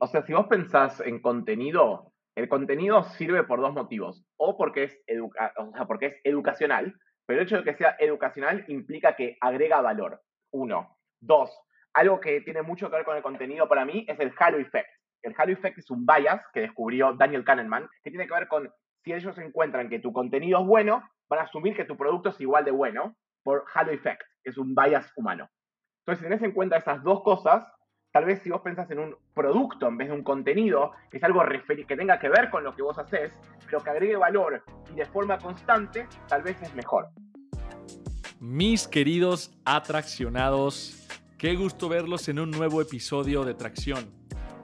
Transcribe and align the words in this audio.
o 0.00 0.06
sea, 0.06 0.22
si 0.22 0.32
vos 0.32 0.46
pensás 0.46 1.00
en 1.00 1.20
contenido, 1.20 2.12
el 2.34 2.48
contenido 2.48 3.02
sirve 3.02 3.44
por 3.44 3.60
dos 3.60 3.74
motivos. 3.74 4.24
O 4.36 4.56
porque 4.56 4.84
es, 4.84 4.98
o 5.20 5.72
sea, 5.72 5.86
porque 5.86 6.06
es 6.06 6.20
educacional, 6.24 6.94
pero 7.26 7.40
el 7.40 7.46
hecho 7.46 7.58
de 7.58 7.64
que 7.64 7.74
sea 7.74 7.96
educacional 7.98 8.64
implica 8.68 9.14
que 9.14 9.36
agrega 9.40 9.80
valor. 9.82 10.20
Uno. 10.52 10.96
Dos, 11.20 11.54
algo 11.92 12.18
que 12.18 12.40
tiene 12.40 12.62
mucho 12.62 12.88
que 12.88 12.96
ver 12.96 13.04
con 13.04 13.16
el 13.16 13.22
contenido 13.22 13.68
para 13.68 13.84
mí 13.84 14.06
es 14.08 14.18
el 14.20 14.32
halo 14.38 14.58
effect. 14.58 14.88
El 15.22 15.34
halo 15.36 15.52
effect 15.52 15.78
es 15.78 15.90
un 15.90 16.06
bias 16.06 16.40
que 16.54 16.60
descubrió 16.60 17.12
Daniel 17.12 17.44
Kahneman, 17.44 17.88
que 18.02 18.10
tiene 18.10 18.26
que 18.26 18.34
ver 18.34 18.48
con 18.48 18.72
si 19.04 19.12
ellos 19.12 19.36
encuentran 19.38 19.90
que 19.90 19.98
tu 19.98 20.12
contenido 20.12 20.60
es 20.60 20.66
bueno, 20.66 21.02
van 21.28 21.40
a 21.40 21.42
asumir 21.42 21.76
que 21.76 21.84
tu 21.84 21.96
producto 21.96 22.30
es 22.30 22.40
igual 22.40 22.64
de 22.64 22.70
bueno 22.70 23.16
por 23.42 23.64
halo 23.74 23.92
effect, 23.92 24.22
que 24.42 24.50
es 24.50 24.56
un 24.56 24.74
bias 24.74 25.12
humano. 25.14 25.48
Entonces, 26.00 26.20
si 26.20 26.24
tenés 26.24 26.42
en 26.42 26.52
cuenta 26.52 26.78
esas 26.78 27.02
dos 27.02 27.22
cosas, 27.22 27.66
tal 28.12 28.24
vez 28.24 28.42
si 28.42 28.50
vos 28.50 28.60
pensás 28.60 28.90
en 28.90 28.98
un 28.98 29.16
producto 29.34 29.86
en 29.88 29.96
vez 29.96 30.08
de 30.08 30.14
un 30.14 30.22
contenido, 30.22 30.92
que 31.10 31.18
es 31.18 31.24
algo 31.24 31.42
que 31.66 31.96
tenga 31.96 32.18
que 32.18 32.28
ver 32.28 32.50
con 32.50 32.64
lo 32.64 32.74
que 32.74 32.82
vos 32.82 32.98
haces, 32.98 33.32
pero 33.64 33.82
que 33.82 33.90
agregue 33.90 34.16
valor 34.16 34.62
y 34.92 34.96
de 34.96 35.06
forma 35.06 35.38
constante, 35.38 36.06
tal 36.28 36.42
vez 36.42 36.60
es 36.62 36.74
mejor. 36.74 37.08
Mis 38.40 38.88
queridos 38.88 39.52
atraccionados, 39.64 41.06
qué 41.38 41.54
gusto 41.56 41.88
verlos 41.88 42.28
en 42.28 42.38
un 42.38 42.50
nuevo 42.50 42.80
episodio 42.80 43.44
de 43.44 43.54
Tracción. 43.54 44.18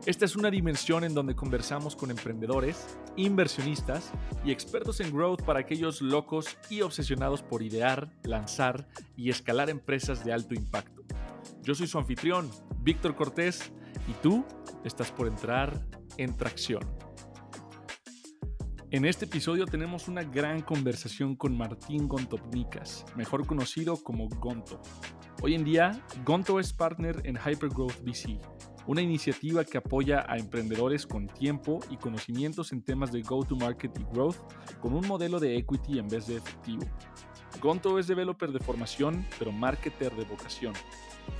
Esta 0.06 0.24
es 0.24 0.36
una 0.36 0.50
dimensión 0.50 1.02
en 1.02 1.14
donde 1.14 1.34
conversamos 1.34 1.96
con 1.96 2.10
emprendedores, 2.10 2.96
inversionistas 3.16 4.12
y 4.44 4.52
expertos 4.52 5.00
en 5.00 5.12
growth 5.12 5.42
para 5.42 5.60
aquellos 5.60 6.00
locos 6.00 6.56
y 6.70 6.82
obsesionados 6.82 7.42
por 7.42 7.62
idear, 7.62 8.08
lanzar 8.22 8.86
y 9.16 9.30
escalar 9.30 9.68
empresas 9.68 10.24
de 10.24 10.32
alto 10.32 10.54
impacto. 10.54 10.95
Yo 11.62 11.74
soy 11.74 11.86
su 11.86 11.98
anfitrión, 11.98 12.50
Víctor 12.80 13.14
Cortés, 13.14 13.72
y 14.08 14.12
tú 14.22 14.44
estás 14.84 15.10
por 15.10 15.26
entrar 15.26 15.86
en 16.16 16.36
tracción. 16.36 16.80
En 18.90 19.04
este 19.04 19.24
episodio 19.24 19.66
tenemos 19.66 20.06
una 20.06 20.22
gran 20.22 20.62
conversación 20.62 21.34
con 21.34 21.56
Martín 21.56 22.06
Gontopnikas, 22.06 23.04
mejor 23.16 23.46
conocido 23.46 23.96
como 23.96 24.28
Gonto. 24.28 24.80
Hoy 25.42 25.54
en 25.54 25.64
día, 25.64 26.02
Gonto 26.24 26.60
es 26.60 26.72
partner 26.72 27.20
en 27.24 27.36
Hypergrowth 27.36 28.00
VC, 28.04 28.38
una 28.86 29.02
iniciativa 29.02 29.64
que 29.64 29.78
apoya 29.78 30.24
a 30.28 30.38
emprendedores 30.38 31.04
con 31.04 31.26
tiempo 31.26 31.80
y 31.90 31.96
conocimientos 31.96 32.72
en 32.72 32.82
temas 32.82 33.10
de 33.10 33.22
go-to-market 33.22 33.98
y 33.98 34.04
growth 34.14 34.36
con 34.80 34.94
un 34.94 35.06
modelo 35.06 35.40
de 35.40 35.56
equity 35.56 35.98
en 35.98 36.08
vez 36.08 36.28
de 36.28 36.36
efectivo. 36.36 36.84
Gonto 37.60 37.98
es 37.98 38.06
developer 38.06 38.52
de 38.52 38.60
formación, 38.60 39.26
pero 39.38 39.50
marketer 39.50 40.14
de 40.14 40.24
vocación. 40.24 40.74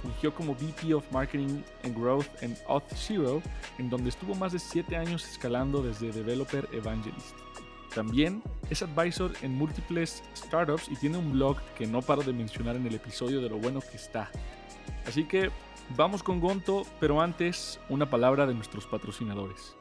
Fungió 0.02 0.34
como 0.34 0.54
VP 0.54 0.94
of 0.94 1.10
Marketing 1.12 1.62
and 1.84 1.98
Growth 1.98 2.26
en 2.42 2.56
Auth0, 2.68 3.42
en 3.78 3.90
donde 3.90 4.10
estuvo 4.10 4.34
más 4.34 4.52
de 4.52 4.58
7 4.58 4.96
años 4.96 5.28
escalando 5.28 5.82
desde 5.82 6.12
Developer 6.12 6.68
Evangelist. 6.72 7.36
También 7.94 8.42
es 8.68 8.82
advisor 8.82 9.32
en 9.42 9.54
múltiples 9.54 10.22
startups 10.36 10.88
y 10.90 10.96
tiene 10.96 11.18
un 11.18 11.32
blog 11.32 11.56
que 11.78 11.86
no 11.86 12.02
paro 12.02 12.22
de 12.22 12.32
mencionar 12.32 12.76
en 12.76 12.86
el 12.86 12.94
episodio 12.94 13.40
de 13.40 13.48
lo 13.48 13.56
bueno 13.56 13.80
que 13.80 13.96
está. 13.96 14.30
Así 15.06 15.24
que 15.24 15.50
Vamos 15.94 16.22
con 16.22 16.40
Gonto, 16.40 16.84
pero 16.98 17.20
antes 17.20 17.78
una 17.88 18.10
palabra 18.10 18.44
de 18.44 18.54
nuestros 18.54 18.86
patrocinadores. 18.86 19.76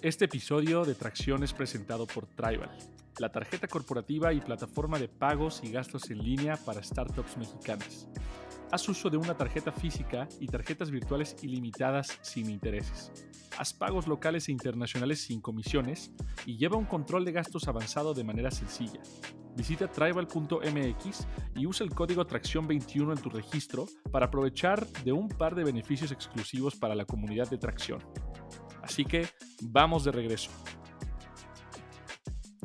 Este 0.00 0.24
episodio 0.24 0.84
de 0.84 0.94
Tracción 0.94 1.42
es 1.42 1.52
presentado 1.52 2.06
por 2.06 2.26
Tribal, 2.26 2.70
la 3.18 3.30
tarjeta 3.30 3.68
corporativa 3.68 4.32
y 4.32 4.40
plataforma 4.40 4.98
de 4.98 5.08
pagos 5.08 5.60
y 5.62 5.70
gastos 5.70 6.10
en 6.10 6.18
línea 6.18 6.56
para 6.56 6.82
startups 6.82 7.36
mexicanas. 7.36 8.08
Haz 8.70 8.88
uso 8.88 9.10
de 9.10 9.18
una 9.18 9.36
tarjeta 9.36 9.70
física 9.70 10.28
y 10.40 10.46
tarjetas 10.46 10.90
virtuales 10.90 11.36
ilimitadas 11.42 12.18
sin 12.22 12.48
intereses. 12.48 13.12
Haz 13.58 13.74
pagos 13.74 14.06
locales 14.06 14.48
e 14.48 14.52
internacionales 14.52 15.20
sin 15.20 15.42
comisiones 15.42 16.10
y 16.46 16.56
lleva 16.56 16.78
un 16.78 16.86
control 16.86 17.26
de 17.26 17.32
gastos 17.32 17.68
avanzado 17.68 18.14
de 18.14 18.24
manera 18.24 18.50
sencilla. 18.50 19.02
Visita 19.54 19.88
tribal.mx 19.88 21.26
y 21.54 21.66
usa 21.66 21.84
el 21.84 21.94
código 21.94 22.26
Tracción21 22.26 23.12
en 23.12 23.22
tu 23.22 23.28
registro 23.28 23.86
para 24.10 24.26
aprovechar 24.26 24.86
de 25.04 25.12
un 25.12 25.28
par 25.28 25.54
de 25.54 25.64
beneficios 25.64 26.10
exclusivos 26.10 26.74
para 26.74 26.94
la 26.94 27.04
comunidad 27.04 27.50
de 27.50 27.58
Tracción. 27.58 28.02
Así 28.82 29.04
que 29.04 29.28
vamos 29.60 30.04
de 30.04 30.12
regreso. 30.12 30.50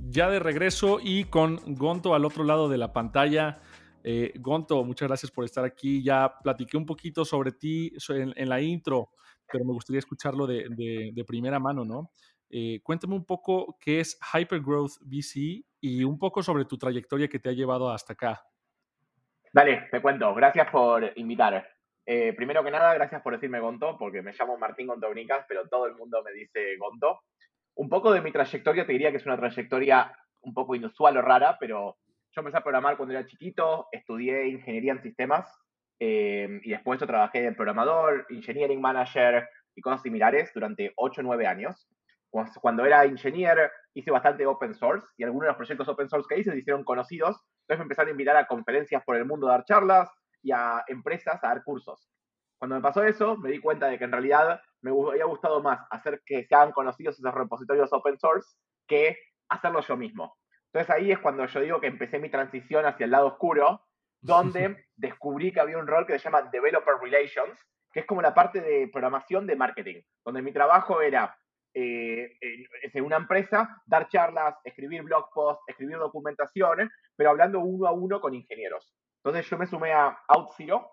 Ya 0.09 0.29
de 0.29 0.39
regreso 0.39 0.99
y 1.03 1.25
con 1.25 1.59
Gonto 1.75 2.15
al 2.15 2.23
otro 2.23 2.45
lado 2.45 2.69
de 2.69 2.77
la 2.77 2.93
pantalla. 2.93 3.59
Eh, 4.03 4.31
Gonto, 4.39 4.83
muchas 4.85 5.09
gracias 5.09 5.31
por 5.31 5.43
estar 5.43 5.65
aquí. 5.65 6.01
Ya 6.01 6.33
platiqué 6.41 6.77
un 6.77 6.85
poquito 6.85 7.25
sobre 7.25 7.51
ti 7.51 7.91
en, 8.09 8.47
la 8.47 8.61
intro, 8.61 9.09
pero 9.51 9.65
me 9.65 9.73
gustaría 9.73 9.99
escucharlo 9.99 10.47
de, 10.47 11.23
primera 11.27 11.59
mano, 11.59 11.83
¿no? 11.83 12.11
Eh, 12.49 12.79
cuéntame 12.83 13.15
un 13.15 13.25
poco 13.25 13.77
qué 13.81 13.99
es 13.99 14.17
Hypergrowth 14.33 14.93
VC 15.01 15.65
y 15.81 16.03
un 16.05 16.17
poco 16.17 16.41
sobre 16.41 16.63
tu 16.63 16.77
trayectoria 16.77 17.27
que 17.27 17.39
te 17.39 17.49
ha 17.49 17.53
llevado 17.53 17.89
hasta 17.89 18.13
acá. 18.13 18.41
Dale, 19.51 19.89
te 19.91 20.01
cuento. 20.01 20.33
Gracias 20.33 20.69
por 20.71 21.11
invitar. 21.17 21.67
Eh, 22.05 22.31
primero 22.31 22.63
que 22.63 22.71
nada, 22.71 22.93
gracias 22.93 23.21
por 23.21 23.33
decirme 23.33 23.59
Gonto, 23.59 23.97
porque 23.97 24.21
me 24.21 24.31
llamo 24.31 24.57
Martín 24.57 24.87
Gontobrinicas, 24.87 25.45
pero 25.49 25.67
todo 25.67 25.85
el 25.85 25.95
mundo 25.95 26.23
me 26.23 26.31
dice 26.31 26.77
Gonto. 26.77 27.19
Un 27.77 27.89
poco 27.89 28.11
de 28.11 28.21
mi 28.21 28.31
trayectoria 28.31 28.87
te 28.87 28.91
diría 28.91 29.11
que 29.11 29.17
es 29.17 29.25
una 29.25 29.37
trayectoria 29.37 30.11
un 30.41 30.53
poco 30.53 30.73
inusual 30.73 31.15
o 31.17 31.21
rara, 31.21 31.57
pero 31.59 31.97
yo 32.31 32.41
empecé 32.41 32.57
a 32.57 32.63
programar 32.63 32.97
cuando 32.97 33.13
era 33.13 33.27
chiquito, 33.27 33.87
estudié 33.91 34.47
ingeniería 34.47 34.93
en 34.93 35.01
sistemas 35.01 35.47
eh, 35.99 36.59
y 36.63 36.71
después 36.71 36.99
yo 36.99 37.05
trabajé 37.05 37.41
de 37.41 37.51
programador, 37.53 38.25
engineering 38.29 38.81
manager 38.81 39.47
y 39.75 39.81
cosas 39.81 40.01
similares 40.01 40.51
durante 40.55 40.91
8 40.95 41.21
o 41.21 41.23
9 41.23 41.45
años. 41.45 41.87
Cuando 42.61 42.83
era 42.83 43.05
ingeniero 43.05 43.69
hice 43.93 44.09
bastante 44.11 44.45
open 44.45 44.73
source 44.73 45.07
y 45.15 45.23
algunos 45.23 45.45
de 45.45 45.49
los 45.49 45.57
proyectos 45.57 45.87
open 45.87 46.09
source 46.09 46.27
que 46.27 46.39
hice 46.39 46.51
se 46.51 46.57
hicieron 46.57 46.83
conocidos. 46.83 47.37
Entonces 47.61 47.79
me 47.79 47.83
empezaron 47.83 48.09
a 48.09 48.11
invitar 48.11 48.37
a 48.37 48.47
conferencias 48.47 49.03
por 49.03 49.17
el 49.17 49.25
mundo 49.25 49.47
a 49.47 49.51
dar 49.51 49.65
charlas 49.65 50.09
y 50.41 50.51
a 50.51 50.83
empresas 50.87 51.43
a 51.43 51.47
dar 51.47 51.63
cursos. 51.63 52.09
Cuando 52.57 52.75
me 52.75 52.81
pasó 52.81 53.03
eso, 53.03 53.37
me 53.37 53.51
di 53.51 53.59
cuenta 53.59 53.87
de 53.87 53.99
que 53.99 54.05
en 54.05 54.11
realidad 54.11 54.61
me 54.81 54.91
había 54.91 55.25
gustado 55.25 55.61
más 55.61 55.79
hacer 55.89 56.21
que 56.25 56.45
se 56.45 56.55
hagan 56.55 56.71
conocidos 56.71 57.17
esos 57.19 57.33
repositorios 57.33 57.91
open 57.93 58.17
source 58.19 58.55
que 58.87 59.17
hacerlo 59.49 59.81
yo 59.81 59.97
mismo. 59.97 60.37
Entonces 60.71 60.95
ahí 60.95 61.11
es 61.11 61.19
cuando 61.19 61.45
yo 61.45 61.59
digo 61.61 61.79
que 61.79 61.87
empecé 61.87 62.19
mi 62.19 62.29
transición 62.29 62.85
hacia 62.85 63.05
el 63.05 63.11
lado 63.11 63.27
oscuro, 63.27 63.81
donde 64.21 64.85
descubrí 64.95 65.51
que 65.51 65.59
había 65.59 65.77
un 65.77 65.87
rol 65.87 66.05
que 66.05 66.13
se 66.13 66.25
llama 66.25 66.43
Developer 66.51 66.95
Relations, 67.01 67.59
que 67.91 68.01
es 68.01 68.05
como 68.05 68.21
la 68.21 68.33
parte 68.33 68.61
de 68.61 68.89
programación 68.89 69.47
de 69.47 69.55
marketing, 69.55 70.01
donde 70.23 70.41
mi 70.41 70.51
trabajo 70.51 71.01
era 71.01 71.37
eh, 71.73 72.37
en 72.41 73.03
una 73.03 73.17
empresa, 73.17 73.81
dar 73.85 74.07
charlas, 74.09 74.55
escribir 74.63 75.03
blog 75.03 75.29
posts, 75.33 75.63
escribir 75.67 75.97
documentaciones, 75.97 76.89
pero 77.15 77.29
hablando 77.29 77.59
uno 77.59 77.87
a 77.87 77.91
uno 77.91 78.19
con 78.19 78.33
ingenieros. 78.33 78.93
Entonces 79.23 79.49
yo 79.49 79.57
me 79.57 79.67
sumé 79.67 79.93
a 79.93 80.17
OutZero, 80.27 80.89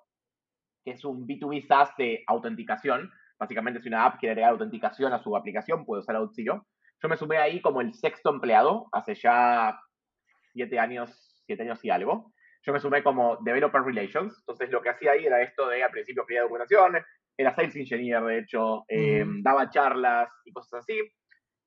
que 0.84 0.92
es 0.92 1.04
un 1.04 1.26
B2B 1.26 1.66
SaaS 1.66 1.96
de 1.96 2.22
autenticación. 2.26 3.10
Básicamente 3.38 3.80
es 3.80 3.86
una 3.86 4.04
app 4.04 4.18
que 4.20 4.28
agregar 4.28 4.50
autenticación 4.50 5.12
a 5.12 5.22
su 5.22 5.36
aplicación, 5.36 5.84
puede 5.84 6.00
usar 6.00 6.16
OutZero. 6.16 6.66
Yo 7.02 7.08
me 7.08 7.16
sumé 7.16 7.38
ahí 7.38 7.60
como 7.60 7.80
el 7.80 7.92
sexto 7.94 8.30
empleado, 8.30 8.86
hace 8.92 9.14
ya 9.14 9.78
siete 10.52 10.78
años, 10.78 11.10
siete 11.46 11.62
años 11.62 11.84
y 11.84 11.90
algo. 11.90 12.32
Yo 12.62 12.72
me 12.72 12.80
sumé 12.80 13.02
como 13.02 13.36
Developer 13.42 13.82
Relations. 13.82 14.36
Entonces 14.38 14.70
lo 14.70 14.80
que 14.80 14.90
hacía 14.90 15.12
ahí 15.12 15.26
era 15.26 15.42
esto 15.42 15.68
de 15.68 15.82
al 15.82 15.90
principio 15.90 16.22
escribir 16.22 16.42
documentación, 16.42 16.96
era 17.36 17.54
sales 17.54 17.74
engineer, 17.76 18.22
de 18.22 18.38
hecho, 18.38 18.84
eh, 18.88 19.24
daba 19.42 19.68
charlas 19.68 20.30
y 20.44 20.52
cosas 20.52 20.80
así. 20.80 21.00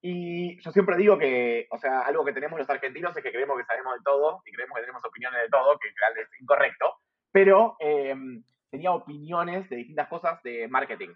Y 0.01 0.61
yo 0.61 0.71
siempre 0.71 0.95
digo 0.95 1.17
que, 1.17 1.67
o 1.71 1.77
sea, 1.77 2.01
algo 2.01 2.23
que 2.23 2.31
tenemos 2.31 2.57
los 2.57 2.69
argentinos 2.69 3.15
es 3.17 3.23
que 3.23 3.31
creemos 3.31 3.57
que 3.57 3.65
sabemos 3.65 3.95
de 3.95 4.03
todo 4.03 4.41
y 4.45 4.51
creemos 4.51 4.75
que 4.75 4.81
tenemos 4.81 5.03
opiniones 5.03 5.41
de 5.41 5.49
todo, 5.49 5.77
que 5.79 5.87
en 5.87 5.93
general 5.93 6.17
es 6.19 6.41
incorrecto, 6.41 6.93
pero 7.31 7.75
em, 7.79 8.43
tenía 8.69 8.91
opiniones 8.91 9.69
de 9.69 9.77
distintas 9.77 10.07
cosas 10.07 10.41
de 10.43 10.67
marketing. 10.67 11.09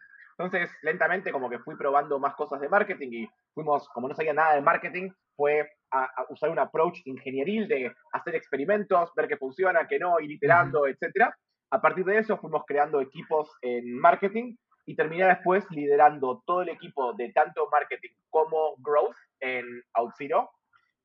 Entonces, 0.43 0.75
lentamente 0.81 1.31
como 1.31 1.49
que 1.49 1.59
fui 1.59 1.75
probando 1.75 2.19
más 2.19 2.35
cosas 2.35 2.59
de 2.61 2.69
marketing 2.69 3.09
y 3.11 3.29
fuimos, 3.53 3.87
como 3.89 4.07
no 4.07 4.15
sabía 4.15 4.33
nada 4.33 4.55
de 4.55 4.61
marketing, 4.61 5.11
fue 5.35 5.69
a, 5.91 6.09
usar 6.29 6.49
un 6.49 6.59
approach 6.59 6.99
ingenieril 7.05 7.67
de 7.67 7.93
hacer 8.13 8.35
experimentos, 8.35 9.11
ver 9.15 9.27
qué 9.27 9.37
funciona, 9.37 9.87
qué 9.87 9.99
no, 9.99 10.19
ir 10.19 10.31
iterando, 10.31 10.87
etcétera. 10.87 11.35
A 11.71 11.81
partir 11.81 12.05
de 12.05 12.17
eso 12.17 12.37
fuimos 12.37 12.63
creando 12.65 13.01
equipos 13.01 13.49
en 13.61 13.97
marketing 13.99 14.55
y 14.85 14.95
terminé 14.95 15.25
después 15.25 15.65
liderando 15.69 16.41
todo 16.45 16.63
el 16.63 16.69
equipo 16.69 17.13
de 17.13 17.31
tanto 17.31 17.69
marketing 17.71 18.11
como 18.29 18.75
growth 18.79 19.15
en 19.39 19.65
OutZero. 19.93 20.49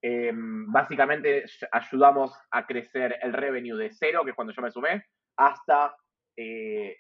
Em, 0.03 0.71
básicamente 0.73 1.44
ayudamos 1.73 2.33
a 2.50 2.67
crecer 2.67 3.19
el 3.23 3.33
revenue 3.33 3.77
de 3.77 3.91
cero, 3.93 4.23
que 4.25 4.31
es 4.31 4.37
cuando 4.37 4.53
yo 4.53 4.62
me 4.62 4.71
sumé, 4.71 5.05
hasta 5.37 5.94
eh, 6.37 6.97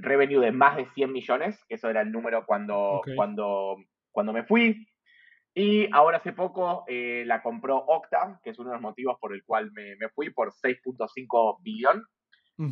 revenue 0.00 0.40
de 0.40 0.52
más 0.52 0.76
de 0.76 0.86
100 0.94 1.12
millones, 1.12 1.64
que 1.68 1.76
eso 1.76 1.88
era 1.88 2.02
el 2.02 2.12
número 2.12 2.44
cuando, 2.46 3.02
cuando, 3.16 3.76
cuando 4.10 4.32
me 4.32 4.44
fui. 4.44 4.86
Y 5.54 5.88
ahora 5.92 6.18
hace 6.18 6.32
poco 6.32 6.84
eh, 6.88 7.22
la 7.26 7.42
compró 7.42 7.76
Octa, 7.76 8.40
que 8.42 8.50
es 8.50 8.58
uno 8.58 8.70
de 8.70 8.76
los 8.76 8.82
motivos 8.82 9.18
por 9.20 9.32
el 9.32 9.44
cual 9.44 9.70
me, 9.72 9.96
me 9.96 10.08
fui, 10.08 10.30
por 10.30 10.52
6.5 10.52 11.58
billón. 11.62 12.04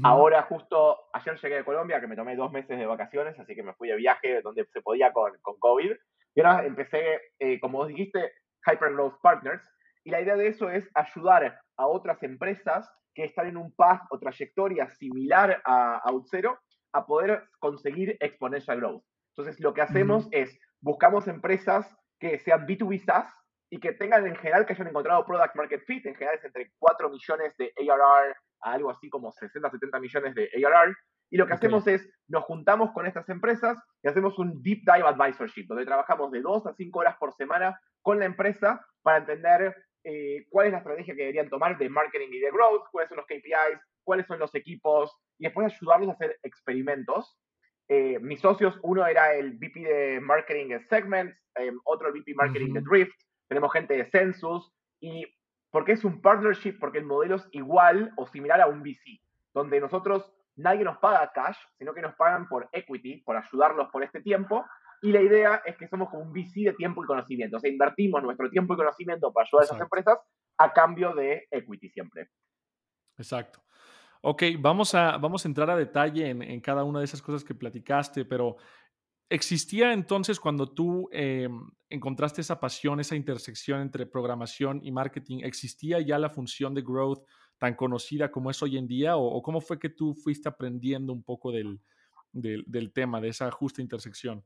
Ahora 0.04 0.42
justo 0.42 0.96
ayer 1.12 1.36
llegué 1.40 1.56
de 1.56 1.64
Colombia, 1.64 2.00
que 2.00 2.06
me 2.06 2.14
tomé 2.14 2.36
dos 2.36 2.52
meses 2.52 2.78
de 2.78 2.86
vacaciones, 2.86 3.36
así 3.40 3.56
que 3.56 3.64
me 3.64 3.74
fui 3.74 3.88
de 3.88 3.96
viaje 3.96 4.40
donde 4.40 4.64
se 4.72 4.80
podía 4.80 5.12
con, 5.12 5.32
con 5.42 5.58
COVID. 5.58 5.92
Y 6.34 6.40
ahora 6.40 6.64
empecé, 6.64 7.20
eh, 7.40 7.58
como 7.58 7.78
vos 7.78 7.88
dijiste, 7.88 8.32
Hypergrowth 8.64 9.20
Partners. 9.20 9.62
Y 10.04 10.10
la 10.10 10.20
idea 10.20 10.36
de 10.36 10.46
eso 10.48 10.70
es 10.70 10.88
ayudar 10.94 11.60
a 11.76 11.86
otras 11.86 12.22
empresas 12.22 12.88
que 13.14 13.24
están 13.24 13.46
en 13.46 13.56
un 13.56 13.72
path 13.74 14.02
o 14.10 14.18
trayectoria 14.18 14.88
similar 14.90 15.60
a 15.64 16.02
OutZero 16.10 16.58
a 16.92 17.06
poder 17.06 17.44
conseguir 17.58 18.16
exponential 18.20 18.78
growth. 18.78 19.04
Entonces, 19.36 19.60
lo 19.60 19.72
que 19.72 19.82
hacemos 19.82 20.28
es 20.30 20.58
buscamos 20.80 21.26
empresas 21.26 21.86
que 22.18 22.38
sean 22.38 22.66
B2B 22.66 23.04
SaaS 23.04 23.32
y 23.70 23.80
que 23.80 23.92
tengan 23.92 24.26
en 24.26 24.36
general 24.36 24.66
que 24.66 24.74
hayan 24.74 24.88
encontrado 24.88 25.24
product 25.24 25.56
market 25.56 25.82
fit, 25.86 26.04
en 26.04 26.14
general 26.14 26.38
es 26.38 26.44
entre 26.44 26.72
4 26.78 27.08
millones 27.08 27.56
de 27.56 27.72
ARR 27.78 28.36
a 28.60 28.72
algo 28.72 28.90
así 28.90 29.08
como 29.08 29.32
60, 29.32 29.70
70 29.70 29.98
millones 29.98 30.34
de 30.34 30.50
ARR. 30.54 30.94
Y 31.30 31.38
lo 31.38 31.46
que 31.46 31.54
hacemos 31.54 31.86
es, 31.86 32.06
nos 32.28 32.44
juntamos 32.44 32.92
con 32.92 33.06
estas 33.06 33.26
empresas 33.30 33.78
y 34.02 34.08
hacemos 34.08 34.38
un 34.38 34.62
deep 34.62 34.80
dive 34.84 35.08
advisorship, 35.08 35.66
donde 35.66 35.86
trabajamos 35.86 36.30
de 36.30 36.42
2 36.42 36.66
a 36.66 36.74
5 36.74 36.98
horas 36.98 37.16
por 37.18 37.32
semana 37.34 37.80
con 38.02 38.18
la 38.18 38.26
empresa 38.26 38.84
para 39.02 39.18
entender 39.18 39.74
eh, 40.04 40.46
cuál 40.48 40.66
es 40.66 40.72
la 40.72 40.78
estrategia 40.78 41.14
que 41.14 41.20
deberían 41.20 41.48
tomar 41.48 41.78
de 41.78 41.88
marketing 41.88 42.28
y 42.32 42.38
de 42.40 42.50
growth, 42.50 42.84
cuáles 42.90 43.08
son 43.08 43.18
los 43.18 43.26
KPIs, 43.26 43.80
cuáles 44.04 44.26
son 44.26 44.38
los 44.38 44.54
equipos, 44.54 45.16
y 45.38 45.44
después 45.44 45.72
ayudarles 45.72 46.08
a 46.08 46.12
hacer 46.12 46.38
experimentos. 46.42 47.38
Eh, 47.88 48.18
mis 48.20 48.40
socios, 48.40 48.78
uno 48.82 49.06
era 49.06 49.34
el 49.34 49.52
VP 49.58 49.80
de 49.80 50.20
Marketing 50.20 50.68
de 50.68 50.86
Segments, 50.86 51.36
eh, 51.56 51.72
otro 51.84 52.08
el 52.08 52.14
VP 52.14 52.34
Marketing 52.34 52.72
de 52.72 52.80
Drift, 52.80 53.14
tenemos 53.48 53.72
gente 53.72 53.96
de 53.96 54.10
Census, 54.10 54.72
y 55.00 55.26
porque 55.70 55.92
es 55.92 56.04
un 56.04 56.20
partnership, 56.20 56.78
porque 56.78 56.98
el 56.98 57.04
modelo 57.04 57.36
es 57.36 57.48
igual 57.52 58.12
o 58.16 58.26
similar 58.26 58.60
a 58.60 58.66
un 58.66 58.82
VC, 58.82 59.20
donde 59.54 59.80
nosotros 59.80 60.32
nadie 60.56 60.84
nos 60.84 60.98
paga 60.98 61.32
cash, 61.32 61.56
sino 61.78 61.94
que 61.94 62.02
nos 62.02 62.14
pagan 62.14 62.48
por 62.48 62.68
equity, 62.72 63.18
por 63.22 63.36
ayudarlos 63.36 63.88
por 63.90 64.02
este 64.02 64.20
tiempo. 64.20 64.64
Y 65.02 65.12
la 65.12 65.20
idea 65.20 65.62
es 65.66 65.76
que 65.76 65.88
somos 65.88 66.08
como 66.08 66.22
un 66.22 66.32
VC 66.32 66.64
de 66.64 66.74
tiempo 66.74 67.02
y 67.02 67.06
conocimiento. 67.06 67.56
O 67.56 67.60
sea, 67.60 67.70
invertimos 67.70 68.22
nuestro 68.22 68.48
tiempo 68.48 68.74
y 68.74 68.76
conocimiento 68.76 69.32
para 69.32 69.46
ayudar 69.46 69.62
a 69.62 69.64
esas 69.66 69.80
empresas 69.80 70.18
a 70.58 70.72
cambio 70.72 71.12
de 71.14 71.48
equity 71.50 71.88
siempre. 71.90 72.30
Exacto. 73.18 73.62
Ok, 74.22 74.44
vamos 74.60 74.94
a, 74.94 75.18
vamos 75.18 75.44
a 75.44 75.48
entrar 75.48 75.68
a 75.68 75.76
detalle 75.76 76.30
en, 76.30 76.42
en 76.42 76.60
cada 76.60 76.84
una 76.84 77.00
de 77.00 77.04
esas 77.04 77.20
cosas 77.20 77.42
que 77.42 77.54
platicaste, 77.54 78.24
pero 78.24 78.56
¿Existía 79.32 79.94
entonces 79.94 80.38
cuando 80.38 80.74
tú 80.74 81.08
em, 81.10 81.58
encontraste 81.88 82.42
esa 82.42 82.60
pasión, 82.60 83.00
esa 83.00 83.16
intersección 83.16 83.80
entre 83.80 84.04
programación 84.04 84.80
y 84.84 84.92
marketing, 84.92 85.38
existía 85.42 86.02
ya 86.02 86.18
la 86.18 86.28
función 86.28 86.74
de 86.74 86.82
growth 86.82 87.24
tan 87.56 87.74
conocida 87.74 88.30
como 88.30 88.50
es 88.50 88.62
hoy 88.62 88.76
en 88.76 88.86
día? 88.86 89.16
¿O, 89.16 89.42
cómo 89.42 89.62
fue 89.62 89.78
que 89.78 89.88
tú 89.88 90.12
fuiste 90.12 90.50
aprendiendo 90.50 91.14
un 91.14 91.22
poco 91.22 91.50
del, 91.50 91.80
del, 92.30 92.92
tema, 92.92 93.22
de 93.22 93.28
esa 93.28 93.50
justa 93.50 93.80
intersección? 93.80 94.44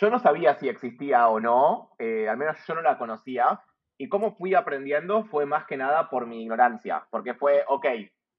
Yo 0.00 0.10
no 0.10 0.18
sabía 0.18 0.54
si 0.54 0.68
existía 0.68 1.28
o 1.28 1.38
no, 1.38 1.90
eh, 1.98 2.28
al 2.28 2.36
menos 2.36 2.56
yo 2.66 2.74
no 2.74 2.82
la 2.82 2.98
conocía. 2.98 3.60
Y 3.96 4.08
cómo 4.08 4.34
fui 4.34 4.54
aprendiendo 4.54 5.24
fue 5.26 5.46
más 5.46 5.66
que 5.66 5.76
nada 5.76 6.10
por 6.10 6.26
mi 6.26 6.42
ignorancia, 6.42 7.06
porque 7.10 7.34
fue, 7.34 7.64
ok, 7.68 7.86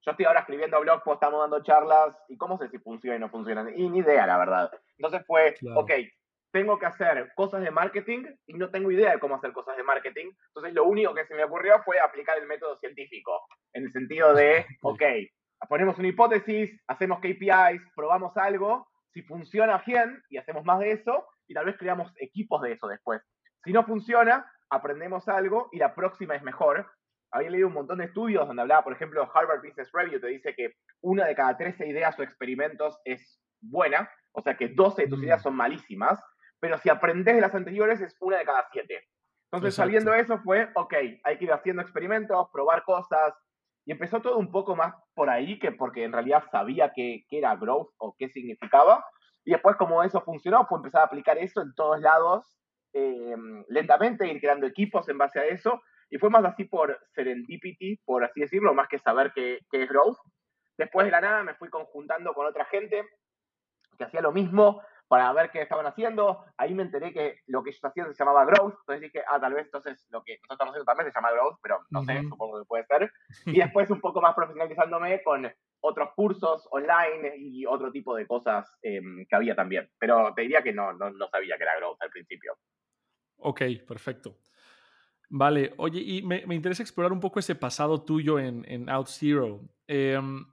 yo 0.01 0.11
estoy 0.11 0.25
ahora 0.25 0.41
escribiendo 0.41 0.81
blog, 0.81 1.01
pues 1.03 1.15
estamos 1.15 1.39
dando 1.39 1.63
charlas, 1.63 2.15
y 2.27 2.35
cómo 2.35 2.57
sé 2.57 2.67
si 2.67 2.77
funciona 2.79 3.15
y 3.15 3.19
no 3.19 3.29
funciona. 3.29 3.65
Y 3.73 3.89
ni 3.89 3.99
idea, 3.99 4.27
la 4.27 4.37
verdad. 4.37 4.69
Entonces 4.97 5.25
fue, 5.25 5.55
ok, 5.75 5.91
tengo 6.51 6.77
que 6.77 6.85
hacer 6.85 7.31
cosas 7.35 7.61
de 7.61 7.71
marketing 7.71 8.25
y 8.47 8.53
no 8.53 8.69
tengo 8.69 8.91
idea 8.91 9.11
de 9.11 9.19
cómo 9.19 9.35
hacer 9.35 9.53
cosas 9.53 9.77
de 9.77 9.83
marketing. 9.83 10.31
Entonces 10.47 10.73
lo 10.73 10.83
único 10.83 11.13
que 11.13 11.25
se 11.25 11.35
me 11.35 11.43
ocurrió 11.45 11.81
fue 11.83 11.99
aplicar 11.99 12.37
el 12.37 12.47
método 12.47 12.77
científico, 12.77 13.41
en 13.73 13.85
el 13.85 13.91
sentido 13.93 14.33
de, 14.33 14.65
ok, 14.81 15.01
ponemos 15.69 15.97
una 15.97 16.09
hipótesis, 16.09 16.77
hacemos 16.87 17.19
KPIs, 17.19 17.81
probamos 17.95 18.35
algo, 18.35 18.87
si 19.13 19.21
funciona 19.21 19.81
bien 19.85 20.21
y 20.29 20.37
hacemos 20.37 20.65
más 20.65 20.79
de 20.79 20.91
eso, 20.91 21.25
y 21.47 21.53
tal 21.53 21.65
vez 21.65 21.77
creamos 21.77 22.11
equipos 22.17 22.61
de 22.61 22.73
eso 22.73 22.87
después. 22.87 23.21
Si 23.63 23.73
no 23.73 23.83
funciona, 23.85 24.49
aprendemos 24.69 25.27
algo 25.27 25.69
y 25.71 25.79
la 25.79 25.95
próxima 25.95 26.35
es 26.35 26.43
mejor 26.43 26.87
había 27.35 27.49
leído 27.49 27.67
un 27.67 27.73
montón 27.73 27.97
de 27.97 28.05
estudios 28.05 28.47
donde 28.47 28.61
hablaba, 28.61 28.83
por 28.83 28.93
ejemplo, 28.93 29.29
Harvard 29.33 29.61
Business 29.61 29.91
Review 29.91 30.21
te 30.21 30.27
dice 30.27 30.55
que 30.55 30.71
una 31.01 31.25
de 31.25 31.35
cada 31.35 31.57
13 31.57 31.85
ideas 31.87 32.17
o 32.17 32.23
experimentos 32.23 32.97
es 33.03 33.41
buena, 33.59 34.09
o 34.31 34.41
sea 34.41 34.55
que 34.55 34.69
12 34.69 35.03
de 35.03 35.07
tus 35.09 35.21
ideas 35.21 35.41
mm. 35.41 35.43
son 35.43 35.55
malísimas, 35.55 36.23
pero 36.61 36.77
si 36.77 36.89
aprendes 36.89 37.35
de 37.35 37.41
las 37.41 37.53
anteriores 37.53 37.99
es 37.99 38.15
una 38.21 38.37
de 38.37 38.45
cada 38.45 38.65
7. 38.71 39.03
Entonces, 39.51 39.75
sabiendo 39.75 40.13
eso 40.13 40.39
fue, 40.39 40.69
ok, 40.75 40.93
hay 41.23 41.37
que 41.37 41.45
ir 41.45 41.51
haciendo 41.51 41.81
experimentos, 41.81 42.47
probar 42.51 42.83
cosas, 42.83 43.33
y 43.85 43.91
empezó 43.91 44.21
todo 44.21 44.37
un 44.37 44.51
poco 44.51 44.75
más 44.75 44.95
por 45.13 45.29
ahí 45.29 45.59
que 45.59 45.71
porque 45.71 46.05
en 46.05 46.13
realidad 46.13 46.43
sabía 46.51 46.91
qué, 46.95 47.25
era 47.29 47.55
growth 47.55 47.89
o 47.97 48.15
qué 48.17 48.29
significaba. 48.29 49.05
Y 49.45 49.51
después, 49.51 49.75
como 49.77 50.03
eso 50.03 50.21
funcionó, 50.21 50.65
fue 50.65 50.79
empezar 50.79 51.01
a 51.01 51.05
aplicar 51.05 51.37
eso 51.37 51.61
en 51.61 51.73
todos 51.75 52.01
lados, 52.01 52.57
eh, 52.93 53.35
lentamente, 53.69 54.27
ir 54.27 54.41
creando 54.41 54.65
equipos 54.65 55.07
en 55.07 55.17
base 55.17 55.39
a 55.39 55.45
eso, 55.45 55.81
y 56.09 56.17
fue 56.17 56.29
más 56.29 56.43
así 56.45 56.65
por 56.65 56.99
serendipity, 57.13 57.97
por 58.05 58.23
así 58.23 58.41
decirlo, 58.41 58.73
más 58.73 58.87
que 58.87 58.99
saber 58.99 59.31
qué, 59.33 59.59
es 59.71 59.89
growth. 59.89 60.17
Después 60.77 61.05
de 61.05 61.11
la 61.11 61.21
nada 61.21 61.43
me 61.43 61.55
fui 61.55 61.69
conjuntando 61.69 62.33
con 62.33 62.45
otra 62.45 62.65
gente 62.65 63.07
que 63.97 64.03
hacía 64.03 64.21
lo 64.21 64.31
mismo 64.31 64.81
para 65.07 65.31
ver 65.33 65.51
qué 65.51 65.61
estaban 65.61 65.85
haciendo. 65.85 66.43
Ahí 66.57 66.73
me 66.73 66.83
enteré 66.83 67.13
que 67.13 67.39
lo 67.47 67.63
que 67.63 67.69
ellos 67.69 67.85
hacían 67.85 68.13
se 68.13 68.23
llamaba 68.23 68.45
growth. 68.45 68.75
Entonces 68.81 69.01
dije, 69.01 69.23
ah, 69.29 69.39
tal 69.39 69.53
vez 69.53 69.65
entonces 69.65 70.05
lo 70.09 70.23
que 70.23 70.39
nosotros 70.49 70.55
estamos 70.55 70.71
haciendo 70.71 70.85
también 70.85 71.11
se 71.11 71.17
llama 71.17 71.31
growth, 71.31 71.59
pero 71.61 71.79
no 71.89 72.03
sé, 72.03 72.21
supongo 72.23 72.59
que 72.59 72.65
puede 72.65 72.85
ser. 72.85 73.11
Y 73.45 73.59
después 73.59 73.89
un 73.89 74.01
poco 74.01 74.21
más 74.21 74.35
profesionalizándome 74.35 75.23
con 75.23 75.51
otros 75.85 76.09
cursos 76.15 76.67
online 76.71 77.35
y 77.37 77.65
otro 77.65 77.91
tipo 77.91 78.15
de 78.15 78.25
cosas 78.27 78.77
em, 78.81 79.25
que 79.27 79.35
había 79.35 79.55
también. 79.55 79.89
Pero 79.99 80.33
te 80.35 80.43
diría 80.43 80.61
que 80.61 80.73
no, 80.73 80.93
no, 80.93 81.11
no 81.11 81.27
sabía 81.29 81.57
que 81.57 81.63
era 81.63 81.77
growth 81.77 82.01
al 82.01 82.09
principio. 82.09 82.57
Ok, 83.37 83.61
perfecto. 83.87 84.39
Vale, 85.29 85.73
oye, 85.77 86.01
y 86.01 86.21
me, 86.21 86.43
interesa 86.53 86.83
explorar 86.83 87.11
un 87.11 87.19
poco 87.19 87.39
ese 87.39 87.55
pasado 87.55 88.03
tuyo 88.03 88.39
en, 88.39 88.63
en 88.67 88.89
OutZero. 88.89 89.61
Em, 89.87 90.45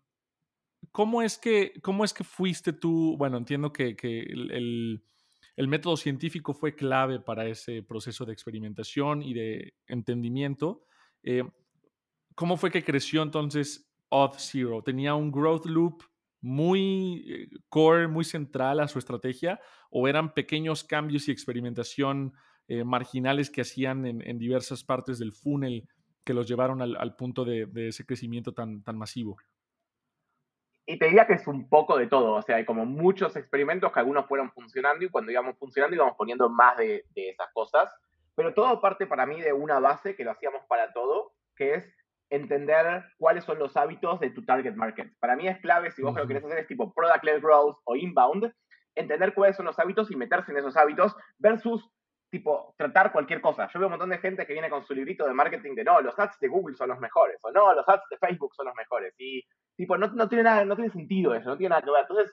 ¿cómo, 0.90 1.22
es 1.22 1.38
que, 1.38 1.74
¿Cómo 1.82 2.04
es 2.04 2.12
que 2.14 2.24
fuiste 2.24 2.72
tú? 2.72 3.16
Bueno, 3.18 3.36
entiendo 3.36 3.72
que, 3.72 3.96
el, 4.00 5.02
método 5.68 5.96
científico 5.96 6.54
fue 6.54 6.74
clave 6.74 7.20
para 7.20 7.46
ese 7.46 7.82
proceso 7.82 8.24
de 8.24 8.32
experimentación 8.32 9.22
y 9.22 9.34
de 9.34 9.74
entendimiento. 9.86 10.86
Em, 11.22 11.50
¿Cómo 12.34 12.56
fue 12.56 12.70
que 12.70 12.82
creció 12.82 13.22
entonces 13.22 13.91
OutZero? 14.12 14.82
¿Tenía 14.82 15.14
un 15.14 15.32
growth 15.32 15.66
loop 15.66 16.02
muy 16.40 17.24
eh, 17.28 17.48
core, 17.68 18.06
muy 18.08 18.24
central 18.24 18.80
a 18.80 18.88
su 18.88 18.98
estrategia? 18.98 19.60
¿O 19.90 20.06
eran 20.06 20.34
pequeños 20.34 20.84
cambios 20.84 21.28
y 21.28 21.32
experimentación? 21.32 22.34
Eh, 22.68 22.84
marginales 22.84 23.50
que 23.50 23.60
hacían 23.60 24.06
en, 24.06 24.38
diversas 24.38 24.84
partes 24.84 25.18
del 25.18 25.32
funnel 25.32 25.88
que 26.24 26.32
los 26.32 26.48
llevaron 26.48 26.80
al, 26.80 27.16
punto 27.16 27.44
de, 27.44 27.68
ese 27.74 28.06
crecimiento 28.06 28.54
tan, 28.54 28.82
tan 28.84 28.96
masivo? 28.96 29.36
Y 30.86 30.96
te 30.96 31.06
diría 31.06 31.26
que 31.26 31.34
es 31.34 31.46
un 31.48 31.68
poco 31.68 31.98
de 31.98 32.06
todo, 32.06 32.34
o 32.34 32.42
sea, 32.42 32.56
hay 32.56 32.64
como 32.64 32.86
muchos 32.86 33.36
experimentos 33.36 33.92
que 33.92 34.00
algunos 34.00 34.26
fueron 34.26 34.50
funcionando 34.52 35.04
y 35.04 35.10
cuando 35.10 35.32
íbamos 35.32 35.58
funcionando 35.58 35.96
íbamos 35.96 36.16
poniendo 36.16 36.48
más 36.48 36.76
de, 36.76 37.04
de 37.14 37.30
esas 37.30 37.52
cosas, 37.52 37.92
pero 38.34 38.54
todo 38.54 38.80
parte 38.80 39.06
para 39.06 39.26
mí 39.26 39.40
de 39.40 39.52
una 39.52 39.80
base 39.80 40.14
que 40.14 40.24
lo 40.24 40.30
hacíamos 40.30 40.62
para 40.66 40.92
todo, 40.92 41.34
que 41.56 41.74
es 41.74 41.94
entender 42.32 43.04
cuáles 43.18 43.44
son 43.44 43.58
los 43.58 43.76
hábitos 43.76 44.18
de 44.18 44.30
tu 44.30 44.44
target 44.44 44.74
market. 44.74 45.12
Para 45.20 45.36
mí 45.36 45.46
es 45.46 45.60
clave, 45.60 45.90
si 45.90 46.02
vos 46.02 46.14
lo 46.14 46.22
que 46.22 46.28
querés 46.28 46.44
hacer 46.44 46.58
es 46.58 46.66
tipo 46.66 46.92
product-led 46.94 47.42
growth 47.42 47.76
o 47.84 47.94
inbound, 47.94 48.50
entender 48.94 49.34
cuáles 49.34 49.56
son 49.56 49.66
los 49.66 49.78
hábitos 49.78 50.10
y 50.10 50.16
meterse 50.16 50.50
en 50.50 50.58
esos 50.58 50.76
hábitos 50.76 51.14
versus 51.38 51.90
tipo, 52.30 52.74
tratar 52.78 53.12
cualquier 53.12 53.42
cosa. 53.42 53.68
Yo 53.72 53.78
veo 53.78 53.88
un 53.88 53.92
montón 53.92 54.08
de 54.08 54.16
gente 54.16 54.46
que 54.46 54.54
viene 54.54 54.70
con 54.70 54.82
su 54.82 54.94
librito 54.94 55.26
de 55.26 55.34
marketing 55.34 55.74
de 55.74 55.84
no, 55.84 56.00
los 56.00 56.18
ads 56.18 56.40
de 56.40 56.48
Google 56.48 56.74
son 56.74 56.88
los 56.88 56.98
mejores, 56.98 57.38
o 57.42 57.52
no, 57.52 57.74
los 57.74 57.86
ads 57.86 58.08
de 58.10 58.16
Facebook 58.16 58.54
son 58.54 58.64
los 58.66 58.74
mejores. 58.74 59.14
Y, 59.18 59.42
tipo, 59.76 59.98
no, 59.98 60.06
no 60.08 60.26
tiene 60.30 60.44
nada, 60.44 60.64
no 60.64 60.74
tiene 60.74 60.90
sentido 60.90 61.34
eso, 61.34 61.50
no 61.50 61.58
tiene 61.58 61.68
nada 61.68 61.82
que 61.82 61.90
ver. 61.90 62.00
Entonces, 62.08 62.32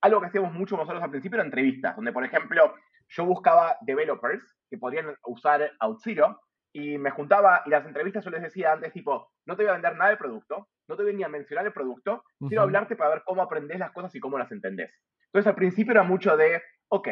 algo 0.00 0.20
que 0.20 0.26
hacíamos 0.26 0.52
mucho 0.52 0.76
nosotros 0.76 1.00
al 1.00 1.10
principio 1.10 1.36
era 1.36 1.44
entrevistas, 1.44 1.94
donde, 1.94 2.12
por 2.12 2.24
ejemplo, 2.24 2.74
yo 3.08 3.24
buscaba 3.24 3.76
developers 3.82 4.42
que 4.68 4.78
podrían 4.78 5.14
usar 5.24 5.70
OutZero 5.78 6.40
y 6.72 6.98
me 6.98 7.10
juntaba 7.10 7.62
y 7.66 7.70
las 7.70 7.86
entrevistas 7.86 8.24
yo 8.24 8.30
les 8.30 8.42
decía 8.42 8.72
antes, 8.72 8.92
tipo, 8.92 9.30
no 9.46 9.56
te 9.56 9.62
voy 9.62 9.70
a 9.70 9.74
vender 9.74 9.96
nada 9.96 10.10
del 10.10 10.18
producto, 10.18 10.68
no 10.88 10.96
te 10.96 11.02
voy 11.02 11.14
ni 11.14 11.22
a 11.22 11.28
mencionar 11.28 11.66
el 11.66 11.72
producto, 11.72 12.24
quiero 12.48 12.62
hablarte 12.62 12.96
para 12.96 13.10
ver 13.10 13.22
cómo 13.24 13.42
aprendes 13.42 13.78
las 13.78 13.92
cosas 13.92 14.14
y 14.14 14.20
cómo 14.20 14.38
las 14.38 14.52
entendés. 14.52 14.92
Entonces, 15.26 15.48
al 15.48 15.56
principio 15.56 15.92
era 15.92 16.02
mucho 16.02 16.36
de, 16.36 16.62
ok, 16.88 17.08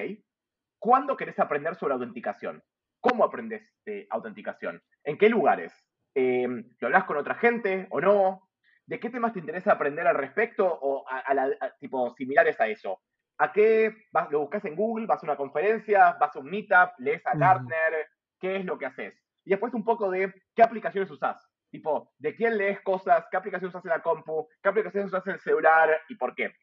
¿Cuándo 0.84 1.16
querés 1.16 1.38
aprender 1.38 1.76
sobre 1.76 1.94
autenticación? 1.94 2.62
¿Cómo 3.00 3.24
aprendes 3.24 3.74
de 3.86 4.06
autenticación? 4.10 4.82
¿En 5.02 5.16
qué 5.16 5.30
lugares? 5.30 5.72
Eh, 6.14 6.46
¿Lo 6.78 6.88
hablas 6.88 7.04
con 7.04 7.16
otra 7.16 7.36
gente 7.36 7.86
o 7.88 8.02
no? 8.02 8.50
¿De 8.84 9.00
qué 9.00 9.08
temas 9.08 9.32
te 9.32 9.38
interesa 9.38 9.72
aprender 9.72 10.06
al 10.06 10.16
respecto 10.16 10.66
o 10.66 11.06
a, 11.08 11.56
tipo 11.80 12.14
similares 12.18 12.60
a 12.60 12.66
eso? 12.66 13.00
¿A 13.38 13.50
qué 13.50 13.96
vas, 14.12 14.30
lo 14.30 14.40
buscas 14.40 14.66
en 14.66 14.76
Google? 14.76 15.06
¿Vas 15.06 15.22
a 15.22 15.26
una 15.26 15.38
conferencia? 15.38 16.18
¿Vas 16.20 16.36
a 16.36 16.40
un 16.40 16.50
meetup? 16.50 16.90
¿Lees 16.98 17.26
a 17.26 17.34
Gartner? 17.34 18.06
¿Qué 18.38 18.56
es 18.56 18.66
lo 18.66 18.76
que 18.76 18.84
haces? 18.84 19.23
Y 19.44 19.50
después 19.50 19.74
un 19.74 19.84
poco 19.84 20.10
de 20.10 20.32
qué 20.54 20.62
aplicaciones 20.62 21.10
usás. 21.10 21.48
Tipo, 21.70 22.12
¿de 22.18 22.34
quién 22.34 22.56
lees 22.56 22.80
cosas? 22.82 23.26
¿Qué 23.30 23.36
aplicación 23.36 23.68
usas 23.68 23.84
en 23.84 23.90
la 23.90 24.02
compu? 24.02 24.48
¿Qué 24.62 24.68
aplicación 24.68 25.06
usas 25.06 25.26
en 25.26 25.34
el 25.34 25.40
celular? 25.40 25.90
¿Y 26.08 26.14
por 26.14 26.34
qué? 26.34 26.54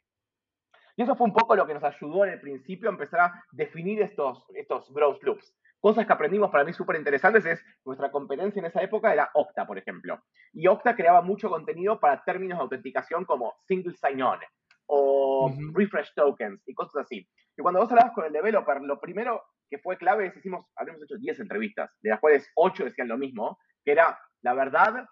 Y 0.95 1.03
eso 1.03 1.15
fue 1.15 1.27
un 1.27 1.33
poco 1.33 1.55
lo 1.55 1.65
que 1.65 1.73
nos 1.73 1.83
ayudó 1.83 2.25
en 2.25 2.31
el 2.31 2.39
principio 2.39 2.89
a 2.89 2.93
empezar 2.93 3.19
a 3.19 3.43
definir 3.51 4.01
estos, 4.01 4.45
estos 4.55 4.91
growth 4.93 5.23
loops. 5.23 5.55
Cosas 5.79 6.05
que 6.05 6.13
aprendimos 6.13 6.51
para 6.51 6.63
mí 6.63 6.73
súper 6.73 6.95
interesantes 6.95 7.45
es 7.45 7.65
nuestra 7.83 8.11
competencia 8.11 8.59
en 8.59 8.67
esa 8.67 8.81
época 8.83 9.11
era 9.11 9.31
Okta, 9.33 9.65
por 9.65 9.77
ejemplo. 9.77 10.21
Y 10.53 10.67
Okta 10.67 10.95
creaba 10.95 11.21
mucho 11.21 11.49
contenido 11.49 11.99
para 11.99 12.23
términos 12.23 12.59
de 12.59 12.63
autenticación 12.63 13.25
como 13.25 13.55
single 13.67 13.95
sign-on 13.95 14.39
o 14.85 15.51
refresh 15.73 16.13
tokens 16.13 16.61
y 16.67 16.73
cosas 16.73 17.05
así. 17.05 17.27
Y 17.57 17.61
cuando 17.61 17.79
vos 17.79 17.89
hablabas 17.89 18.13
con 18.13 18.25
el 18.25 18.33
developer, 18.33 18.81
lo 18.81 18.99
primero 18.99 19.43
que 19.71 19.79
fue 19.79 19.97
clave 19.97 20.27
es, 20.27 20.37
hicimos, 20.37 20.65
habíamos 20.75 21.01
hecho 21.01 21.17
10 21.17 21.39
entrevistas, 21.39 21.89
de 22.01 22.09
las 22.09 22.19
cuales 22.19 22.51
8 22.55 22.83
decían 22.83 23.07
lo 23.07 23.17
mismo, 23.17 23.57
que 23.85 23.93
era, 23.93 24.19
la 24.41 24.53
verdad, 24.53 25.05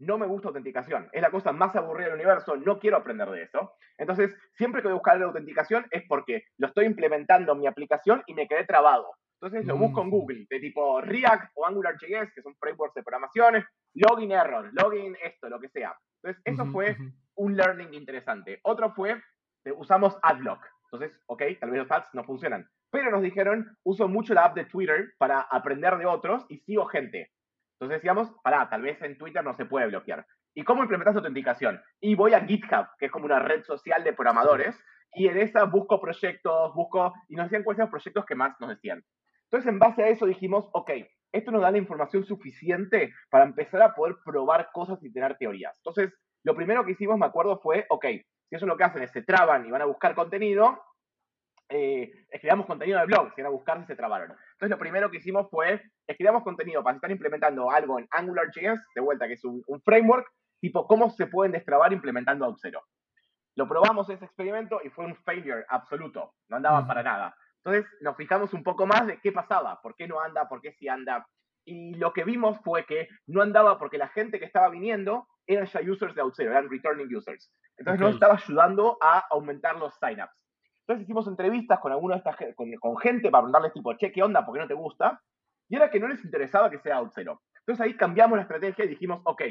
no 0.00 0.16
me 0.16 0.26
gusta 0.26 0.48
autenticación. 0.48 1.10
Es 1.12 1.20
la 1.20 1.30
cosa 1.30 1.52
más 1.52 1.76
aburrida 1.76 2.06
del 2.06 2.16
universo, 2.16 2.56
no 2.56 2.78
quiero 2.78 2.96
aprender 2.96 3.28
de 3.28 3.42
eso. 3.42 3.72
Entonces, 3.98 4.34
siempre 4.54 4.80
que 4.80 4.88
voy 4.88 4.92
a 4.92 4.94
buscar 4.94 5.18
la 5.20 5.26
autenticación 5.26 5.86
es 5.90 6.04
porque 6.08 6.44
lo 6.56 6.68
estoy 6.68 6.86
implementando 6.86 7.52
en 7.52 7.60
mi 7.60 7.66
aplicación 7.66 8.22
y 8.26 8.34
me 8.34 8.48
quedé 8.48 8.64
trabado. 8.64 9.06
Entonces 9.40 9.66
lo 9.66 9.76
busco 9.76 10.02
en 10.02 10.10
Google, 10.10 10.46
de 10.50 10.58
tipo 10.58 11.00
React 11.00 11.52
o 11.54 11.66
AngularJS, 11.66 12.32
que 12.34 12.42
son 12.42 12.56
frameworks 12.56 12.94
de 12.94 13.04
programación, 13.04 13.64
login 13.94 14.32
error, 14.32 14.68
login 14.72 15.16
esto, 15.22 15.48
lo 15.48 15.60
que 15.60 15.68
sea. 15.68 15.96
Entonces, 16.22 16.42
eso 16.44 16.66
fue 16.66 16.96
un 17.36 17.56
learning 17.56 17.94
interesante. 17.94 18.58
Otro 18.64 18.92
fue, 18.94 19.12
eh, 19.64 19.72
usamos 19.76 20.18
AdBlock. 20.22 20.64
Entonces, 20.90 21.16
ok, 21.26 21.42
tal 21.60 21.70
vez 21.70 21.82
los 21.82 21.90
ads 21.90 22.08
no 22.14 22.24
funcionan. 22.24 22.68
Pero 22.90 23.10
nos 23.10 23.22
dijeron, 23.22 23.76
uso 23.82 24.08
mucho 24.08 24.34
la 24.34 24.44
app 24.44 24.56
de 24.56 24.64
Twitter 24.64 25.12
para 25.18 25.40
aprender 25.40 25.96
de 25.98 26.06
otros 26.06 26.46
y 26.48 26.58
sigo 26.58 26.86
gente. 26.86 27.30
Entonces 27.74 27.98
decíamos, 27.98 28.32
pará, 28.42 28.68
tal 28.68 28.82
vez 28.82 29.00
en 29.02 29.16
Twitter 29.18 29.44
no 29.44 29.54
se 29.54 29.66
puede 29.66 29.86
bloquear. 29.86 30.26
¿Y 30.54 30.64
cómo 30.64 30.82
implementas 30.82 31.14
autenticación? 31.14 31.80
Y 32.00 32.14
voy 32.14 32.32
a 32.32 32.44
GitHub, 32.44 32.88
que 32.98 33.06
es 33.06 33.12
como 33.12 33.26
una 33.26 33.38
red 33.38 33.62
social 33.62 34.02
de 34.02 34.12
programadores, 34.12 34.76
y 35.12 35.28
en 35.28 35.38
esa 35.38 35.64
busco 35.64 36.00
proyectos, 36.00 36.74
busco, 36.74 37.12
y 37.28 37.36
nos 37.36 37.46
decían 37.46 37.62
cuáles 37.62 37.78
eran 37.78 37.86
los 37.86 37.92
proyectos 37.92 38.24
que 38.26 38.34
más 38.34 38.58
nos 38.60 38.70
decían. 38.70 39.04
Entonces, 39.44 39.68
en 39.68 39.78
base 39.78 40.02
a 40.02 40.08
eso 40.08 40.26
dijimos, 40.26 40.68
ok, 40.72 40.90
esto 41.32 41.50
nos 41.50 41.62
da 41.62 41.70
la 41.70 41.78
información 41.78 42.24
suficiente 42.24 43.14
para 43.30 43.44
empezar 43.44 43.82
a 43.82 43.94
poder 43.94 44.16
probar 44.24 44.70
cosas 44.72 45.02
y 45.02 45.12
tener 45.12 45.36
teorías. 45.36 45.76
Entonces, 45.78 46.12
lo 46.44 46.54
primero 46.54 46.84
que 46.84 46.92
hicimos, 46.92 47.18
me 47.18 47.26
acuerdo, 47.26 47.58
fue, 47.60 47.86
ok, 47.88 48.06
si 48.48 48.56
eso 48.56 48.66
lo 48.66 48.76
que 48.76 48.84
hacen 48.84 49.02
es 49.02 49.12
se 49.12 49.22
traban 49.22 49.66
y 49.66 49.70
van 49.70 49.82
a 49.82 49.86
buscar 49.86 50.14
contenido, 50.14 50.82
eh, 51.68 52.10
escribamos 52.30 52.66
contenido 52.66 52.98
de 52.98 53.06
blog, 53.06 53.34
si 53.34 53.42
van 53.42 53.48
a 53.48 53.52
buscar 53.52 53.80
si 53.80 53.86
se 53.86 53.96
trabaron. 53.96 54.30
Entonces, 54.30 54.70
lo 54.70 54.78
primero 54.78 55.10
que 55.10 55.18
hicimos 55.18 55.48
fue, 55.50 55.82
escribamos 56.06 56.42
contenido 56.42 56.82
para 56.82 56.96
estar 56.96 57.10
implementando 57.10 57.70
algo 57.70 57.98
en 57.98 58.08
AngularJS, 58.10 58.80
de 58.94 59.00
vuelta, 59.00 59.26
que 59.26 59.34
es 59.34 59.44
un, 59.44 59.62
framework, 59.84 60.26
tipo 60.60 60.86
cómo 60.86 61.10
se 61.10 61.26
pueden 61.26 61.52
destrabar 61.52 61.92
implementando 61.92 62.46
Auth0. 62.46 62.80
Lo 63.56 63.68
probamos 63.68 64.08
ese 64.08 64.24
experimento 64.24 64.80
y 64.84 64.90
fue 64.90 65.04
un 65.04 65.16
failure 65.16 65.64
absoluto, 65.68 66.32
no 66.48 66.56
andaba 66.56 66.86
para 66.86 67.02
nada. 67.02 67.34
Entonces 67.64 67.90
nos 68.00 68.16
fijamos 68.16 68.54
un 68.54 68.62
poco 68.62 68.86
más 68.86 69.06
de 69.06 69.20
qué 69.20 69.32
pasaba, 69.32 69.80
por 69.82 69.94
qué 69.94 70.06
no 70.06 70.20
anda, 70.20 70.48
por 70.48 70.60
qué 70.60 70.72
sí 70.72 70.88
anda. 70.88 71.26
Y 71.64 71.94
lo 71.94 72.12
que 72.12 72.24
vimos 72.24 72.58
fue 72.64 72.86
que 72.86 73.08
no 73.26 73.42
andaba 73.42 73.78
porque 73.78 73.98
la 73.98 74.08
gente 74.08 74.38
que 74.38 74.46
estaba 74.46 74.70
viniendo 74.70 75.26
eran 75.46 75.66
ya 75.66 75.80
users 75.80 76.14
de 76.14 76.22
Auth0, 76.22 76.42
eran 76.46 76.70
returning 76.70 77.14
users. 77.14 77.52
Entonces 77.76 78.00
no 78.00 78.08
estaba 78.08 78.34
ayudando 78.34 78.96
a 79.02 79.26
aumentar 79.30 79.76
los 79.76 79.94
signups. 79.98 80.47
Entonces 80.88 81.04
hicimos 81.04 81.26
entrevistas 81.26 81.80
con 81.80 81.92
alguna 81.92 82.14
de 82.14 82.20
estas 82.20 82.36
con, 82.56 82.72
con, 82.76 82.96
gente 82.96 83.30
para 83.30 83.42
preguntarles 83.42 83.74
tipo, 83.74 83.94
che, 83.98 84.10
¿qué 84.10 84.22
onda? 84.22 84.46
¿Por 84.46 84.54
qué 84.54 84.60
no 84.60 84.68
te 84.68 84.72
gusta? 84.72 85.20
Y 85.68 85.76
era 85.76 85.90
que 85.90 86.00
no 86.00 86.08
les 86.08 86.24
interesaba 86.24 86.70
que 86.70 86.78
sea 86.78 86.98
Auth0. 86.98 87.38
Entonces 87.58 87.80
ahí 87.80 87.94
cambiamos 87.94 88.38
la 88.38 88.44
estrategia 88.44 88.86
y 88.86 88.88
dijimos, 88.88 89.20
ok, 89.24 89.42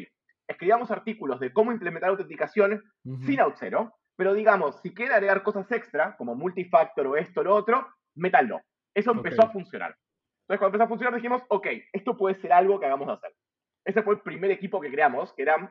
escribamos 0.48 0.90
artículos 0.90 1.40
de 1.40 1.54
cómo 1.54 1.72
implementar 1.72 2.10
autenticación 2.10 2.84
sin 3.04 3.38
Auth0, 3.38 3.94
pero 4.16 4.34
digamos, 4.34 4.82
si 4.82 4.96
quiere 4.96 5.14
agregar 5.14 5.44
cosas 5.44 5.72
extra, 5.72 6.18
como 6.18 6.34
multifactor 6.34 7.06
o 7.06 7.16
esto 7.16 7.42
o 7.42 7.44
lo 7.44 7.54
otro, 7.54 7.88
métanlo. 8.16 8.62
Eso 8.96 9.12
empezó 9.12 9.44
a 9.44 9.52
funcionar. 9.52 9.96
Entonces, 10.42 10.58
cuando 10.58 10.68
empezó 10.68 10.84
a 10.86 10.88
funcionar, 10.88 11.14
dijimos, 11.14 11.44
ok, 11.50 11.68
esto 11.94 12.18
puede 12.18 12.34
ser 12.42 12.52
algo 12.52 12.80
que 12.80 12.88
hagamos 12.88 13.10
hacer. 13.10 13.32
Ese 13.86 14.02
fue 14.02 14.16
el 14.16 14.22
primer 14.22 14.50
equipo 14.50 14.82
que 14.82 14.90
creamos, 14.90 15.32
que 15.34 15.44
eran 15.44 15.70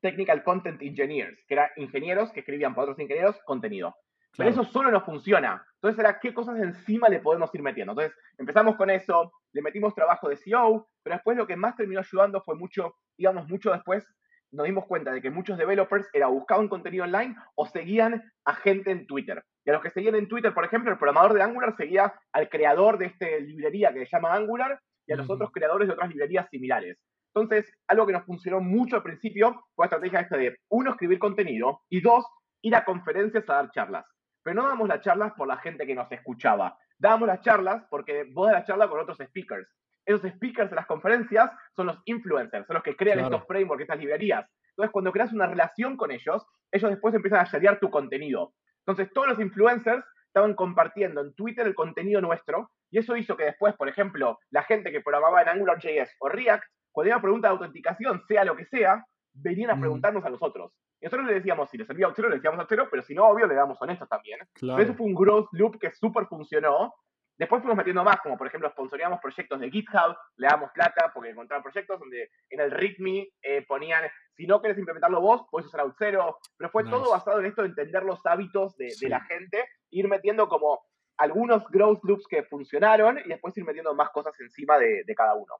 Technical 0.00 0.42
Content 0.42 0.80
Engineers, 0.80 1.44
que 1.46 1.54
eran 1.54 1.68
ingenieros 1.76 2.32
que 2.32 2.40
escribían 2.40 2.74
para 2.74 2.84
otros 2.84 3.00
ingenieros 3.00 3.38
contenido. 3.44 3.94
Pero 4.36 4.48
eso 4.48 4.64
solo 4.64 4.90
no 4.90 5.04
funciona. 5.04 5.64
Entonces 5.74 5.98
era 5.98 6.18
qué 6.18 6.32
cosas 6.32 6.58
encima 6.58 7.08
le 7.08 7.20
podemos 7.20 7.54
ir 7.54 7.62
metiendo. 7.62 7.92
Entonces 7.92 8.16
empezamos 8.38 8.76
con 8.76 8.88
eso, 8.88 9.32
le 9.52 9.62
metimos 9.62 9.94
trabajo 9.94 10.28
de 10.28 10.36
CEO, 10.36 10.88
pero 11.02 11.16
después 11.16 11.36
lo 11.36 11.46
que 11.46 11.56
más 11.56 11.76
terminó 11.76 12.00
ayudando 12.00 12.42
fue 12.42 12.56
mucho, 12.56 12.94
digamos, 13.18 13.48
mucho 13.48 13.72
después 13.72 14.06
nos 14.52 14.66
dimos 14.66 14.86
cuenta 14.86 15.12
de 15.12 15.22
que 15.22 15.30
muchos 15.30 15.58
developers 15.58 16.08
era 16.12 16.26
buscaban 16.26 16.68
contenido 16.68 17.04
online 17.04 17.34
o 17.54 17.66
seguían 17.66 18.22
a 18.44 18.54
gente 18.54 18.90
en 18.90 19.06
Twitter. 19.06 19.42
Y 19.64 19.70
a 19.70 19.72
los 19.74 19.82
que 19.82 19.90
seguían 19.90 20.14
en 20.14 20.28
Twitter, 20.28 20.52
por 20.52 20.64
ejemplo, 20.64 20.90
el 20.92 20.98
programador 20.98 21.32
de 21.34 21.42
Angular 21.42 21.74
seguía 21.76 22.12
al 22.32 22.48
creador 22.48 22.98
de 22.98 23.06
esta 23.06 23.26
librería 23.40 23.92
que 23.92 24.06
se 24.06 24.16
llama 24.16 24.34
Angular 24.34 24.78
y 25.06 25.12
a 25.12 25.16
los 25.16 25.28
otros 25.28 25.50
creadores 25.52 25.88
de 25.88 25.94
otras 25.94 26.10
librerías 26.10 26.48
similares. 26.50 26.98
Entonces, 27.34 27.72
algo 27.88 28.06
que 28.06 28.12
nos 28.12 28.24
funcionó 28.24 28.60
mucho 28.60 28.96
al 28.96 29.02
principio 29.02 29.64
fue 29.74 29.84
la 29.84 29.86
estrategia 29.86 30.20
esta 30.20 30.36
de, 30.36 30.56
uno, 30.68 30.90
escribir 30.90 31.18
contenido 31.18 31.80
y 31.88 32.02
dos, 32.02 32.26
ir 32.60 32.76
a 32.76 32.84
conferencias 32.84 33.48
a 33.48 33.54
dar 33.54 33.70
charlas. 33.70 34.04
Pero 34.42 34.60
no 34.60 34.68
damos 34.68 34.88
las 34.88 35.00
charlas 35.00 35.32
por 35.34 35.48
la 35.48 35.56
gente 35.58 35.86
que 35.86 35.94
nos 35.94 36.10
escuchaba. 36.10 36.76
Dábamos 36.98 37.28
las 37.28 37.40
charlas 37.40 37.84
porque 37.90 38.24
vos 38.32 38.48
das 38.48 38.60
la 38.60 38.64
charla 38.64 38.88
con 38.88 39.00
otros 39.00 39.18
speakers 39.18 39.68
esos 40.04 40.30
speakers 40.32 40.70
de 40.70 40.76
las 40.76 40.86
conferencias 40.86 41.50
son 41.74 41.86
los 41.86 41.98
influencers, 42.06 42.66
son 42.66 42.74
los 42.74 42.82
que 42.82 42.96
crean 42.96 43.20
estos 43.20 43.46
frameworks, 43.46 43.82
estas 43.82 43.98
librerías. 43.98 44.48
Entonces, 44.70 44.90
cuando 44.92 45.12
creas 45.12 45.32
una 45.32 45.46
relación 45.46 45.96
con 45.96 46.10
ellos, 46.10 46.46
ellos 46.70 46.90
después 46.90 47.14
empiezan 47.14 47.40
a 47.40 47.44
sharear 47.44 47.78
tu 47.78 47.90
contenido. 47.90 48.54
Entonces, 48.86 49.12
todos 49.12 49.28
los 49.28 49.40
influencers 49.40 50.04
estaban 50.26 50.54
compartiendo 50.54 51.20
en 51.20 51.34
Twitter 51.34 51.66
el 51.66 51.74
contenido 51.74 52.20
nuestro, 52.20 52.70
y 52.90 52.98
eso 52.98 53.16
hizo 53.16 53.36
que 53.36 53.44
después, 53.44 53.74
por 53.74 53.88
ejemplo, 53.88 54.38
la 54.50 54.62
gente 54.62 54.90
que 54.90 55.02
programaba 55.02 55.42
en 55.42 55.48
AngularJS 55.48 56.16
o 56.20 56.28
React, 56.28 56.64
cuando 56.90 57.08
iba 57.08 57.16
a 57.18 57.22
pregunta 57.22 57.48
de 57.48 57.52
autenticación, 57.52 58.22
sea 58.26 58.44
lo 58.44 58.56
que 58.56 58.64
sea, 58.66 59.04
venían 59.34 59.70
a 59.70 59.78
preguntarnos 59.78 60.24
a 60.24 60.30
nosotros. 60.30 60.72
Y 61.00 61.06
nosotros 61.06 61.26
le 61.26 61.34
decíamos, 61.34 61.70
si 61.70 61.78
le 61.78 61.84
servía 61.84 62.06
a 62.06 62.12
cero, 62.14 62.28
le 62.28 62.36
decíamos 62.36 62.60
a 62.60 62.66
cero, 62.68 62.88
pero 62.90 63.02
si 63.02 63.14
no, 63.14 63.26
obvio, 63.26 63.46
le 63.46 63.54
damos 63.54 63.80
honestos 63.80 64.08
también. 64.08 64.40
eso 64.78 64.94
fue 64.94 65.06
un 65.06 65.14
growth 65.14 65.48
loop 65.52 65.78
que 65.78 65.90
súper 65.92 66.26
funcionó, 66.26 66.92
Después 67.38 67.62
fuimos 67.62 67.76
metiendo 67.76 68.04
más, 68.04 68.20
como 68.20 68.36
por 68.36 68.46
ejemplo 68.46 68.70
sponsoríamos 68.70 69.18
proyectos 69.20 69.58
de 69.58 69.70
GitHub, 69.70 70.16
le 70.36 70.46
damos 70.46 70.70
plata 70.70 71.10
porque 71.12 71.30
encontraban 71.30 71.62
proyectos 71.62 71.98
donde 71.98 72.30
en 72.50 72.60
el 72.60 72.70
README 72.70 73.28
eh, 73.42 73.64
ponían, 73.66 74.04
si 74.36 74.46
no 74.46 74.60
quieres 74.60 74.78
implementarlo 74.78 75.20
vos, 75.20 75.42
puedes 75.50 75.66
usar 75.66 75.80
Auth0, 75.80 76.36
pero 76.56 76.70
fue 76.70 76.84
todo 76.84 77.10
basado 77.10 77.40
en 77.40 77.46
esto 77.46 77.62
de 77.62 77.68
entender 77.68 78.02
los 78.04 78.24
hábitos 78.26 78.76
de, 78.76 78.94
la 79.08 79.20
gente, 79.24 79.66
ir 79.90 80.08
metiendo 80.08 80.48
como 80.48 80.82
algunos 81.16 81.64
growth 81.68 82.04
loops 82.04 82.26
que 82.28 82.44
funcionaron 82.44 83.18
y 83.18 83.28
después 83.28 83.56
ir 83.56 83.64
metiendo 83.64 83.94
más 83.94 84.10
cosas 84.10 84.38
encima 84.38 84.78
de, 84.78 85.04
cada 85.16 85.34
uno. 85.34 85.54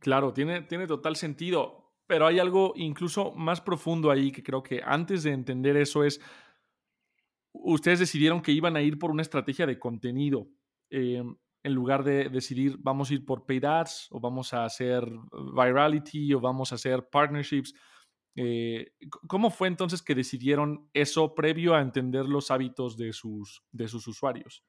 Claro, 0.00 0.32
tiene, 0.32 0.62
tiene 0.62 0.86
total 0.86 1.16
sentido, 1.16 1.87
pero 2.08 2.26
hay 2.26 2.40
algo 2.40 2.72
incluso 2.74 3.32
más 3.32 3.60
profundo 3.60 4.10
ahí 4.10 4.32
que 4.32 4.42
creo 4.42 4.62
que 4.62 4.80
antes 4.84 5.22
de 5.22 5.32
entender 5.32 5.76
eso 5.76 6.02
es, 6.02 6.20
ustedes 7.52 8.00
decidieron 8.00 8.40
que 8.40 8.50
iban 8.50 8.76
a 8.76 8.82
ir 8.82 8.98
por 8.98 9.10
una 9.10 9.22
estrategia 9.22 9.66
de 9.66 9.78
contenido 9.78 10.48
eh, 10.90 11.22
en 11.62 11.74
lugar 11.74 12.02
de 12.02 12.30
decidir 12.30 12.76
vamos 12.78 13.10
a 13.10 13.14
ir 13.14 13.26
por 13.26 13.44
paid 13.44 13.64
ads 13.64 14.08
o 14.10 14.20
vamos 14.20 14.54
a 14.54 14.64
hacer 14.64 15.06
virality 15.54 16.32
o 16.32 16.40
vamos 16.40 16.72
a 16.72 16.76
hacer 16.76 17.08
partnerships. 17.10 17.74
Eh, 18.36 18.92
¿Cómo 19.26 19.50
fue 19.50 19.68
entonces 19.68 20.00
que 20.00 20.14
decidieron 20.14 20.88
eso 20.94 21.34
previo 21.34 21.74
a 21.74 21.82
entender 21.82 22.26
los 22.26 22.50
hábitos 22.50 22.96
de 22.96 23.12
sus, 23.12 23.64
de 23.70 23.88
sus 23.88 24.06
usuarios? 24.06 24.64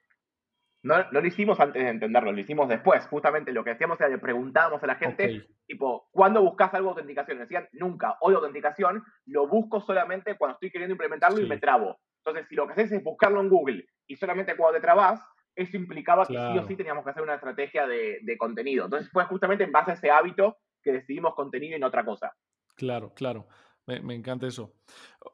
No, 0.82 0.98
no, 1.12 1.20
lo 1.20 1.28
hicimos 1.28 1.60
antes 1.60 1.84
de 1.84 1.90
entenderlo, 1.90 2.32
lo 2.32 2.40
hicimos 2.40 2.70
después. 2.70 3.06
Justamente 3.08 3.52
lo 3.52 3.64
que 3.64 3.72
hacíamos 3.72 4.00
era 4.00 4.10
le 4.10 4.18
preguntábamos 4.18 4.82
a 4.82 4.88
la 4.88 4.96
gente, 4.96 5.46
tipo, 5.68 6.08
¿cuándo 6.12 6.42
buscas 6.42 6.74
algo 6.74 6.90
de 6.90 7.02
autenticación? 7.02 7.40
Decían, 7.40 7.68
nunca, 7.74 8.18
hoy 8.22 8.36
autenticación, 8.36 9.04
lo 9.26 9.48
busco 9.48 9.82
solamente 9.82 10.38
cuando 10.38 10.54
estoy 10.54 10.72
queriendo 10.72 10.94
implementarlo 10.94 11.42
y 11.42 11.48
me 11.48 11.58
trabo. 11.58 12.00
Entonces, 12.24 12.48
si 12.48 12.56
lo 12.56 12.66
que 12.66 12.74
haces 12.74 12.92
es 12.94 13.04
buscarlo 13.04 13.42
en 13.42 13.50
Google 13.50 13.86
y 14.08 14.16
solamente 14.16 14.56
cuando 14.56 14.78
te 14.78 14.82
trabas, 14.82 15.22
eso 15.56 15.76
implicaba 15.76 16.26
que 16.26 16.34
sí 16.34 16.58
o 16.58 16.68
sí 16.68 16.76
teníamos 16.76 17.04
que 17.04 17.10
hacer 17.10 17.24
una 17.24 17.36
estrategia 17.36 17.86
de, 17.86 18.38
contenido. 18.38 18.86
Entonces 18.86 19.10
fue 19.12 19.26
justamente 19.26 19.64
en 19.64 19.72
base 19.72 19.92
a 19.92 19.94
ese 19.96 20.12
hábito 20.12 20.58
que 20.82 20.94
decidimos 20.94 21.36
contenido 21.36 21.76
y 21.76 21.80
no 21.80 21.88
otra 21.88 22.06
cosa. 22.06 22.34
Claro, 22.76 23.14
claro. 23.14 23.48
Me, 23.86 24.14
encanta 24.14 24.46
eso. 24.46 24.74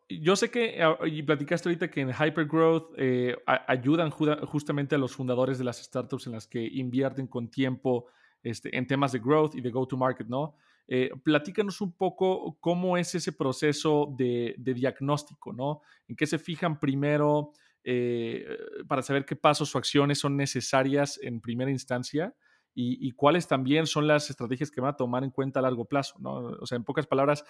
Yo 0.08 0.36
sé 0.36 0.50
que, 0.50 0.82
ah, 0.82 0.98
y 1.06 1.24
platicaste 1.24 1.68
ahorita 1.68 1.90
que 1.90 2.02
en 2.02 2.10
Hypergrowth 2.10 2.94
eh, 2.98 3.36
ayudan 3.46 4.10
justamente 4.12 4.96
a 4.96 4.98
los 4.98 5.14
fundadores 5.14 5.58
de 5.58 5.66
las 5.66 5.84
startups 5.84 6.28
en 6.28 6.34
las 6.34 6.48
que 6.48 6.66
invierten 6.66 7.28
con 7.28 7.50
tiempo 7.50 8.06
este, 8.42 8.76
en 8.78 8.88
temas 8.88 9.12
de 9.12 9.20
growth 9.20 9.56
y 9.56 9.62
de 9.62 9.72
go-to-market, 9.72 10.28
¿no? 10.28 10.56
Eh, 10.88 11.12
platícanos 11.24 11.82
un 11.82 11.92
poco 11.94 12.58
cómo 12.62 12.96
es 12.96 13.14
ese 13.16 13.34
proceso 13.34 14.14
de, 14.18 14.56
de, 14.58 14.74
diagnóstico, 14.74 15.52
¿no? 15.52 15.82
¿En 16.08 16.16
qué 16.16 16.28
se 16.28 16.38
fijan 16.38 16.80
primero? 16.80 17.52
Eh, 17.88 18.44
para 18.88 19.04
saber 19.04 19.26
qué 19.26 19.36
pasos 19.36 19.76
o 19.76 19.78
acciones 19.78 20.18
son 20.18 20.36
necesarias 20.36 21.20
en 21.22 21.40
primera 21.40 21.70
instancia 21.70 22.34
y, 22.74 23.12
cuáles 23.12 23.48
también 23.48 23.86
son 23.86 24.06
las 24.08 24.30
estrategias 24.30 24.70
que 24.70 24.82
van 24.82 24.90
a 24.90 24.98
tomar 24.98 25.24
en 25.24 25.30
cuenta 25.30 25.60
a 25.60 25.62
largo 25.62 25.86
plazo, 25.86 26.18
¿no? 26.20 26.34
O 26.60 26.66
sea, 26.66 26.76
en 26.76 26.84
pocas 26.84 27.08
palabras, 27.08 27.46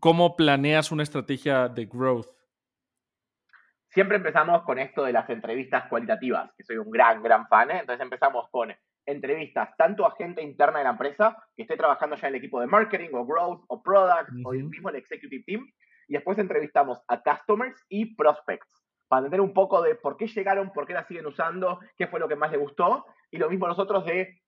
¿cómo 0.00 0.36
planeas 0.36 0.92
una 0.92 1.02
estrategia 1.02 1.68
de 1.68 1.86
growth? 1.86 2.26
Siempre 3.88 4.18
empezamos 4.18 4.62
con 4.62 4.78
esto 4.78 5.04
de 5.04 5.12
las 5.12 5.28
entrevistas 5.30 5.88
cualitativas, 5.88 6.52
que 6.56 6.64
soy 6.64 6.76
un 6.76 6.90
gran, 6.90 7.22
gran 7.22 7.48
fan. 7.48 7.70
¿eh? 7.70 7.78
Entonces 7.80 8.02
empezamos 8.02 8.48
con 8.50 8.74
entrevistas 9.06 9.70
tanto 9.78 10.04
a 10.04 10.14
gente 10.16 10.42
interna 10.42 10.78
de 10.78 10.84
la 10.84 10.90
empresa 10.90 11.36
que 11.56 11.62
esté 11.62 11.76
trabajando 11.76 12.16
ya 12.16 12.28
en 12.28 12.34
el 12.34 12.38
equipo 12.38 12.60
de 12.60 12.66
marketing 12.66 13.10
o 13.14 13.24
growth 13.24 13.64
o 13.68 13.82
product 13.82 14.30
o 14.44 14.52
el 14.52 14.64
mismo 14.64 14.90
el 14.90 14.96
executive 14.96 15.44
team. 15.46 15.66
Y 16.08 16.14
después 16.14 16.38
entrevistamos 16.38 17.02
a 17.08 17.22
customers 17.22 17.84
y 17.88 18.14
prospects 18.14 18.84
para 19.08 19.20
entender 19.20 19.40
un 19.40 19.54
poco 19.54 19.82
de 19.82 19.94
por 19.94 20.16
qué 20.16 20.26
llegaron, 20.26 20.72
por 20.72 20.86
qué 20.86 20.92
la 20.92 21.04
siguen 21.04 21.26
usando, 21.26 21.80
qué 21.96 22.06
fue 22.06 22.20
lo 22.20 22.28
que 22.28 22.36
más 22.36 22.50
les 22.50 22.60
gustó 22.60 23.06
y 23.30 23.38
lo 23.38 23.48
mismo 23.48 23.66
nosotros 23.66 24.04
de 24.04 24.40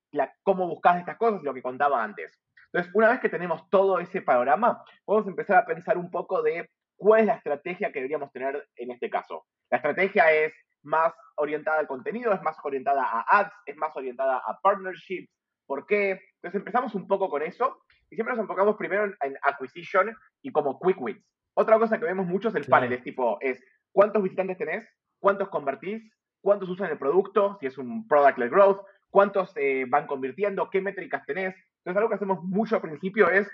cómo 0.42 0.66
buscas 0.66 0.98
estas 0.98 1.16
cosas, 1.16 1.42
lo 1.42 1.54
que 1.54 1.62
contaba 1.62 2.02
antes. 2.02 2.38
Entonces, 2.72 2.92
una 2.94 3.08
vez 3.08 3.20
que 3.20 3.28
tenemos 3.28 3.68
todo 3.70 3.98
ese 3.98 4.22
panorama, 4.22 4.82
podemos 5.04 5.28
empezar 5.28 5.56
a 5.58 5.66
pensar 5.66 5.96
un 5.96 6.10
poco 6.10 6.42
de 6.42 6.68
cuál 6.96 7.20
es 7.20 7.26
la 7.26 7.34
estrategia 7.34 7.90
que 7.92 8.00
deberíamos 8.00 8.30
tener 8.32 8.68
en 8.76 8.90
este 8.90 9.08
caso. 9.08 9.46
La 9.70 9.78
estrategia 9.78 10.32
es 10.32 10.52
más 10.82 11.14
orientada 11.36 11.78
al 11.78 11.86
contenido, 11.86 12.32
es 12.32 12.42
más 12.42 12.56
orientada 12.62 13.04
a 13.04 13.40
ads, 13.40 13.52
es 13.66 13.76
más 13.76 13.96
orientada 13.96 14.38
a 14.38 14.58
partnerships. 14.60 15.30
¿Por 15.66 15.86
qué? 15.86 16.20
Entonces 16.36 16.58
empezamos 16.58 16.94
un 16.94 17.06
poco 17.06 17.28
con 17.28 17.42
eso 17.42 17.78
y 18.10 18.16
siempre 18.16 18.34
nos 18.34 18.42
enfocamos 18.42 18.76
primero 18.76 19.04
en, 19.04 19.36
acquisition 19.42 20.14
y 20.42 20.50
como 20.50 20.78
quick 20.80 21.00
wins. 21.00 21.24
Otra 21.54 21.78
cosa 21.78 21.98
que 21.98 22.04
vemos 22.04 22.26
mucho 22.26 22.48
es 22.48 22.54
el 22.54 22.64
panel, 22.66 22.92
es 22.92 23.02
tipo, 23.02 23.38
es 23.40 23.62
cuántos 23.92 24.22
visitantes 24.22 24.58
tenés, 24.58 24.88
cuántos 25.18 25.48
convertís, 25.48 26.02
cuántos 26.40 26.68
usan 26.68 26.90
el 26.90 26.98
producto, 26.98 27.58
si 27.60 27.66
es 27.66 27.76
un 27.78 28.06
product-led 28.06 28.50
growth, 28.50 28.80
cuántos 29.10 29.52
eh, 29.56 29.84
van 29.88 30.06
convirtiendo, 30.06 30.70
qué 30.70 30.80
métricas 30.80 31.24
tenés. 31.26 31.54
Entonces, 31.78 31.96
algo 31.96 32.08
que 32.08 32.14
hacemos 32.16 32.42
mucho 32.44 32.76
al 32.76 32.82
principio 32.82 33.30
es, 33.30 33.48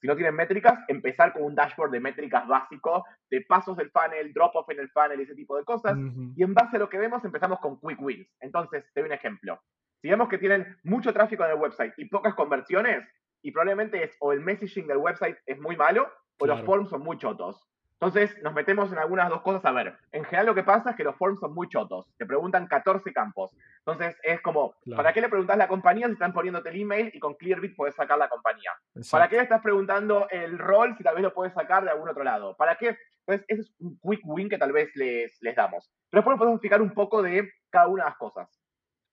si 0.00 0.06
no 0.06 0.14
tienen 0.14 0.34
métricas, 0.34 0.78
empezar 0.88 1.32
con 1.32 1.42
un 1.42 1.54
dashboard 1.54 1.90
de 1.90 2.00
métricas 2.00 2.46
básico, 2.46 3.04
de 3.30 3.42
pasos 3.42 3.76
del 3.76 3.90
funnel, 3.90 4.32
drop-off 4.32 4.68
en 4.70 4.80
el 4.80 4.90
funnel, 4.90 5.20
ese 5.20 5.34
tipo 5.34 5.56
de 5.56 5.64
cosas. 5.64 5.96
Y 6.36 6.42
en 6.42 6.54
base 6.54 6.76
a 6.76 6.80
lo 6.80 6.88
que 6.88 6.98
vemos, 6.98 7.24
empezamos 7.24 7.58
con 7.60 7.78
quick 7.80 8.00
wins. 8.00 8.28
Entonces, 8.40 8.84
te 8.94 9.00
doy 9.00 9.08
un 9.08 9.14
ejemplo. 9.14 9.60
Si 10.00 10.08
vemos 10.08 10.28
que 10.28 10.38
tienen 10.38 10.78
mucho 10.84 11.12
tráfico 11.12 11.44
en 11.44 11.50
el 11.50 11.58
website 11.58 11.92
y 11.98 12.06
pocas 12.06 12.34
conversiones, 12.34 13.06
y 13.42 13.52
probablemente 13.52 14.02
es 14.02 14.16
o 14.20 14.32
el 14.32 14.40
messaging 14.40 14.86
del 14.86 14.98
website 14.98 15.36
es 15.46 15.58
muy 15.60 15.76
malo 15.76 16.10
o 16.38 16.46
los 16.46 16.62
forms 16.62 16.90
son 16.90 17.02
muy 17.02 17.18
chotos. 17.18 17.69
Entonces 18.02 18.34
nos 18.42 18.54
metemos 18.54 18.90
en 18.90 18.98
algunas 18.98 19.28
dos 19.28 19.42
cosas. 19.42 19.62
A 19.66 19.72
ver, 19.72 19.94
en 20.12 20.24
general 20.24 20.46
lo 20.46 20.54
que 20.54 20.62
pasa 20.62 20.90
es 20.90 20.96
que 20.96 21.04
los 21.04 21.16
forms 21.16 21.38
son 21.38 21.52
muy 21.52 21.68
chotos. 21.68 22.06
Te 22.16 22.24
preguntan 22.24 22.66
14 22.66 23.12
campos. 23.12 23.54
Entonces 23.78 24.16
es 24.22 24.40
como, 24.40 24.74
¿para 24.96 25.12
qué 25.12 25.20
le 25.20 25.28
preguntas 25.28 25.58
la 25.58 25.68
compañía 25.68 26.06
si 26.06 26.14
están 26.14 26.32
poniéndote 26.32 26.70
el 26.70 26.80
email 26.80 27.10
y 27.12 27.20
con 27.20 27.34
Clearbit 27.34 27.76
puedes 27.76 27.94
sacar 27.94 28.16
la 28.16 28.30
compañía? 28.30 28.70
¿Para 29.10 29.28
qué 29.28 29.36
le 29.36 29.42
estás 29.42 29.60
preguntando 29.60 30.26
el 30.30 30.58
rol 30.58 30.96
si 30.96 31.04
tal 31.04 31.14
vez 31.14 31.22
lo 31.22 31.34
puedes 31.34 31.52
sacar 31.52 31.84
de 31.84 31.90
algún 31.90 32.08
otro 32.08 32.24
lado? 32.24 32.56
¿Para 32.56 32.76
qué? 32.76 32.96
Entonces 33.26 33.44
ese 33.48 33.60
es 33.60 33.74
un 33.80 34.00
quick 34.00 34.20
win 34.24 34.48
que 34.48 34.56
tal 34.56 34.72
vez 34.72 34.90
les, 34.94 35.36
les 35.42 35.54
damos. 35.54 35.92
Pero 36.08 36.22
después 36.22 36.38
podemos 36.38 36.56
explicar 36.56 36.80
un 36.80 36.94
poco 36.94 37.20
de 37.20 37.52
cada 37.68 37.88
una 37.88 38.04
de 38.04 38.10
las 38.10 38.18
cosas. 38.18 38.48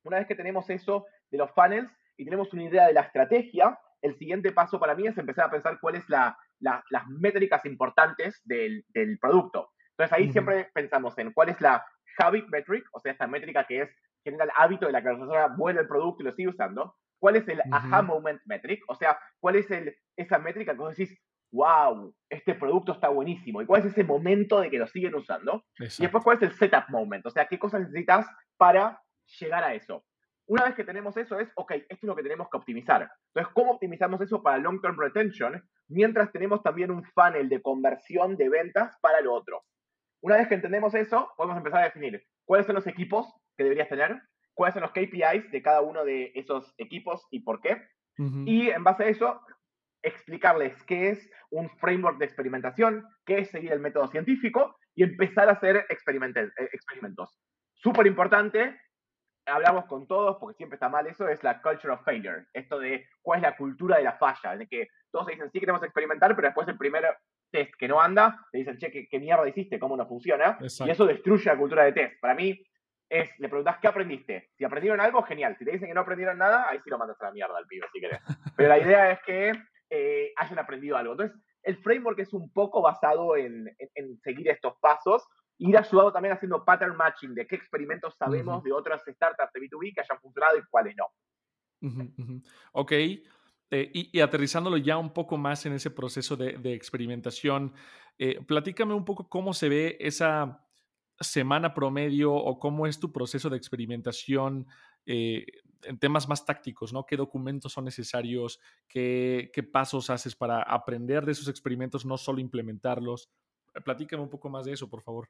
Una 0.03 0.19
vez 0.19 0.27
que 0.27 0.35
tenemos 0.35 0.69
eso 0.69 1.05
de 1.29 1.37
los 1.37 1.51
funnels 1.51 1.91
y 2.15 2.23
tenemos 2.23 2.53
una 2.53 2.63
idea 2.63 2.87
de 2.87 2.93
la 2.93 3.01
estrategia, 3.01 3.77
el 4.01 4.15
siguiente 4.17 4.53
paso 4.53 4.79
para 4.79 4.95
mí 4.95 5.07
es 5.07 5.17
empezar 5.17 5.45
a 5.45 5.51
pensar 5.51 5.77
cuál 5.81 5.95
es 5.95 6.07
la, 6.07 6.37
las 6.59 7.07
métricas 7.07 7.65
importantes 7.65 8.41
del, 8.45 8.85
del 8.89 9.19
producto. 9.19 9.69
Entonces 9.91 10.17
ahí 10.17 10.31
siempre 10.31 10.69
pensamos 10.73 11.17
en 11.17 11.33
cuál 11.33 11.49
es 11.49 11.59
la 11.61 11.85
habit 12.19 12.47
metric, 12.49 12.85
o 12.93 12.99
sea, 12.99 13.11
esta 13.11 13.27
métrica 13.27 13.65
que 13.65 13.81
es 13.81 13.89
genera 14.23 14.45
el 14.45 14.51
hábito 14.55 14.85
de 14.85 14.91
la 14.91 15.01
que 15.01 15.09
la 15.09 15.17
persona 15.17 15.47
vuelve 15.55 15.81
el 15.81 15.87
producto 15.87 16.21
y 16.21 16.25
lo 16.25 16.33
sigue 16.33 16.49
usando. 16.49 16.95
¿Cuál 17.19 17.37
es 17.37 17.47
el 17.47 17.61
aha 17.71 18.01
moment 18.01 18.41
metric? 18.45 18.83
O 18.87 18.95
sea, 18.95 19.17
¿cuál 19.39 19.55
es 19.55 19.71
el, 19.71 19.95
esa 20.15 20.37
métrica 20.37 20.73
que 20.73 20.79
vos 20.79 20.95
decís, 20.95 21.17
wow, 21.51 22.13
este 22.29 22.53
producto 22.53 22.91
está 22.91 23.09
buenísimo? 23.09 23.61
¿Y 23.61 23.65
cuál 23.65 23.81
es 23.81 23.87
ese 23.87 24.03
momento 24.03 24.59
de 24.59 24.69
que 24.69 24.77
lo 24.77 24.87
siguen 24.87 25.15
usando? 25.15 25.63
Y 25.79 26.03
después, 26.03 26.23
¿cuál 26.23 26.37
es 26.37 26.43
el 26.43 26.51
setup 26.51 26.89
moment? 26.89 27.25
O 27.25 27.31
sea, 27.31 27.47
¿qué 27.47 27.57
cosas 27.57 27.81
necesitas 27.81 28.27
para 28.57 29.01
llegar 29.39 29.63
a 29.63 29.73
eso? 29.73 30.05
Una 30.45 30.65
vez 30.65 30.75
que 30.75 30.83
tenemos 30.83 31.17
eso 31.17 31.39
es, 31.39 31.49
ok, 31.55 31.71
esto 31.71 31.95
es 31.95 32.03
lo 32.03 32.15
que 32.15 32.23
tenemos 32.23 32.47
que 32.49 32.57
optimizar. 32.57 33.09
Entonces, 33.33 33.53
¿cómo 33.53 33.71
optimizamos 33.73 34.21
eso 34.21 34.43
para 34.43 34.57
long-term 34.59 34.97
retention? 34.97 35.61
Mientras 35.89 36.31
tenemos 36.31 36.61
también 36.63 36.91
un 36.91 37.03
funnel 37.03 37.49
de 37.49 37.61
conversión 37.61 38.35
de 38.37 38.49
ventas 38.49 38.97
para 39.01 39.21
lo 39.21 39.33
otro. 39.33 39.63
Una 40.21 40.37
vez 40.37 40.47
que 40.47 40.55
entendemos 40.55 40.93
eso, 40.93 41.31
podemos 41.37 41.57
empezar 41.57 41.81
a 41.81 41.85
definir 41.85 42.23
cuáles 42.45 42.65
son 42.65 42.75
los 42.75 42.87
equipos 42.87 43.31
que 43.55 43.63
deberías 43.63 43.89
tener, 43.89 44.21
cuáles 44.53 44.73
son 44.73 44.81
los 44.81 44.91
KPIs 44.91 45.51
de 45.51 45.61
cada 45.61 45.81
uno 45.81 46.03
de 46.03 46.31
esos 46.35 46.73
equipos 46.77 47.25
y 47.31 47.41
por 47.41 47.61
qué. 47.61 47.81
Y 48.45 48.71
en 48.71 48.83
base 48.83 49.03
a 49.03 49.07
eso, 49.09 49.41
explicarles 50.01 50.81
qué 50.85 51.09
es 51.09 51.29
un 51.51 51.69
framework 51.77 52.17
de 52.17 52.25
experimentación, 52.25 53.05
qué 53.25 53.39
es 53.39 53.51
seguir 53.51 53.71
el 53.71 53.79
método 53.79 54.07
científico 54.07 54.75
y 54.95 55.03
empezar 55.03 55.49
a 55.49 55.53
hacer 55.53 55.77
eh, 55.77 55.85
experimentos. 55.89 57.39
Súper 57.75 58.07
importante, 58.07 58.75
hablamos 59.47 59.85
con 59.85 60.07
todos, 60.07 60.37
porque 60.39 60.57
siempre 60.57 60.75
está 60.75 60.89
mal 60.89 61.07
eso, 61.07 61.27
es 61.27 61.41
la 61.43 61.61
culture 61.61 61.93
of 61.93 62.03
failure. 62.03 62.45
Esto 62.53 62.79
de 62.79 63.07
cuál 63.21 63.39
es 63.39 63.43
la 63.43 63.55
cultura 63.55 63.97
de 63.97 64.03
la 64.03 64.13
falla, 64.13 64.55
de 64.55 64.67
que 64.67 64.89
todos 65.11 65.27
dicen, 65.27 65.49
sí 65.51 65.59
queremos 65.59 65.81
experimentar, 65.83 66.35
pero 66.35 66.47
después 66.47 66.67
el 66.67 66.77
primer 66.77 67.05
test 67.49 67.73
que 67.79 67.87
no 67.87 68.01
anda, 68.01 68.45
te 68.51 68.59
dicen, 68.59 68.77
che, 68.77 69.07
¿qué, 69.09 69.19
mierda 69.19 69.47
hiciste? 69.47 69.79
¿Cómo 69.79 69.95
no 69.95 70.05
funciona? 70.05 70.57
Y 70.61 70.89
eso 70.89 71.05
destruye 71.05 71.45
la 71.45 71.57
cultura 71.57 71.83
de 71.83 71.93
test. 71.93 72.19
Para 72.19 72.35
mí, 72.35 72.61
es, 73.09 73.29
le 73.39 73.47
preguntas 73.47 73.77
qué 73.81 73.87
aprendiste. 73.87 74.49
Si 74.57 74.65
aprendieron 74.65 74.99
algo, 74.99 75.23
genial. 75.23 75.55
Si 75.57 75.63
te 75.63 75.71
dicen 75.71 75.87
que 75.87 75.93
no 75.93 76.01
aprendieron 76.01 76.37
nada, 76.37 76.67
ahí 76.69 76.79
sí 76.83 76.89
lo 76.89 76.97
mandas 76.97 77.19
a 77.21 77.25
la 77.25 77.31
mierda 77.31 77.57
al 77.57 77.67
pibe, 77.67 77.87
si 77.93 78.01
querés. 78.01 78.19
Pero 78.57 78.69
la 78.69 78.79
idea 78.79 79.11
es 79.11 79.19
que 79.25 79.53
eh, 79.89 80.33
hayan 80.35 80.59
aprendido 80.59 80.97
algo. 80.97 81.13
Entonces, 81.13 81.37
el 81.63 81.77
framework 81.77 82.19
es 82.19 82.33
un 82.33 82.51
poco 82.51 82.81
basado 82.81 83.35
en, 83.35 83.67
en 83.95 84.17
seguir 84.19 84.49
estos 84.49 84.75
pasos 84.79 85.25
ir 85.59 85.77
ayudado 85.77 86.11
también 86.11 86.33
haciendo 86.33 86.63
pattern 86.63 86.95
matching 86.95 87.33
de 87.33 87.47
qué 87.47 87.55
experimentos 87.55 88.15
sabemos 88.17 88.63
de 88.63 88.71
otras 88.71 89.01
startups 89.01 89.53
de 89.53 89.61
B2B 89.61 89.93
que 89.93 90.01
hayan 90.01 90.19
funcionado 90.21 90.57
y 90.57 90.61
cuáles 90.69 90.95
no. 90.95 91.07
Ok. 92.73 92.91
Eh, 93.69 93.91
y, 93.93 94.19
aterrizándolo 94.21 94.77
ya 94.77 94.97
un 94.97 95.11
poco 95.11 95.37
más 95.37 95.65
en 95.65 95.73
ese 95.73 95.91
proceso 95.91 96.37
de, 96.37 96.73
experimentación, 96.73 97.73
eh, 98.17 98.39
platícame 98.45 98.93
un 98.93 99.03
poco 99.03 99.27
cómo 99.27 99.53
se 99.53 99.67
ve 99.67 99.97
esa 99.99 100.65
semana 101.19 101.73
promedio 101.73 102.33
o 102.33 102.59
cómo 102.59 102.87
es 102.87 102.99
tu 102.99 103.11
proceso 103.11 103.49
de 103.49 103.57
experimentación 103.57 104.67
eh, 105.05 105.45
en 105.83 105.99
temas 105.99 106.29
más 106.29 106.45
tácticos, 106.45 106.93
¿no? 106.93 107.05
¿Qué 107.05 107.17
documentos 107.17 107.73
son 107.73 107.85
necesarios? 107.85 108.59
¿Qué, 108.87 109.49
¿Qué, 109.53 109.63
pasos 109.63 110.09
haces 110.09 110.35
para 110.35 110.61
aprender 110.61 111.25
de 111.25 111.33
esos 111.33 111.47
experimentos, 111.49 112.05
no 112.05 112.17
solo 112.17 112.39
implementarlos? 112.39 113.29
Platícame 113.83 114.23
un 114.23 114.29
poco 114.29 114.49
más 114.49 114.65
de 114.65 114.73
eso, 114.73 114.89
por 114.89 115.01
favor. 115.01 115.29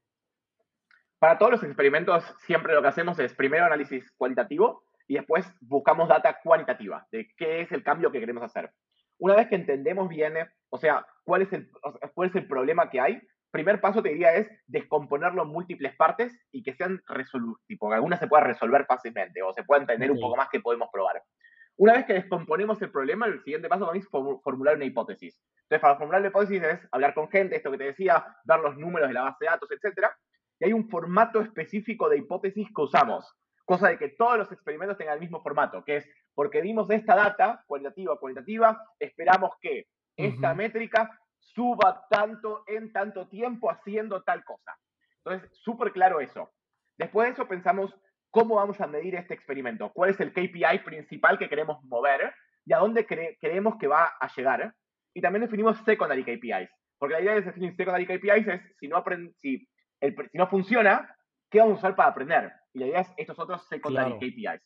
Para 1.20 1.38
todos 1.38 1.54
los 1.54 1.64
experimentos, 1.64 2.24
siempre 2.46 2.76
lo 2.76 2.82
que 2.82 2.90
hacemos 2.90 3.18
es 3.20 3.34
primero 3.34 3.66
análisis 3.66 4.12
cualitativo 4.18 4.84
y 5.08 5.16
después 5.16 5.52
buscamos 5.62 6.08
data 6.08 6.40
cualitativa 6.44 7.08
de 7.12 7.28
qué 7.36 7.62
es 7.62 7.72
el 7.72 7.84
cambio 7.84 8.12
que 8.12 8.20
queremos 8.20 8.44
hacer. 8.44 8.72
Una 9.18 9.36
vez 9.36 9.48
que 9.48 9.56
entendemos 9.56 10.10
bien, 10.10 10.34
o 10.70 10.78
sea, 10.78 11.06
cuál 11.24 11.42
es 11.42 11.54
el, 11.54 11.72
cuál 12.14 12.30
es 12.30 12.36
el 12.36 12.48
problema 12.48 12.90
que 12.92 13.02
hay, 13.02 13.22
primer 13.50 13.82
paso 13.82 14.04
te 14.04 14.10
diría 14.10 14.36
es 14.36 14.48
descomponerlo 14.68 15.42
en 15.42 15.50
múltiples 15.50 15.96
partes 15.96 16.38
y 16.52 16.62
que 16.62 16.74
sean 16.74 17.02
resolutivos, 17.08 17.90
que 17.90 17.96
algunas 17.96 18.20
se 18.20 18.28
puedan 18.28 18.46
resolver 18.46 18.86
fácilmente 18.86 19.42
o 19.42 19.52
se 19.54 19.64
pueda 19.64 19.82
entender 19.82 20.12
un 20.12 20.20
poco 20.20 20.36
más 20.36 20.50
que 20.50 20.60
podemos 20.60 20.90
probar. 20.92 21.24
Una 21.78 21.94
vez 21.94 22.06
que 22.06 22.14
descomponemos 22.14 22.80
el 22.82 22.92
problema, 22.92 23.26
el 23.26 23.42
siguiente 23.44 23.70
paso 23.70 23.86
para 23.86 23.94
mí 23.94 24.00
es 24.00 24.10
formular 24.10 24.76
una 24.76 24.86
hipótesis. 24.86 25.40
Entonces, 25.64 25.82
para 25.82 25.96
formular 25.96 26.22
la 26.22 26.28
hipótesis 26.28 26.62
es 26.62 26.80
hablar 26.92 27.14
con 27.14 27.30
gente, 27.30 27.56
esto 27.56 27.72
que 27.72 27.78
te 27.78 27.84
decía, 27.86 28.26
dar 28.44 28.60
los 28.60 28.78
números 28.78 29.08
de 29.08 29.14
la 29.14 29.24
base 29.24 29.38
de 29.42 29.48
datos, 29.48 29.72
etcétera, 29.72 30.16
y 30.60 30.66
hay 30.66 30.74
un 30.74 30.90
formato 30.90 31.42
específico 31.42 32.10
de 32.10 32.18
hipótesis 32.18 32.68
que 32.76 32.82
usamos, 32.82 33.32
cosa 33.66 33.90
de 33.90 33.98
que 33.98 34.10
todos 34.10 34.38
los 34.38 34.52
experimentos 34.52 34.98
tengan 34.98 35.16
el 35.16 35.22
mismo 35.22 35.42
formato, 35.42 35.84
que 35.84 35.98
es 35.98 36.10
porque 36.34 36.62
dimos 36.62 36.90
esta 36.90 37.16
data 37.16 37.64
cualitativa, 37.68 38.20
cualitativa, 38.20 38.82
esperamos 39.00 39.52
que 39.62 39.88
esta 40.16 40.54
métrica 40.54 41.20
suba 41.40 42.06
tanto 42.10 42.64
en 42.68 42.92
tanto 42.92 43.28
tiempo 43.28 43.70
haciendo 43.70 44.24
tal 44.24 44.44
cosa. 44.44 44.78
Entonces, 45.24 45.50
súper 45.60 45.92
claro 45.92 46.20
eso. 46.20 46.52
Después 46.98 47.28
de 47.28 47.34
eso 47.34 47.48
pensamos 47.48 47.94
cómo 48.32 48.56
vamos 48.56 48.80
a 48.82 48.88
medir 48.88 49.16
este 49.16 49.34
experimento, 49.34 49.92
cuál 49.94 50.12
es 50.12 50.20
el 50.20 50.32
KPI 50.32 50.80
principal 50.86 51.38
que 51.38 51.50
queremos 51.50 51.84
mover 51.84 52.34
y 52.66 52.74
a 52.74 52.80
dónde 52.80 53.06
creemos 53.06 53.78
que 53.78 53.88
va 53.88 54.14
a 54.20 54.28
llegar. 54.36 54.74
Y 55.14 55.22
también 55.22 55.42
definimos 55.42 55.78
secondary 55.86 56.24
KPIs, 56.24 56.70
porque 56.98 57.14
la 57.16 57.22
idea 57.22 57.36
de 57.36 57.42
definir 57.42 57.76
secondary 57.76 58.06
KPIs 58.06 58.48
es 58.48 58.62
si 58.80 58.88
no, 58.88 59.04
si 59.40 59.68
si 60.02 60.38
no 60.38 60.48
funciona, 60.48 61.16
¿qué 61.50 61.60
vamos 61.60 61.76
a 61.76 61.80
usar 61.80 61.96
para 61.96 62.10
aprender? 62.10 62.52
Y 62.74 62.80
la 62.80 62.88
idea 62.88 63.02
es 63.02 63.14
estos 63.18 63.40
otros 63.40 63.68
secondary 63.68 64.14
KPIs. 64.14 64.62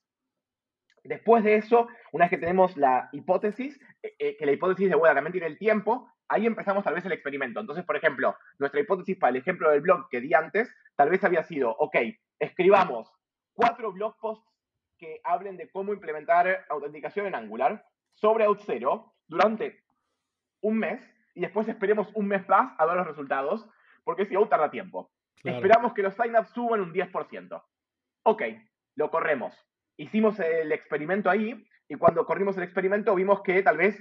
Después 1.03 1.43
de 1.43 1.55
eso, 1.55 1.87
una 2.11 2.25
vez 2.25 2.29
que 2.29 2.37
tenemos 2.37 2.77
la 2.77 3.09
hipótesis, 3.11 3.79
eh, 4.03 4.13
eh, 4.19 4.37
que 4.37 4.45
la 4.45 4.51
hipótesis 4.51 4.89
de 4.89 4.95
vuelta 4.95 5.15
también 5.15 5.31
tiene 5.31 5.47
el 5.47 5.57
tiempo, 5.57 6.11
ahí 6.27 6.45
empezamos 6.45 6.83
tal 6.83 6.93
vez 6.93 7.05
el 7.05 7.11
experimento. 7.11 7.59
Entonces, 7.59 7.83
por 7.85 7.95
ejemplo, 7.95 8.35
nuestra 8.59 8.79
hipótesis 8.79 9.17
para 9.17 9.31
el 9.31 9.37
ejemplo 9.37 9.71
del 9.71 9.81
blog 9.81 10.07
que 10.09 10.21
di 10.21 10.33
antes, 10.33 10.69
tal 10.95 11.09
vez 11.09 11.23
había 11.23 11.43
sido, 11.43 11.71
ok, 11.71 11.95
escribamos 12.39 13.11
cuatro 13.53 13.91
blog 13.91 14.15
posts 14.19 14.47
que 14.97 15.19
hablen 15.23 15.57
de 15.57 15.69
cómo 15.69 15.93
implementar 15.93 16.65
autenticación 16.69 17.25
en 17.25 17.35
Angular 17.35 17.83
sobre 18.13 18.45
Auth0 18.45 19.11
durante 19.27 19.83
un 20.61 20.77
mes 20.77 21.01
y 21.33 21.41
después 21.41 21.67
esperemos 21.67 22.07
un 22.13 22.27
mes 22.27 22.47
más 22.47 22.73
a 22.77 22.85
ver 22.85 22.95
los 22.97 23.07
resultados, 23.07 23.67
porque 24.03 24.25
si 24.25 24.35
Auth 24.35 24.49
tarda 24.49 24.69
tiempo. 24.69 25.11
Esperamos 25.43 25.93
que 25.93 26.03
los 26.03 26.13
signups 26.15 26.49
suban 26.49 26.81
un 26.81 26.93
10%. 26.93 27.63
Ok, 28.23 28.43
lo 28.95 29.09
corremos. 29.09 29.55
Hicimos 29.97 30.39
el 30.39 30.71
experimento 30.71 31.29
ahí 31.29 31.65
y 31.87 31.95
cuando 31.95 32.25
corrimos 32.25 32.57
el 32.57 32.63
experimento 32.63 33.15
vimos 33.15 33.41
que 33.41 33.61
tal 33.63 33.77
vez 33.77 33.99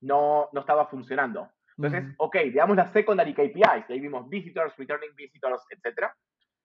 no, 0.00 0.48
no 0.52 0.60
estaba 0.60 0.86
funcionando. 0.86 1.50
Entonces, 1.76 2.12
ok, 2.18 2.36
veamos 2.52 2.76
las 2.76 2.92
secondary 2.92 3.32
KPIs. 3.32 3.88
Ahí 3.88 4.00
vimos 4.00 4.28
visitors, 4.28 4.76
returning 4.76 5.14
visitors, 5.14 5.62
etc. 5.70 6.10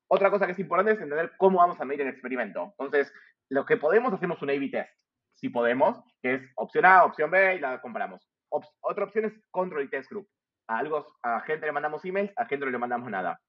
Otra 0.08 0.32
cosa 0.32 0.46
que 0.46 0.54
es 0.54 0.60
importante 0.60 0.94
es 0.94 1.02
entender 1.02 1.34
cómo 1.38 1.60
vamos 1.60 1.80
a 1.80 1.86
medir 1.86 2.02
el 2.02 2.08
experimento. 2.08 2.74
Entonces, 2.80 3.14
lo 3.50 3.66
que 3.66 3.78
podemos, 3.78 4.12
hacemos 4.14 4.42
un 4.42 4.50
A-B 4.50 4.70
test. 4.70 4.92
Si 5.34 5.50
podemos, 5.50 6.04
que 6.22 6.36
es 6.36 6.52
opción 6.56 6.86
A, 6.86 7.04
opción 7.06 7.30
B 7.30 7.56
y 7.56 7.60
la 7.60 7.80
comparamos. 7.82 8.28
otra 8.50 9.06
opción 9.06 9.26
es 9.26 9.34
control 9.52 9.84
y 9.84 9.90
test 9.90 10.10
group. 10.10 10.28
A, 10.68 10.80
algo, 10.80 11.06
a 11.22 11.42
gente 11.42 11.66
le 11.66 11.72
mandamos 11.72 12.04
emails, 12.06 12.32
a 12.38 12.46
gente 12.46 12.66
no 12.66 12.72
le 12.72 12.78
mandamos 12.78 13.10
nada. 13.10 13.40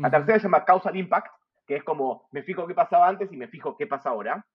La 0.00 0.10
tercera 0.10 0.38
se 0.38 0.44
llama 0.44 0.64
causal 0.64 0.96
impact, 0.96 1.28
que 1.66 1.76
es 1.76 1.84
como 1.84 2.26
me 2.32 2.42
fijo 2.42 2.66
qué 2.66 2.74
pasaba 2.74 3.06
antes 3.06 3.30
y 3.32 3.36
me 3.36 3.48
fijo 3.48 3.76
qué 3.76 3.86
pasa 3.86 4.10
ahora. 4.10 4.46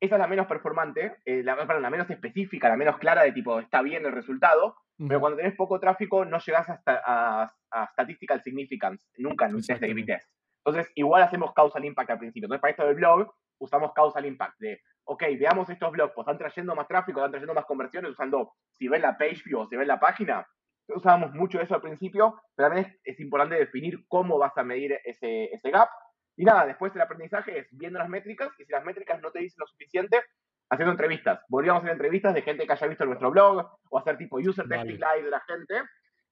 Esa 0.00 0.14
es 0.16 0.20
la 0.20 0.26
menos 0.26 0.46
performante, 0.46 1.16
eh, 1.24 1.42
la, 1.42 1.56
la, 1.56 1.90
menos 1.90 2.10
específica, 2.10 2.68
la 2.68 2.76
menos 2.76 2.98
clara 2.98 3.22
de 3.22 3.32
tipo 3.32 3.58
está 3.58 3.82
bien 3.82 4.06
el 4.06 4.12
resultado, 4.12 4.76
pero 4.96 5.20
cuando 5.20 5.36
tenés 5.36 5.56
poco 5.56 5.80
tráfico 5.80 6.24
no 6.24 6.38
llegas 6.38 6.68
hasta 6.68 7.02
a, 7.04 7.52
statistical 7.92 8.42
significance, 8.42 9.06
nunca 9.18 9.46
en 9.46 9.54
un 9.56 9.62
test 9.62 9.80
de 9.80 10.04
test. 10.04 10.28
Entonces, 10.64 10.92
igual 10.96 11.22
hacemos 11.22 11.52
causal 11.52 11.84
impact 11.84 12.10
al 12.10 12.18
principio. 12.18 12.46
Entonces, 12.46 12.60
para 12.60 12.70
esto 12.70 12.86
del 12.86 12.96
blog, 12.96 13.32
usamos 13.58 13.92
causal 13.92 14.26
impact 14.26 14.58
de, 14.58 14.80
ok, 15.04 15.22
veamos 15.38 15.70
estos 15.70 15.90
blogs, 15.92 16.12
pues 16.14 16.26
están 16.26 16.38
trayendo 16.38 16.74
más 16.74 16.86
tráfico, 16.86 17.20
están 17.20 17.32
trayendo 17.32 17.54
más 17.54 17.64
conversiones 17.64 18.10
usando, 18.10 18.52
si 18.72 18.88
ven 18.88 19.02
la 19.02 19.16
page 19.16 19.42
view 19.44 19.60
o 19.60 19.66
si 19.66 19.76
ven 19.76 19.88
la 19.88 20.00
página, 20.00 20.46
usábamos 20.88 21.32
mucho 21.34 21.60
eso 21.60 21.74
al 21.74 21.82
principio, 21.82 22.40
pero 22.54 22.68
también 22.68 22.98
es, 23.04 23.20
importante 23.20 23.56
definir 23.56 24.06
cómo 24.08 24.38
vas 24.38 24.56
a 24.56 24.62
medir 24.62 24.98
ese, 25.04 25.44
ese 25.46 25.70
gap. 25.70 25.88
Y 26.36 26.44
nada, 26.44 26.66
después 26.66 26.94
el 26.94 27.00
aprendizaje 27.00 27.58
es 27.58 27.68
viendo 27.72 27.98
las 27.98 28.08
métricas 28.08 28.50
y 28.58 28.64
si 28.64 28.72
las 28.72 28.84
métricas 28.84 29.20
no 29.20 29.30
te 29.30 29.40
dicen 29.40 29.60
lo 29.60 29.66
suficiente, 29.66 30.22
haciendo 30.70 30.92
entrevistas. 30.92 31.40
Volvíamos 31.48 31.80
a 31.80 31.84
hacer 31.84 31.92
entrevistas 31.92 32.34
de 32.34 32.42
gente 32.42 32.66
que 32.66 32.72
haya 32.72 32.86
visto 32.86 33.04
nuestro 33.04 33.30
blog 33.30 33.78
o 33.90 33.98
hacer 33.98 34.16
tipo 34.18 34.38
user 34.38 34.68
testing 34.68 34.94
live 34.98 35.24
de 35.24 35.30
la 35.30 35.40
gente. 35.40 35.82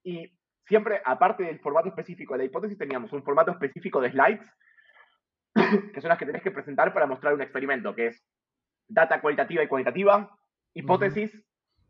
Y 0.02 0.32
siempre, 0.66 1.00
aparte 1.04 1.44
del 1.44 1.60
formato 1.60 1.88
específico 1.88 2.34
de 2.34 2.38
la 2.38 2.44
hipótesis, 2.44 2.78
teníamos 2.78 3.12
un 3.12 3.22
formato 3.22 3.50
específico 3.50 4.00
de 4.00 4.10
slides, 4.10 4.40
que 5.94 6.00
son 6.00 6.10
las 6.10 6.18
que 6.18 6.26
tenés 6.26 6.42
que 6.42 6.50
presentar 6.50 6.92
para 6.92 7.06
mostrar 7.06 7.34
un 7.34 7.42
experimento, 7.42 7.94
que 7.94 8.08
es 8.08 8.24
data 8.88 9.20
cualitativa 9.20 9.62
y 9.62 9.68
cuantitativa, 9.68 10.30
hipótesis, 10.74 11.32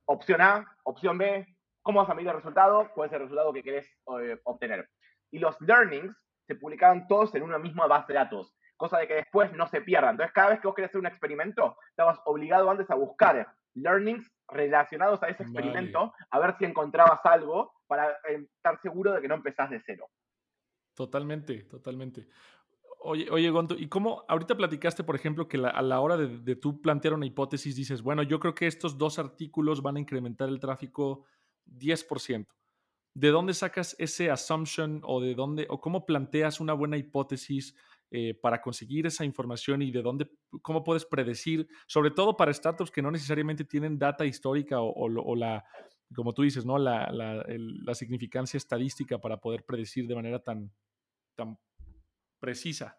opción 0.06 0.40
A, 0.40 0.64
opción 0.84 1.18
B, 1.18 1.46
cómo 1.86 2.00
vas 2.00 2.10
a 2.10 2.14
medir 2.14 2.30
el 2.30 2.34
resultado, 2.34 2.90
cuál 2.96 3.06
es 3.06 3.12
el 3.12 3.20
resultado 3.20 3.52
que 3.52 3.62
querés 3.62 3.86
eh, 4.20 4.40
obtener. 4.42 4.90
Y 5.30 5.38
los 5.38 5.58
learnings 5.60 6.16
se 6.44 6.56
publicaban 6.56 7.06
todos 7.06 7.32
en 7.36 7.44
una 7.44 7.60
misma 7.60 7.86
base 7.86 8.12
de 8.12 8.18
datos, 8.18 8.52
cosa 8.76 8.98
de 8.98 9.06
que 9.06 9.14
después 9.14 9.52
no 9.52 9.68
se 9.68 9.82
pierdan. 9.82 10.10
Entonces, 10.10 10.34
cada 10.34 10.48
vez 10.48 10.60
que 10.60 10.66
vos 10.66 10.74
querés 10.74 10.88
hacer 10.88 10.98
un 10.98 11.06
experimento, 11.06 11.76
estabas 11.90 12.18
obligado 12.24 12.68
antes 12.68 12.90
a 12.90 12.96
buscar 12.96 13.54
learnings 13.74 14.28
relacionados 14.48 15.22
a 15.22 15.28
ese 15.28 15.44
experimento, 15.44 16.12
a 16.28 16.38
ver 16.40 16.56
si 16.58 16.64
encontrabas 16.64 17.20
algo 17.22 17.72
para 17.86 18.10
eh, 18.28 18.48
estar 18.56 18.80
seguro 18.82 19.12
de 19.12 19.20
que 19.20 19.28
no 19.28 19.36
empezás 19.36 19.70
de 19.70 19.80
cero. 19.86 20.10
Totalmente, 20.92 21.62
totalmente. 21.70 22.26
Oye, 22.98 23.28
oye, 23.30 23.48
Gonto, 23.50 23.76
¿y 23.78 23.88
cómo 23.88 24.24
ahorita 24.26 24.56
platicaste, 24.56 25.04
por 25.04 25.14
ejemplo, 25.14 25.46
que 25.46 25.58
a 25.58 25.82
la 25.82 26.00
hora 26.00 26.16
de, 26.16 26.38
de, 26.38 26.56
tú 26.56 26.80
plantear 26.80 27.14
una 27.14 27.26
hipótesis 27.26 27.76
dices, 27.76 28.02
bueno, 28.02 28.24
yo 28.24 28.40
creo 28.40 28.56
que 28.56 28.66
estos 28.66 28.98
dos 28.98 29.20
artículos 29.20 29.82
van 29.82 29.98
a 29.98 30.00
incrementar 30.00 30.48
el 30.48 30.58
tráfico 30.58 31.26
10%. 31.66 32.46
¿De 33.14 33.28
dónde 33.28 33.54
sacas 33.54 33.96
ese 33.98 34.30
assumption 34.30 35.00
o 35.02 35.20
de 35.20 35.34
dónde 35.34 35.66
o 35.70 35.80
cómo 35.80 36.04
planteas 36.04 36.60
una 36.60 36.74
buena 36.74 36.98
hipótesis 36.98 37.74
eh, 38.10 38.34
para 38.34 38.60
conseguir 38.60 39.04
esa 39.06 39.24
información 39.24 39.82
y 39.82 39.90
de 39.90 40.00
dónde, 40.00 40.30
cómo 40.62 40.84
puedes 40.84 41.04
predecir, 41.04 41.66
sobre 41.88 42.12
todo 42.12 42.36
para 42.36 42.52
startups 42.52 42.90
que 42.92 43.02
no 43.02 43.10
necesariamente 43.10 43.64
tienen 43.64 43.98
data 43.98 44.24
histórica 44.24 44.80
o, 44.80 45.34
la, 45.34 45.64
como 46.14 46.32
tú 46.32 46.42
dices, 46.42 46.64
¿no? 46.64 46.78
La, 46.78 47.10
la, 47.10 47.94
significancia 47.94 48.58
estadística 48.58 49.18
para 49.18 49.38
poder 49.38 49.64
predecir 49.64 50.06
de 50.06 50.14
manera 50.14 50.38
tan, 50.38 50.70
tan 51.34 51.58
precisa? 52.38 52.96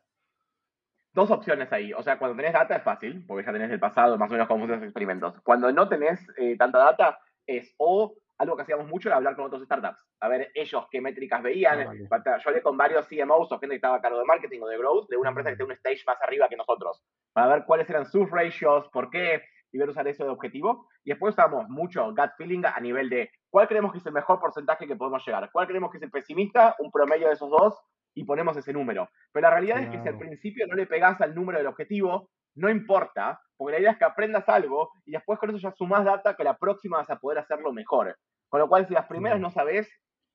Dos 1.13 1.31
opciones 1.31 1.71
ahí. 1.71 1.93
O 1.93 2.03
sea, 2.03 2.19
cuando 2.19 2.35
tenés 2.35 2.51
data 2.51 2.75
es 2.75 2.83
fácil, 2.83 3.25
porque 3.25 3.45
ya 3.45 3.53
tenés 3.53 3.71
el 3.71 3.79
pasado, 3.79 4.17
más 4.17 4.29
o 4.29 4.33
menos 4.33 4.47
cómo 4.47 4.59
funcionan 4.59 4.81
los 4.81 4.89
experimentos. 4.89 5.39
Cuando 5.41 5.71
no 5.71 5.87
tenés 5.87 6.19
eh, 6.37 6.57
tanta 6.57 6.79
data, 6.79 7.17
es 7.45 7.73
o 7.77 8.13
algo 8.37 8.55
que 8.55 8.63
hacíamos 8.63 8.87
mucho 8.87 9.09
era 9.09 9.17
hablar 9.17 9.35
con 9.35 9.45
otros 9.45 9.63
startups, 9.63 9.97
a 10.19 10.27
ver 10.27 10.51
ellos 10.53 10.85
qué 10.91 11.01
métricas 11.01 11.41
veían. 11.41 11.81
Ah, 11.81 12.37
Yo 12.37 12.49
hablé 12.49 12.61
con 12.61 12.77
varios 12.77 13.07
CMOs 13.07 13.51
o 13.51 13.59
gente 13.59 13.73
que 13.73 13.75
estaba 13.75 13.97
a 13.97 14.01
cargo 14.01 14.19
de 14.19 14.25
marketing 14.25 14.61
o 14.61 14.67
de 14.67 14.77
growth 14.77 15.09
de 15.09 15.17
una 15.17 15.29
empresa 15.29 15.49
que 15.49 15.57
tiene 15.57 15.71
un 15.71 15.77
stage 15.77 16.03
más 16.05 16.21
arriba 16.21 16.47
que 16.47 16.55
nosotros, 16.55 17.03
para 17.33 17.47
ver 17.47 17.65
cuáles 17.65 17.89
eran 17.89 18.05
sus 18.05 18.29
ratios, 18.29 18.87
por 18.89 19.09
qué, 19.09 19.41
y 19.71 19.77
ver 19.77 19.89
usar 19.89 20.07
eso 20.07 20.23
de 20.23 20.29
objetivo. 20.29 20.87
Y 21.03 21.11
después 21.11 21.33
usamos 21.33 21.67
mucho 21.69 22.05
gut 22.09 22.31
feeling 22.37 22.63
a 22.65 22.79
nivel 22.79 23.09
de 23.09 23.31
cuál 23.49 23.67
creemos 23.67 23.91
que 23.91 23.99
es 23.99 24.05
el 24.05 24.13
mejor 24.13 24.39
porcentaje 24.39 24.87
que 24.87 24.95
podemos 24.95 25.25
llegar, 25.25 25.49
cuál 25.51 25.67
creemos 25.67 25.91
que 25.91 25.97
es 25.97 26.03
el 26.03 26.11
pesimista, 26.11 26.75
un 26.79 26.91
promedio 26.91 27.27
de 27.27 27.33
esos 27.33 27.49
dos, 27.49 27.79
y 28.13 28.23
ponemos 28.23 28.57
ese 28.57 28.73
número. 28.73 29.09
Pero 29.31 29.43
la 29.47 29.51
realidad 29.51 29.79
es 29.79 29.89
que 29.89 30.01
si 30.01 30.07
al 30.07 30.17
principio 30.17 30.65
no 30.67 30.75
le 30.75 30.87
pegás 30.87 31.21
al 31.21 31.35
número 31.35 31.59
del 31.59 31.67
objetivo, 31.67 32.31
no 32.57 32.69
importa, 32.69 33.39
porque 33.55 33.73
la 33.73 33.79
idea 33.79 33.91
es 33.91 33.97
que 33.97 34.05
aprendas 34.05 34.49
algo 34.49 34.91
y 35.05 35.11
después 35.11 35.39
con 35.39 35.49
eso 35.49 35.59
ya 35.59 35.71
sumás 35.71 36.03
data 36.03 36.35
que 36.35 36.43
la 36.43 36.57
próxima 36.57 36.97
vas 36.97 37.09
a 37.09 37.19
poder 37.19 37.39
hacerlo 37.39 37.71
mejor. 37.71 38.17
Con 38.49 38.59
lo 38.59 38.67
cual, 38.67 38.87
si 38.87 38.93
las 38.93 39.05
primeras 39.05 39.39
no 39.39 39.51
sabes, 39.51 39.89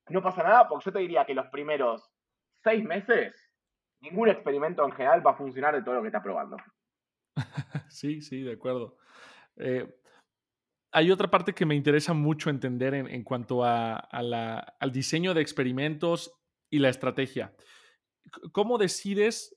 no 0.08 0.22
pasa 0.22 0.42
nada, 0.42 0.68
porque 0.68 0.84
yo 0.86 0.92
te 0.92 1.00
diría 1.00 1.24
que 1.24 1.34
los 1.34 1.46
primeros 1.48 2.10
seis 2.62 2.84
meses, 2.84 3.34
ningún 4.00 4.28
experimento 4.28 4.84
en 4.84 4.92
general 4.92 5.26
va 5.26 5.32
a 5.32 5.36
funcionar 5.36 5.74
de 5.74 5.82
todo 5.82 5.96
lo 5.96 6.02
que 6.02 6.08
está 6.08 6.22
probando. 6.22 6.56
sí, 7.88 8.20
sí, 8.20 8.42
de 8.42 8.52
acuerdo. 8.52 8.96
Eh, 9.56 9.98
hay 10.92 11.10
otra 11.10 11.28
parte 11.28 11.54
que 11.54 11.66
me 11.66 11.74
interesa 11.74 12.12
mucho 12.12 12.50
entender 12.50 12.94
en, 12.94 13.24
cuanto 13.24 13.64
a, 13.64 13.96
al 13.96 14.92
diseño 14.92 15.34
de 15.34 15.40
experimentos 15.40 16.38
y 16.70 16.78
la 16.78 16.90
estrategia. 16.90 17.52
¿Cómo 18.52 18.78
decides 18.78 19.56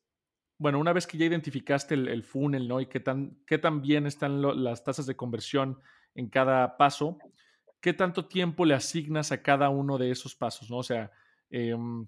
bueno, 0.58 0.80
una 0.80 0.94
vez 0.94 1.06
que 1.06 1.18
ya 1.18 1.26
identificaste 1.26 1.96
el, 1.96 2.24
funnel, 2.24 2.68
¿no? 2.68 2.80
Y 2.80 2.86
qué 2.86 3.00
tan, 3.00 3.38
qué 3.46 3.58
tan 3.58 3.82
bien 3.82 4.08
están 4.08 4.42
las 4.64 4.84
tasas 4.84 5.06
de 5.06 5.16
conversión 5.16 5.80
en 6.14 6.30
cada 6.30 6.78
paso, 6.78 7.18
¿qué 7.82 7.94
tanto 7.94 8.26
tiempo 8.26 8.66
le 8.66 8.74
asignas 8.74 9.32
a 9.32 9.42
cada 9.42 9.70
uno 9.70 9.98
de 9.98 10.12
esos 10.12 10.34
pasos, 10.36 10.70
¿no? 10.70 10.78
O 10.78 10.84
sea, 10.84 11.12
em, 11.50 12.08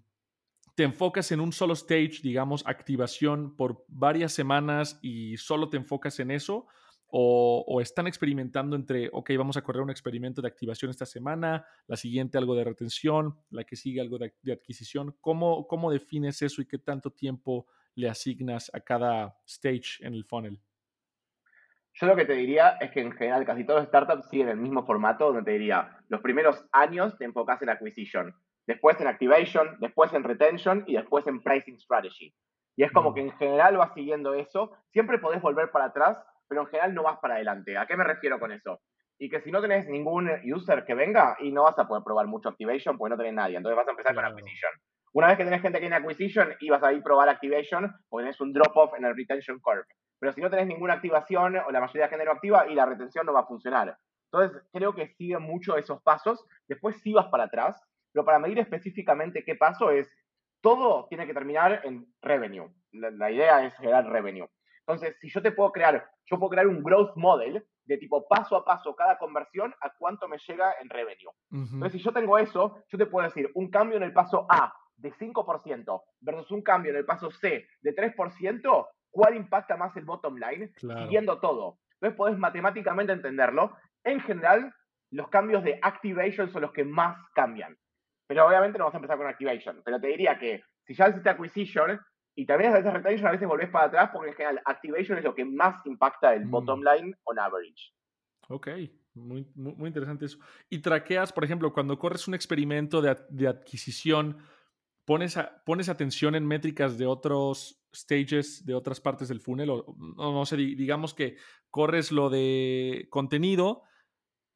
te 0.75 0.83
enfocas 0.83 1.31
en 1.31 1.41
un 1.41 1.51
solo 1.51 1.73
stage, 1.73 2.21
digamos, 2.23 2.65
activación 2.65 3.55
por 3.55 3.83
varias 3.87 4.31
semanas 4.31 4.97
y 5.01 5.35
solo 5.37 5.69
te 5.69 5.77
enfocas 5.77 6.19
en 6.19 6.31
eso, 6.31 6.67
o, 7.09 7.79
están 7.81 8.05
experimentando 8.07 8.75
entre, 8.75 9.09
ok, 9.13 9.31
vamos 9.37 9.55
a 9.55 9.61
correr 9.61 9.81
un 9.81 9.89
experimento 9.89 10.41
de 10.41 10.49
activación 10.49 10.91
esta 10.91 11.05
semana, 11.05 11.65
la 11.87 11.95
siguiente 11.95 12.37
algo 12.37 12.53
de 12.55 12.65
retención, 12.65 13.39
la 13.49 13.63
que 13.63 13.77
sigue 13.77 14.01
algo 14.01 14.17
de, 14.17 14.33
de 14.41 14.53
adquisición. 14.53 15.15
¿Cómo, 15.21 15.67
¿Cómo 15.67 15.89
defines 15.89 16.41
eso 16.41 16.61
y 16.61 16.65
qué 16.65 16.77
tanto 16.77 17.11
tiempo 17.11 17.67
le 17.97 18.09
asignas 18.09 18.71
a 18.73 18.79
cada 18.79 19.35
stage 19.45 19.97
en 20.01 20.13
el 20.13 20.23
funnel? 20.23 20.59
Yo 21.93 22.05
lo 22.05 22.15
que 22.15 22.25
te 22.25 22.33
diría 22.33 22.77
es 22.79 22.91
que 22.91 23.01
en 23.01 23.11
general 23.11 23.43
casi 23.43 23.65
todos 23.65 23.79
los 23.79 23.89
startups 23.89 24.29
siguen 24.29 24.49
el 24.49 24.57
mismo 24.57 24.85
formato, 24.85 25.25
donde 25.25 25.41
te 25.41 25.57
diría, 25.57 25.97
los 26.09 26.21
primeros 26.21 26.63
años 26.71 27.17
te 27.17 27.25
enfocas 27.25 27.59
en 27.63 27.69
acquisition, 27.69 28.35
después 28.67 29.01
en 29.01 29.07
activation, 29.07 29.77
después 29.79 30.13
en 30.13 30.23
retention 30.23 30.83
y 30.85 30.95
después 30.95 31.25
en 31.25 31.41
pricing 31.41 31.79
strategy. 31.79 32.35
Y 32.75 32.83
es 32.83 32.91
como 32.91 33.09
mm. 33.09 33.13
que 33.15 33.21
en 33.21 33.31
general 33.31 33.77
vas 33.77 33.95
siguiendo 33.95 34.35
eso, 34.35 34.77
siempre 34.91 35.17
podés 35.17 35.41
volver 35.41 35.71
para 35.71 35.85
atrás, 35.85 36.17
pero 36.47 36.61
en 36.61 36.67
general 36.67 36.93
no 36.93 37.01
vas 37.01 37.17
para 37.17 37.35
adelante. 37.35 37.75
¿A 37.77 37.87
qué 37.87 37.97
me 37.97 38.03
refiero 38.03 38.39
con 38.39 38.51
eso? 38.51 38.79
Y 39.17 39.27
que 39.27 39.41
si 39.41 39.51
no 39.51 39.59
tenés 39.59 39.87
ningún 39.87 40.29
user 40.45 40.85
que 40.85 40.93
venga 40.93 41.35
y 41.39 41.51
no 41.51 41.63
vas 41.63 41.79
a 41.79 41.87
poder 41.87 42.03
probar 42.03 42.27
mucho 42.27 42.49
activation 42.49 42.95
porque 42.95 43.09
no 43.09 43.17
tenés 43.17 43.33
nadie, 43.33 43.57
entonces 43.57 43.75
vas 43.75 43.87
a 43.87 43.91
empezar 43.91 44.13
con 44.13 44.23
acquisition. 44.23 44.71
Una 45.17 45.29
vez 45.29 45.37
que 45.37 45.45
tenés 45.45 45.63
gente 45.63 45.79
que 45.79 45.87
tiene 45.87 45.95
acquisition 45.95 46.53
y 46.59 46.69
vas 46.69 46.83
a 46.83 46.93
ir 46.93 46.99
a 46.99 47.03
probar 47.03 47.27
activation, 47.27 47.91
pues 48.07 48.23
tenés 48.23 48.39
un 48.39 48.53
drop-off 48.53 48.93
en 48.95 49.03
el 49.03 49.15
retention 49.15 49.59
curve. 49.59 49.85
Pero 50.19 50.31
si 50.31 50.41
no 50.41 50.49
tenés 50.51 50.67
ninguna 50.67 50.93
activación 50.93 51.55
o 51.55 51.71
la 51.71 51.79
mayoría 51.79 52.03
de 52.03 52.09
gente 52.09 52.25
no 52.25 52.33
activa 52.33 52.67
y 52.67 52.75
la 52.75 52.85
retención 52.85 53.25
no 53.25 53.33
va 53.33 53.39
a 53.39 53.47
funcionar. 53.47 53.97
Entonces, 54.31 54.61
creo 54.71 54.93
que 54.93 55.07
sigue 55.15 55.39
mucho 55.39 55.75
esos 55.75 56.03
pasos. 56.03 56.45
Después 56.67 57.01
sí 57.01 57.13
vas 57.13 57.29
para 57.29 57.45
atrás, 57.45 57.83
pero 58.13 58.25
para 58.25 58.37
medir 58.37 58.59
específicamente 58.59 59.43
qué 59.43 59.55
paso 59.55 59.89
es, 59.89 60.07
todo 60.61 61.07
tiene 61.09 61.25
que 61.25 61.33
terminar 61.33 61.81
en 61.83 62.05
revenue. 62.21 62.69
La, 62.91 63.31
idea 63.31 63.65
es 63.65 63.75
generar 63.77 64.07
revenue. 64.07 64.47
Entonces, 64.85 65.17
si 65.19 65.31
yo 65.31 65.41
te 65.41 65.51
puedo 65.51 65.71
crear, 65.71 66.11
yo 66.25 66.37
puedo 66.37 66.51
crear 66.51 66.67
un 66.67 66.83
growth 66.83 67.15
model 67.15 67.65
de 67.85 67.97
tipo 67.97 68.27
paso 68.27 68.55
a 68.55 68.63
paso 68.63 68.95
cada 68.95 69.17
conversión 69.17 69.73
a 69.81 69.91
cuánto 69.97 70.27
me 70.27 70.37
llega 70.47 70.75
en 70.79 70.89
revenue. 70.89 71.31
Entonces, 71.49 71.93
si 71.93 72.05
yo 72.05 72.13
tengo 72.13 72.37
eso, 72.37 72.83
yo 72.87 72.99
te 72.99 73.07
puedo 73.07 73.25
decir 73.25 73.49
un 73.55 73.71
cambio 73.71 73.97
en 73.97 74.03
el 74.03 74.13
paso 74.13 74.45
A 74.47 74.71
de 74.97 75.13
5% 75.13 76.01
versus 76.21 76.51
un 76.51 76.61
cambio 76.61 76.91
en 76.91 76.97
el 76.97 77.05
paso 77.05 77.31
C 77.31 77.67
de 77.81 77.95
3%, 77.95 78.87
cuál 79.09 79.35
impacta 79.35 79.77
más 79.77 79.95
el 79.95 80.05
bottom 80.05 80.35
line, 80.37 80.71
siguiendo 80.75 81.39
todo. 81.39 81.79
Entonces 81.93 82.17
podés 82.17 82.37
matemáticamente 82.37 83.13
entenderlo. 83.13 83.75
En 84.03 84.19
general, 84.21 84.73
los 85.11 85.29
cambios 85.29 85.63
de 85.63 85.79
activation 85.81 86.51
son 86.51 86.63
los 86.63 86.71
que 86.71 86.83
más 86.83 87.17
cambian. 87.33 87.77
Pero 88.27 88.45
obviamente 88.45 88.77
no 88.77 88.85
vamos 88.85 88.95
a 88.95 88.97
empezar 88.97 89.17
con 89.17 89.27
activation. 89.27 89.81
Pero 89.83 89.99
te 89.99 90.07
diría 90.07 90.37
que 90.37 90.61
si 90.85 90.93
ya 90.93 91.09
hiciste 91.09 91.29
acquisition 91.29 91.99
y 92.35 92.45
también 92.45 92.71
a 92.71 92.77
veces 92.77 92.93
retention, 92.93 93.27
a 93.27 93.31
veces 93.31 93.47
volvés 93.47 93.69
para 93.69 93.85
atrás 93.85 94.09
porque 94.13 94.29
en 94.29 94.35
general 94.35 94.61
activation 94.65 95.17
es 95.17 95.23
lo 95.23 95.33
que 95.33 95.45
más 95.45 95.83
impacta 95.85 96.33
el 96.33 96.45
mm. 96.45 96.51
bottom 96.51 96.81
line 96.83 97.15
on 97.23 97.39
average. 97.39 97.93
Ok, 98.49 98.67
muy, 99.13 99.45
muy, 99.55 99.87
interesante 99.87 100.25
eso. 100.25 100.37
Y 100.69 100.79
traqueas, 100.79 101.33
por 101.33 101.43
ejemplo, 101.43 101.73
cuando 101.73 101.97
corres 101.97 102.27
un 102.27 102.33
experimento 102.33 103.01
de, 103.01 103.17
de 103.29 103.47
adquisición, 103.47 104.37
pones, 105.07 105.39
pones 105.65 105.87
atención 105.87 106.35
en 106.35 106.45
métricas 106.45 106.97
de 106.97 107.05
otros 107.05 107.81
stages, 107.95 108.65
de 108.65 108.73
otras 108.73 108.99
partes 108.99 109.29
del 109.29 109.39
funnel, 109.39 109.69
o 109.69 109.95
no, 110.17 110.45
sé, 110.45 110.57
digamos 110.57 111.13
que 111.13 111.37
corres 111.69 112.11
lo 112.11 112.29
de 112.29 113.07
contenido 113.09 113.83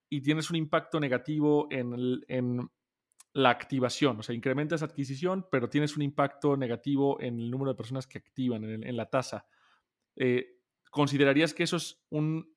y 0.10 0.20
tienes 0.22 0.50
un 0.50 0.58
impacto 0.58 1.00
negativo 1.00 1.70
en, 1.72 2.22
en 2.28 2.70
la 3.32 3.50
activación, 3.50 4.20
o 4.20 4.24
sea, 4.24 4.36
incrementas 4.36 4.84
adquisición, 4.84 5.48
pero 5.50 5.70
tienes 5.70 5.96
un 5.96 6.04
impacto 6.04 6.58
negativo 6.58 7.18
en 7.22 7.40
el 7.40 7.50
número 7.50 7.72
de 7.72 7.78
personas 7.78 8.06
que 8.06 8.18
activan, 8.18 8.66
en, 8.66 8.98
la 8.98 9.10
tasa. 9.10 9.48
Eh, 10.18 10.58
¿Considerarías 10.90 11.54
que 11.54 11.64
eso 11.64 11.78
es 11.78 12.04
un, 12.10 12.54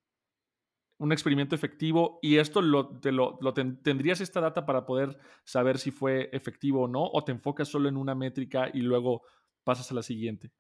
un 0.99 1.13
experimento 1.13 1.55
efectivo 1.55 2.19
y 2.23 2.39
esto 2.39 2.63
lo, 2.63 2.99
lo, 3.03 3.55
tendrías 3.55 4.21
esta 4.21 4.41
data 4.41 4.65
para 4.65 4.87
poder 4.87 5.19
saber 5.45 5.79
si 5.79 5.91
fue 5.91 6.29
efectivo 6.33 6.83
o 6.83 6.89
no, 6.89 7.05
o 7.05 7.25
te 7.25 7.33
enfocas 7.33 7.69
solo 7.69 7.89
en 7.89 7.97
una 7.97 8.15
métrica 8.15 8.69
y 8.73 8.81
luego 8.81 9.23
pasas 9.65 9.91
a 9.91 9.95
la 9.95 10.03
siguiente? 10.03 10.51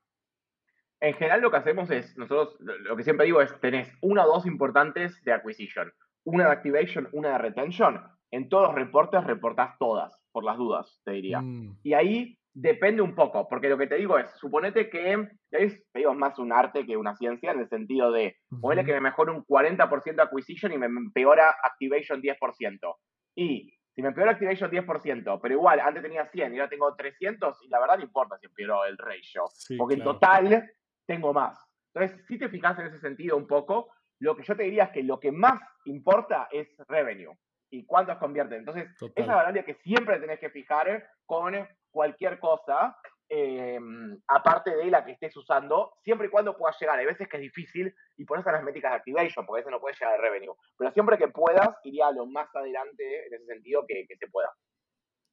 En 1.00 1.14
general 1.14 1.40
lo 1.40 1.50
que 1.50 1.58
hacemos 1.58 1.90
es, 1.90 2.16
nosotros 2.16 2.56
lo 2.60 2.96
que 2.96 3.04
siempre 3.04 3.26
digo 3.26 3.42
es, 3.42 3.58
tenés 3.60 3.92
una 4.00 4.24
o 4.24 4.34
dos 4.34 4.46
importantes 4.46 5.22
de 5.24 5.32
acquisition, 5.32 5.92
una 6.24 6.46
de 6.46 6.52
activation, 6.52 7.08
una 7.12 7.32
de 7.32 7.38
retention, 7.38 8.00
en 8.30 8.48
todos 8.48 8.68
los 8.68 8.74
reportes 8.74 9.22
reportás 9.24 9.78
todas, 9.78 10.18
por 10.32 10.44
las 10.44 10.56
dudas, 10.56 11.00
te 11.04 11.12
diría. 11.12 11.40
Mm. 11.40 11.78
Y 11.82 11.92
ahí 11.92 12.38
depende 12.54 13.02
un 13.02 13.14
poco, 13.14 13.48
porque 13.48 13.68
lo 13.68 13.76
que 13.76 13.88
te 13.88 13.96
digo 13.96 14.16
es, 14.16 14.30
suponete 14.36 14.88
que, 14.88 15.28
te 15.50 15.58
digo, 15.98 16.12
es 16.12 16.16
más 16.16 16.38
un 16.38 16.52
arte 16.52 16.86
que 16.86 16.96
una 16.96 17.16
ciencia, 17.16 17.50
en 17.50 17.60
el 17.60 17.68
sentido 17.68 18.12
de, 18.12 18.36
uh 18.50 18.70
que 18.70 18.92
me 18.92 19.00
mejora 19.00 19.32
un 19.32 19.44
40% 19.44 20.22
acquisition 20.22 20.72
y 20.72 20.78
me 20.78 20.86
empeora 20.86 21.54
activation 21.62 22.22
10%. 22.22 22.96
Y 23.34 23.72
si 23.92 24.02
me 24.02 24.08
empeora 24.08 24.32
activation 24.32 24.70
10%, 24.70 25.40
pero 25.42 25.54
igual, 25.54 25.80
antes 25.80 26.02
tenía 26.02 26.26
100 26.26 26.54
y 26.54 26.58
ahora 26.58 26.70
tengo 26.70 26.94
300, 26.94 27.58
y 27.64 27.68
la 27.68 27.80
verdad 27.80 27.98
no 27.98 28.04
importa 28.04 28.38
si 28.38 28.46
empeoró 28.46 28.84
el 28.84 28.96
ratio, 28.98 29.44
porque 29.76 29.94
en 29.94 30.04
total 30.04 30.70
tengo 31.06 31.32
más. 31.32 31.58
Entonces, 31.92 32.24
si 32.26 32.38
te 32.38 32.48
fijas 32.48 32.78
en 32.78 32.86
ese 32.86 33.00
sentido 33.00 33.36
un 33.36 33.46
poco, 33.46 33.90
lo 34.20 34.36
que 34.36 34.44
yo 34.44 34.56
te 34.56 34.62
diría 34.62 34.84
es 34.84 34.90
que 34.90 35.02
lo 35.02 35.18
que 35.18 35.32
más 35.32 35.60
importa 35.86 36.48
es 36.52 36.68
revenue 36.88 37.36
y 37.70 37.84
cuántos 37.84 38.18
convierten. 38.18 38.60
Entonces, 38.60 38.88
esa 39.16 39.34
variable 39.34 39.64
que 39.64 39.74
siempre 39.74 40.20
tenés 40.20 40.38
que 40.38 40.50
fijar 40.50 41.04
con 41.26 41.54
cualquier 41.94 42.40
cosa, 42.40 42.96
em, 43.28 44.20
aparte 44.26 44.74
de 44.74 44.90
la 44.90 45.04
que 45.04 45.12
estés 45.12 45.34
usando, 45.36 45.92
siempre 46.02 46.26
y 46.26 46.30
cuando 46.30 46.56
puedas 46.56 46.76
llegar. 46.80 46.98
Hay 46.98 47.06
veces 47.06 47.28
que 47.28 47.36
es 47.36 47.42
difícil 47.42 47.94
y 48.16 48.24
por 48.24 48.40
eso 48.40 48.50
las 48.50 48.64
métricas 48.64 48.90
de 48.90 48.96
activation, 48.96 49.46
porque 49.46 49.60
a 49.60 49.62
veces 49.62 49.70
no 49.70 49.80
puedes 49.80 49.98
llegar 49.98 50.16
al 50.16 50.20
revenue. 50.20 50.54
Pero 50.76 50.90
siempre 50.90 51.16
que 51.16 51.28
puedas, 51.28 51.68
iría 51.84 52.10
lo 52.10 52.26
más 52.26 52.48
adelante 52.54 53.28
en 53.28 53.34
ese 53.34 53.46
sentido 53.46 53.86
que, 53.86 54.06
se 54.18 54.26
pueda. 54.26 54.50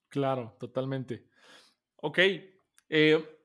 Claro, 0.09 0.55
totalmente. 0.59 1.25
Ok. 1.95 2.19
Eh, 2.89 3.39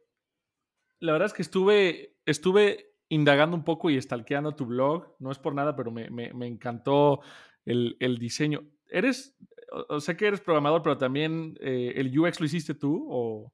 la 1.00 1.12
verdad 1.12 1.26
es 1.26 1.33
que 1.33 1.42
estuve, 1.42 2.18
estuve 2.26 2.96
indagando 3.09 3.57
un 3.57 3.64
poco 3.64 3.88
y 3.88 3.96
estalqueando 3.96 4.55
tu 4.55 4.66
blog. 4.66 5.16
No 5.20 5.33
es 5.33 5.38
por 5.38 5.55
nada, 5.55 5.74
pero 5.74 5.90
me, 5.90 6.07
encantó 6.46 7.22
el, 7.64 7.96
el 7.98 8.18
diseño. 8.18 8.61
¿Eres, 8.88 9.38
o 9.70 10.00
sé 10.00 10.16
que 10.16 10.26
eres 10.26 10.40
programador, 10.40 10.83
pero 10.83 10.98
también 10.98 11.57
eh, 11.61 11.92
el 11.96 12.16
UX 12.18 12.40
lo 12.40 12.46
hiciste 12.46 12.74
tú 12.74 13.07
o... 13.11 13.52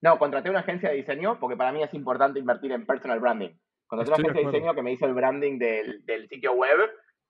No, 0.00 0.18
contraté 0.18 0.48
una 0.48 0.60
agencia 0.60 0.90
de 0.90 0.96
diseño 0.96 1.38
porque 1.40 1.56
para 1.56 1.72
mí 1.72 1.82
es 1.82 1.92
importante 1.94 2.38
invertir 2.38 2.72
en 2.72 2.86
personal 2.86 3.18
branding. 3.18 3.50
Contraté 3.86 4.10
una 4.10 4.16
agencia 4.16 4.40
de, 4.40 4.46
diseño 4.46 4.74
que 4.74 4.82
me 4.82 4.92
hizo 4.92 5.06
el 5.06 5.14
branding 5.14 5.58
del, 5.58 6.04
del, 6.04 6.28
sitio 6.28 6.52
web 6.52 6.78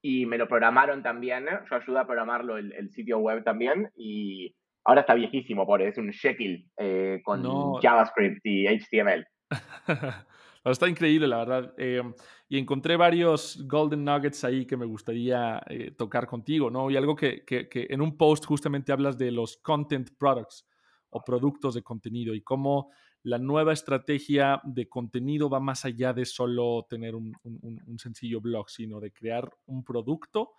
y 0.03 0.27
me 0.27 0.37
lo 0.37 0.48
programaron 0.48 1.03
también. 1.03 1.46
Yo 1.70 1.77
ayudé 1.77 1.98
a 1.98 2.07
programarlo 2.07 2.59
el, 2.59 2.90
sitio 2.90 3.18
web 3.18 3.42
también 3.42 3.90
y 3.96 4.55
ahora 4.85 5.01
está 5.01 5.14
viejísimo, 5.14 5.66
por 5.66 5.81
es 5.81 5.96
un 5.96 6.11
Shekel 6.11 6.66
eh, 6.77 7.20
con 7.24 7.42
JavaScript 7.81 8.44
y 8.44 8.66
HTML. 8.66 9.27
está 10.70 10.88
increíble, 10.88 11.26
la 11.26 11.38
verdad. 11.38 11.74
Eh, 11.76 12.02
y 12.48 12.59
encontré 12.59 12.96
varios 12.96 13.62
golden 13.66 14.04
nuggets 14.04 14.44
ahí 14.44 14.66
que 14.66 14.76
me 14.76 14.87
gustaría 14.87 15.62
eh, 15.68 15.90
tocar 15.92 16.26
contigo, 16.26 16.70
¿no? 16.70 16.90
Y 16.90 16.96
algo 16.96 17.14
que, 17.14 17.44
que, 17.44 17.68
en 17.90 18.00
un 18.00 18.16
post 18.16 18.44
justamente 18.44 18.92
hablas 18.92 19.18
de 19.18 19.31
los 19.31 19.59
content 19.59 20.11
products 20.18 20.66
o 21.11 21.22
productos 21.22 21.74
de 21.74 21.83
contenido 21.83 22.35
y 22.35 22.42
cómo 22.42 22.90
la 23.22 23.38
nueva 23.38 23.72
estrategia 23.72 24.61
de 24.64 24.88
contenido 24.88 25.50
va 25.50 25.61
más 25.61 25.85
allá 25.85 26.12
de 26.12 26.24
solo 26.24 26.87
tener 26.88 27.14
un, 27.14 27.35
un 27.42 27.98
sencillo 27.98 28.40
blog, 28.40 28.70
sino 28.70 29.00
de 29.00 29.12
crear 29.12 29.50
un 29.66 29.85
producto 29.85 30.52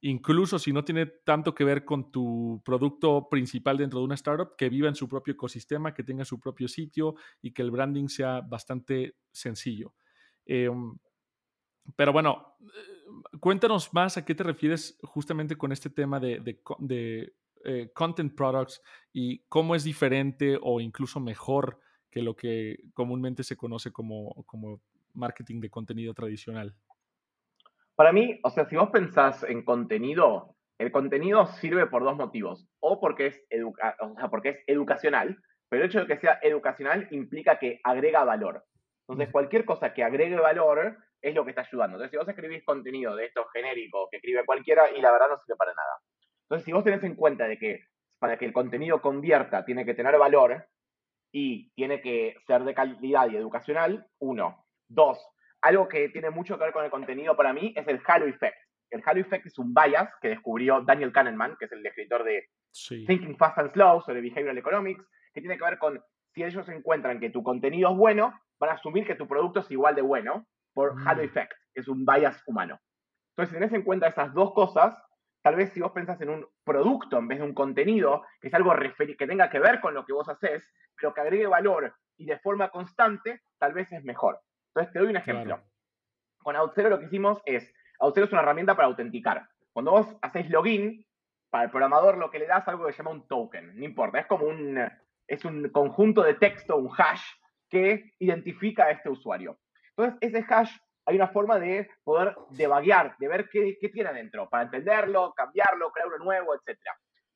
incluso 0.00 0.58
si 0.58 0.72
no 0.72 0.84
tiene 0.84 1.06
tanto 1.06 1.54
que 1.54 1.64
ver 1.64 1.84
con 1.84 2.10
tu 2.12 2.62
producto 2.64 3.28
principal 3.28 3.78
dentro 3.78 3.98
de 3.98 4.04
una 4.04 4.14
startup, 4.14 4.56
que 4.56 4.68
viva 4.68 4.88
en 4.88 4.94
su 4.94 5.08
propio 5.08 5.34
ecosistema, 5.34 5.92
que 5.92 6.04
tenga 6.04 6.24
su 6.24 6.38
propio 6.38 6.68
sitio 6.68 7.16
y 7.42 7.52
que 7.52 7.62
el 7.62 7.70
branding 7.70 8.08
sea 8.08 8.40
bastante 8.40 9.16
sencillo. 9.32 9.94
Em, 10.46 10.96
pero 11.96 12.12
bueno, 12.12 12.56
eh, 12.60 13.38
cuéntanos 13.40 13.92
más 13.92 14.16
a 14.16 14.24
qué 14.24 14.34
te 14.34 14.44
refieres 14.44 14.98
justamente 15.02 15.56
con 15.56 15.72
este 15.72 15.90
tema 15.90 16.20
de, 16.20 16.58
eh, 17.64 17.90
content 17.92 18.34
products 18.36 18.80
y 19.12 19.40
cómo 19.48 19.74
es 19.74 19.82
diferente 19.82 20.58
o 20.62 20.80
incluso 20.80 21.18
mejor 21.18 21.80
que 22.10 22.22
lo 22.22 22.36
que 22.36 22.78
comúnmente 22.94 23.42
se 23.42 23.56
conoce 23.56 23.90
como, 23.90 24.44
como 24.46 24.80
marketing 25.14 25.60
de 25.60 25.70
contenido 25.70 26.14
tradicional. 26.14 26.74
Para 27.98 28.12
mí, 28.12 28.38
o 28.44 28.50
sea, 28.50 28.64
si 28.66 28.76
vos 28.76 28.90
pensás 28.90 29.42
en 29.42 29.64
contenido, 29.64 30.54
el 30.78 30.92
contenido 30.92 31.46
sirve 31.46 31.88
por 31.88 32.04
dos 32.04 32.14
motivos. 32.14 32.64
O 32.78 33.00
porque 33.00 33.26
es, 33.26 33.44
o 33.64 34.14
sea, 34.14 34.28
porque 34.28 34.50
es 34.50 34.62
educacional, 34.68 35.36
pero 35.68 35.82
el 35.82 35.88
hecho 35.88 35.98
de 35.98 36.06
que 36.06 36.20
sea 36.20 36.38
educacional 36.40 37.08
implica 37.10 37.58
que 37.58 37.80
agrega 37.82 38.22
valor. 38.22 38.64
Entonces, 39.08 39.32
cualquier 39.32 39.64
cosa 39.64 39.94
que 39.94 40.04
agregue 40.04 40.36
valor 40.36 40.96
es 41.20 41.34
lo 41.34 41.42
que 41.42 41.50
está 41.50 41.62
ayudando. 41.62 41.96
Entonces, 41.96 42.12
si 42.12 42.16
vos 42.18 42.28
escribís 42.28 42.64
contenido 42.64 43.16
de 43.16 43.26
estos 43.26 43.46
genéricos 43.52 44.06
que 44.12 44.18
escribe 44.18 44.46
cualquiera 44.46 44.88
y 44.96 45.00
la 45.00 45.10
verdad 45.10 45.30
no 45.30 45.38
sirve 45.38 45.56
para 45.56 45.74
nada. 45.74 45.98
Entonces, 46.42 46.66
si 46.66 46.72
vos 46.72 46.84
tenés 46.84 47.02
en 47.02 47.16
cuenta 47.16 47.48
de 47.48 47.58
que 47.58 47.80
para 48.20 48.38
que 48.38 48.44
el 48.44 48.52
contenido 48.52 49.02
convierta 49.02 49.64
tiene 49.64 49.84
que 49.84 49.94
tener 49.94 50.16
valor 50.18 50.68
y 51.32 51.72
tiene 51.72 52.00
que 52.00 52.36
ser 52.46 52.62
de 52.62 52.74
calidad 52.74 53.28
y 53.28 53.34
educacional, 53.34 54.06
uno. 54.20 54.66
Dos, 54.86 55.18
algo 55.62 55.88
que 55.88 56.08
tiene 56.10 56.30
mucho 56.30 56.56
que 56.56 56.64
ver 56.64 56.72
con 56.72 56.84
el 56.84 56.90
contenido 56.90 57.36
para 57.36 57.52
mí 57.52 57.72
es 57.76 57.86
el 57.88 58.00
Halo 58.06 58.26
Effect. 58.26 58.56
El 58.90 59.02
Halo 59.04 59.20
Effect 59.20 59.46
es 59.46 59.58
un 59.58 59.74
bias 59.74 60.08
que 60.20 60.28
descubrió 60.28 60.80
Daniel 60.82 61.12
Kahneman, 61.12 61.56
que 61.58 61.66
es 61.66 61.72
el 61.72 61.84
escritor 61.84 62.24
de 62.24 62.48
Thinking 62.72 63.36
Fast 63.36 63.58
and 63.58 63.72
Slow 63.72 64.02
sobre 64.02 64.20
Behavioral 64.20 64.56
Economics, 64.56 65.04
que 65.34 65.40
tiene 65.40 65.58
que 65.58 65.64
ver 65.64 65.78
con 65.78 66.02
si 66.32 66.42
ellos 66.42 66.68
encuentran 66.68 67.20
que 67.20 67.30
tu 67.30 67.42
contenido 67.42 67.90
es 67.90 67.96
bueno, 67.96 68.32
van 68.58 68.70
a 68.70 68.74
asumir 68.74 69.06
que 69.06 69.14
tu 69.14 69.26
producto 69.26 69.60
es 69.60 69.70
igual 69.70 69.94
de 69.94 70.02
bueno 70.02 70.46
por 70.72 70.94
mm. 70.94 71.08
Halo 71.08 71.22
Effect, 71.22 71.52
que 71.74 71.80
es 71.80 71.88
un 71.88 72.04
bias 72.06 72.42
humano. 72.46 72.78
Entonces, 73.30 73.50
si 73.50 73.60
tenés 73.60 73.72
en 73.72 73.82
cuenta 73.82 74.08
esas 74.08 74.32
dos 74.34 74.52
cosas, 74.52 74.96
tal 75.42 75.56
vez 75.56 75.72
si 75.72 75.80
vos 75.80 75.92
pensás 75.92 76.20
en 76.20 76.30
un 76.30 76.46
producto 76.64 77.18
en 77.18 77.28
vez 77.28 77.38
de 77.38 77.44
un 77.44 77.54
contenido, 77.54 78.22
que 78.40 78.48
es 78.48 78.54
algo 78.54 78.74
que 78.74 79.26
tenga 79.26 79.48
que 79.50 79.60
ver 79.60 79.80
con 79.80 79.94
lo 79.94 80.04
que 80.04 80.12
vos 80.12 80.28
haces, 80.28 80.72
pero 80.96 81.14
que 81.14 81.20
agregue 81.20 81.46
valor 81.46 81.94
y 82.16 82.26
de 82.26 82.38
forma 82.38 82.70
constante, 82.70 83.42
tal 83.58 83.72
vez 83.72 83.92
es 83.92 84.02
mejor. 84.04 84.40
Entonces, 84.78 84.92
te 84.92 84.98
doy 85.00 85.08
un 85.08 85.16
ejemplo. 85.16 85.60
Con 86.38 86.54
Auth0 86.54 86.88
lo 86.88 87.00
que 87.00 87.06
hicimos 87.06 87.42
es, 87.44 87.74
Auth0 87.98 88.24
es 88.24 88.32
una 88.32 88.42
herramienta 88.42 88.76
para 88.76 88.86
autenticar. 88.86 89.48
Cuando 89.72 89.90
vos 89.90 90.06
hacéis 90.22 90.48
login, 90.50 91.04
para 91.50 91.64
el 91.64 91.70
programador 91.70 92.16
lo 92.16 92.30
que 92.30 92.38
le 92.38 92.46
das 92.46 92.62
es 92.62 92.68
algo 92.68 92.86
que 92.86 92.92
se 92.92 92.98
llama 92.98 93.10
un 93.10 93.26
token, 93.26 93.76
no 93.76 93.84
importa, 93.84 94.20
es 94.20 94.26
como 94.26 94.46
un, 94.46 94.78
es 95.26 95.44
un 95.44 95.68
conjunto 95.70 96.22
de 96.22 96.34
texto, 96.34 96.76
un 96.76 96.92
hash, 96.96 97.22
que 97.68 98.12
identifica 98.20 98.84
a 98.84 98.90
este 98.92 99.10
usuario. 99.10 99.58
Entonces, 99.96 100.16
ese 100.20 100.46
hash 100.48 100.70
hay 101.06 101.16
una 101.16 101.28
forma 101.28 101.58
de 101.58 101.90
poder 102.04 102.36
debaguear, 102.50 103.16
de 103.18 103.28
ver 103.28 103.48
qué, 103.50 103.78
qué, 103.80 103.88
tiene 103.88 104.10
adentro, 104.10 104.48
para 104.48 104.62
entenderlo, 104.62 105.34
cambiarlo, 105.34 105.90
crear 105.90 106.06
uno 106.06 106.24
nuevo, 106.24 106.54
etc. 106.54 106.78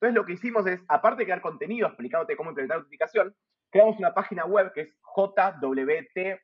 Entonces, 0.02 0.16
lo 0.16 0.26
que 0.26 0.32
hicimos 0.32 0.66
es, 0.66 0.82
aparte 0.88 1.20
de 1.20 1.26
crear 1.26 1.40
contenido 1.40 1.86
explicándote 1.86 2.36
cómo 2.36 2.50
implementar 2.50 2.78
la 2.78 2.80
autenticación, 2.80 3.36
creamos 3.70 4.00
una 4.00 4.12
página 4.12 4.44
web 4.46 4.72
que 4.72 4.80
es 4.80 4.98
jwt.io, 5.00 6.40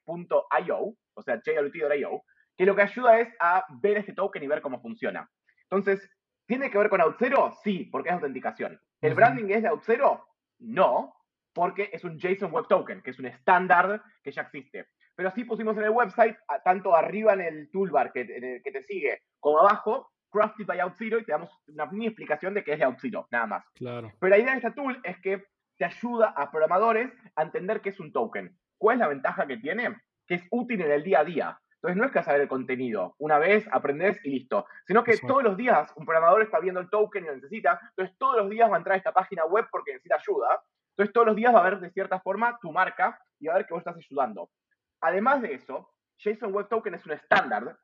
o 1.15 1.23
sea, 1.25 1.43
jwt.io, 1.45 2.23
que 2.57 2.65
lo 2.65 2.77
que 2.77 2.83
ayuda 2.83 3.19
es 3.19 3.35
a 3.41 3.65
ver 3.83 3.97
este 3.97 4.13
token 4.13 4.45
y 4.45 4.47
ver 4.47 4.63
cómo 4.63 4.81
funciona. 4.81 5.29
Entonces, 5.65 6.09
¿tiene 6.47 6.71
que 6.71 6.79
ver 6.79 6.89
con 6.89 7.01
Auth0? 7.01 7.57
Sí, 7.65 7.89
porque 7.91 8.11
es 8.11 8.15
autenticación. 8.15 8.81
¿El 9.01 9.15
branding 9.15 9.51
es 9.51 9.65
de 9.65 9.71
Auth0? 9.71 10.25
No, 10.61 11.17
porque 11.53 11.91
es 11.93 12.05
un 12.05 12.17
JSON 12.17 12.53
Web 12.53 12.69
Token, 12.69 13.03
que 13.03 13.11
es 13.11 13.19
un 13.19 13.27
estándar 13.27 14.05
que 14.23 14.31
ya 14.31 14.43
existe. 14.43 14.87
pero 15.17 15.33
sí 15.33 15.43
pusimos 15.43 15.77
en 15.79 15.83
el 15.83 15.91
website, 15.91 16.37
tanto 16.65 16.95
arriba 16.95 17.33
en 17.33 17.41
el 17.41 17.71
toolbar 17.73 18.13
que, 18.13 18.61
que 18.63 18.71
te 18.71 18.85
sigue, 18.85 19.23
como 19.41 19.59
abajo, 19.59 20.13
Crafted 20.31 20.67
by 20.67 20.81
OutZero 20.81 21.19
y 21.19 21.25
te 21.25 21.33
damos 21.33 21.51
una 21.67 21.87
mini 21.87 22.07
explicación 22.07 22.55
de 22.55 22.65
qué 22.65 22.75
es 22.75 22.83
OutZero, 22.83 23.27
nada 23.31 23.47
más. 23.47 23.65
Claro. 23.75 24.13
Pero 24.19 24.31
la 24.31 24.39
idea 24.39 24.51
de 24.53 24.59
esta 24.59 24.75
tool 24.75 25.01
es 25.03 25.19
que 25.21 25.45
te 25.77 25.85
ayuda 25.85 26.35
a 26.37 26.51
programadores 26.51 27.13
a 27.37 27.43
entender 27.43 27.81
qué 27.81 27.91
es 27.91 28.01
un 28.01 28.13
token. 28.13 28.57
¿Cuál 28.77 28.97
es 28.97 29.01
la 29.01 29.09
ventaja 29.09 29.47
que 29.47 29.57
tiene? 29.57 29.97
Que 30.27 30.35
es 30.35 30.43
útil 30.51 30.83
en 30.83 30.91
el 30.91 31.03
día 31.03 31.21
a 31.21 31.25
día. 31.25 31.61
Entonces 31.81 31.97
no 31.97 32.05
es 32.05 32.11
que 32.11 32.23
saber 32.25 32.41
el 32.41 32.49
contenido, 32.49 33.15
una 33.19 33.39
vez 33.39 33.69
aprendes 33.71 34.19
y 34.25 34.31
listo, 34.31 34.67
sino 34.85 35.05
que 35.05 35.17
todos 35.17 35.45
los 35.45 35.57
días 35.57 35.93
un 35.95 36.05
programador 36.05 36.43
está 36.43 36.59
viendo 36.59 36.81
el 36.81 36.91
token 36.91 37.23
y 37.23 37.27
lo 37.29 37.35
necesita, 37.37 37.79
entonces 37.91 38.19
todos 38.19 38.37
los 38.37 38.51
días 38.51 38.69
va 38.69 38.75
a 38.75 38.79
entrar 38.79 38.95
a 38.95 38.99
esta 38.99 39.13
página 39.13 39.45
web 39.45 39.65
porque 39.71 39.93
necesita 39.93 40.17
ayuda, 40.17 40.61
entonces 40.91 41.13
todos 41.13 41.29
los 41.29 41.37
días 41.37 41.55
va 41.55 41.61
a 41.61 41.71
ver 41.71 41.79
de 41.79 41.91
cierta 41.91 42.19
forma 42.19 42.59
tu 42.61 42.73
marca 42.73 43.17
y 43.39 43.47
va 43.47 43.53
a 43.55 43.57
ver 43.59 43.67
que 43.67 43.75
vos 43.75 43.81
estás 43.81 43.97
ayudando. 43.97 44.51
Además 45.01 45.41
de 45.41 45.55
eso, 45.55 45.89
JSON 46.19 46.53
Web 46.53 46.67
Token 46.69 46.95
es 46.95 47.07
un 47.07 47.13
estándar 47.13 47.79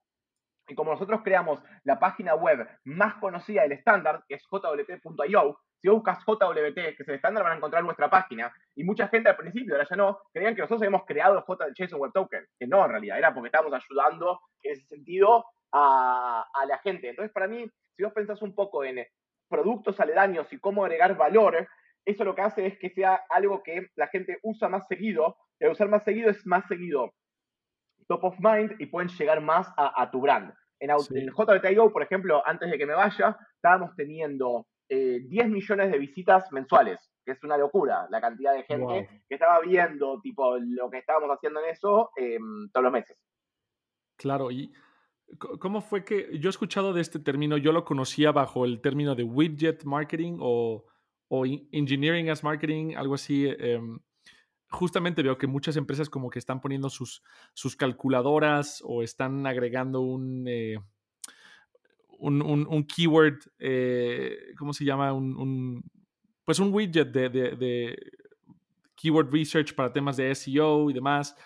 y 0.66 0.74
como 0.74 0.92
nosotros 0.92 1.20
creamos 1.22 1.60
la 1.84 1.98
página 1.98 2.34
web 2.34 2.66
más 2.84 3.14
conocida 3.16 3.62
del 3.62 3.72
estándar, 3.72 4.24
que 4.28 4.36
es 4.36 4.46
jwt.io, 4.46 5.58
si 5.80 5.88
buscas 5.90 6.24
JWT, 6.24 6.74
que 6.74 6.96
es 6.98 7.08
el 7.08 7.16
estándar, 7.16 7.44
van 7.44 7.52
a 7.52 7.56
encontrar 7.56 7.84
nuestra 7.84 8.08
página. 8.08 8.50
Y 8.74 8.84
mucha 8.84 9.08
gente 9.08 9.28
al 9.28 9.36
principio, 9.36 9.74
ahora 9.74 9.86
ya 9.88 9.96
no, 9.96 10.18
creían 10.32 10.54
que 10.54 10.62
nosotros 10.62 10.80
habíamos 10.80 11.04
creado 11.04 11.44
el 11.46 11.74
JSON 11.74 12.00
Web 12.00 12.12
Token. 12.14 12.46
Que 12.58 12.66
no, 12.66 12.82
en 12.86 12.90
realidad, 12.90 13.18
era 13.18 13.34
porque 13.34 13.48
estábamos 13.48 13.74
ayudando 13.74 14.40
en 14.62 14.72
ese 14.72 14.86
sentido 14.86 15.44
a, 15.72 16.46
la 16.66 16.78
gente. 16.78 17.10
Entonces, 17.10 17.32
para 17.32 17.48
mí, 17.48 17.70
si 17.96 18.02
vos 18.02 18.14
pensás 18.14 18.40
un 18.40 18.54
poco 18.54 18.82
en 18.82 19.06
productos 19.46 20.00
aledaños 20.00 20.50
y 20.54 20.58
cómo 20.58 20.84
agregar 20.84 21.18
valor, 21.18 21.68
eso 22.06 22.24
lo 22.24 22.34
que 22.34 22.42
hace 22.42 22.66
es 22.66 22.78
que 22.78 22.88
sea 22.88 23.20
algo 23.28 23.62
que 23.62 23.88
la 23.96 24.06
gente 24.06 24.38
usa 24.42 24.70
más 24.70 24.86
seguido. 24.88 25.36
Al 25.60 25.72
usar 25.72 25.88
más 25.88 26.04
seguido 26.04 26.30
es 26.30 26.46
más 26.46 26.66
seguido 26.66 27.12
top 28.06 28.24
of 28.24 28.36
mind 28.38 28.72
y 28.78 28.86
pueden 28.86 29.08
llegar 29.08 29.40
más 29.40 29.72
a, 29.76 30.10
tu 30.10 30.20
brand. 30.20 30.52
En, 30.80 30.90
JBTIO, 30.90 31.92
por 31.92 32.02
ejemplo, 32.02 32.42
antes 32.46 32.70
de 32.70 32.78
que 32.78 32.86
me 32.86 32.94
vaya, 32.94 33.36
estábamos 33.56 33.94
teniendo 33.96 34.66
10 34.88 34.90
eh, 34.90 35.48
millones 35.48 35.90
de 35.90 35.98
visitas 35.98 36.50
mensuales, 36.52 37.00
que 37.24 37.32
es 37.32 37.42
una 37.42 37.56
locura 37.56 38.06
la 38.10 38.20
cantidad 38.20 38.52
de 38.52 38.64
gente 38.64 39.22
que 39.28 39.34
estaba 39.34 39.60
viendo 39.60 40.20
tipo 40.20 40.58
lo 40.58 40.90
que 40.90 40.98
estábamos 40.98 41.30
haciendo 41.30 41.60
en 41.60 41.70
eso 41.70 42.10
em, 42.16 42.68
todos 42.70 42.84
los 42.84 42.92
meses. 42.92 43.16
Claro, 44.16 44.50
y 44.50 44.72
¿cómo 45.58 45.80
fue 45.80 46.04
que 46.04 46.38
yo 46.38 46.48
he 46.48 46.50
escuchado 46.50 46.92
de 46.92 47.00
este 47.00 47.18
término? 47.18 47.56
Yo 47.56 47.72
lo 47.72 47.84
conocía 47.84 48.30
bajo 48.32 48.64
el 48.64 48.80
término 48.80 49.14
de 49.14 49.24
widget 49.24 49.84
marketing 49.84 50.38
o, 50.40 50.84
o 51.28 51.46
engineering 51.46 52.30
as 52.30 52.44
marketing, 52.44 52.94
algo 52.94 53.14
así. 53.14 53.46
Em, 53.58 53.98
justamente 54.74 55.22
veo 55.22 55.38
que 55.38 55.46
muchas 55.46 55.76
empresas 55.76 56.10
como 56.10 56.28
que 56.28 56.38
están 56.38 56.60
poniendo 56.60 56.90
sus, 56.90 57.22
sus 57.54 57.76
calculadoras 57.76 58.82
o 58.84 59.02
están 59.02 59.46
agregando 59.46 60.00
un, 60.00 60.44
eh, 60.46 60.76
un, 62.18 62.84
keyword, 62.84 63.38
eh, 63.58 64.36
¿cómo 64.58 64.72
se 64.72 64.84
llama? 64.84 65.12
Un, 65.12 65.82
pues 66.44 66.58
un 66.58 66.72
widget 66.72 67.08
de, 67.12 67.96
keyword 68.94 69.32
research 69.32 69.74
para 69.74 69.92
temas 69.92 70.16
de 70.16 70.34
SEO 70.34 70.90
y 70.90 70.92
demás. 70.92 71.36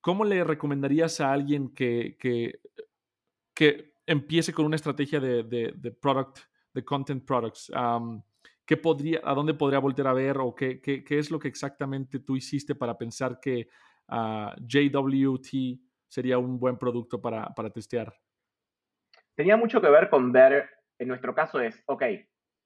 ¿Cómo 0.00 0.24
le 0.24 0.42
recomendarías 0.44 1.20
a 1.20 1.32
alguien 1.32 1.74
que, 1.74 2.16
que, 2.18 3.90
empiece 4.06 4.52
con 4.52 4.64
una 4.64 4.76
estrategia 4.76 5.20
de, 5.20 5.96
product, 6.00 6.38
de 6.72 6.84
content 6.84 7.24
products? 7.24 7.70
Podría, 8.76 9.20
¿A 9.24 9.34
dónde 9.34 9.54
podría 9.54 9.78
volver 9.78 10.06
a 10.06 10.12
ver 10.12 10.38
o 10.38 10.54
qué, 10.54 10.80
qué, 10.80 11.04
es 11.18 11.30
lo 11.30 11.38
que 11.38 11.48
exactamente 11.48 12.20
tú 12.20 12.36
hiciste 12.36 12.74
para 12.74 12.96
pensar 12.96 13.38
que 13.40 13.68
ah, 14.08 14.54
JWT 14.58 15.80
sería 16.08 16.38
un 16.38 16.58
buen 16.58 16.76
producto 16.78 17.20
para, 17.20 17.46
para 17.54 17.70
testear? 17.70 18.12
Tenía 19.34 19.56
mucho 19.56 19.80
que 19.80 19.88
ver 19.88 20.10
con 20.10 20.32
ver, 20.32 20.68
en 20.98 21.08
nuestro 21.08 21.34
caso 21.34 21.60
es, 21.60 21.82
ok, 21.86 22.02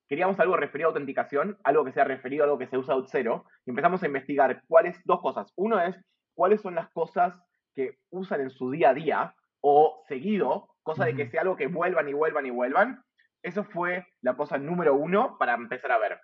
queríamos 0.08 0.38
algo 0.40 0.56
referido 0.56 0.88
a 0.88 0.90
autenticación, 0.90 1.58
algo 1.64 1.84
que 1.84 1.92
sea 1.92 2.04
referido 2.04 2.42
a 2.42 2.46
algo 2.46 2.58
que 2.58 2.66
se 2.66 2.78
usa 2.78 2.94
out 2.94 3.08
cero, 3.10 3.44
y 3.64 3.70
empezamos 3.70 4.02
a 4.02 4.06
investigar 4.06 4.62
cuáles, 4.66 5.00
dos 5.04 5.20
cosas. 5.20 5.52
Uno 5.56 5.80
es, 5.80 5.96
cuáles 6.34 6.60
son 6.60 6.74
las 6.74 6.90
cosas 6.90 7.34
que 7.74 7.98
usan 8.10 8.40
en 8.40 8.50
su 8.50 8.70
día 8.70 8.90
a 8.90 8.94
día 8.94 9.34
o 9.60 10.02
seguido, 10.08 10.68
cosa 10.82 11.06
de 11.06 11.16
que 11.16 11.28
sea 11.28 11.42
algo 11.42 11.56
que 11.56 11.66
vuelvan 11.66 12.08
y 12.08 12.12
vuelvan 12.12 12.46
y 12.46 12.50
vuelvan. 12.50 13.02
Eso 13.44 13.62
fue 13.62 14.06
la 14.22 14.36
cosa 14.36 14.56
número 14.56 14.94
uno 14.94 15.36
para 15.38 15.52
empezar 15.52 15.92
a 15.92 15.98
ver. 15.98 16.18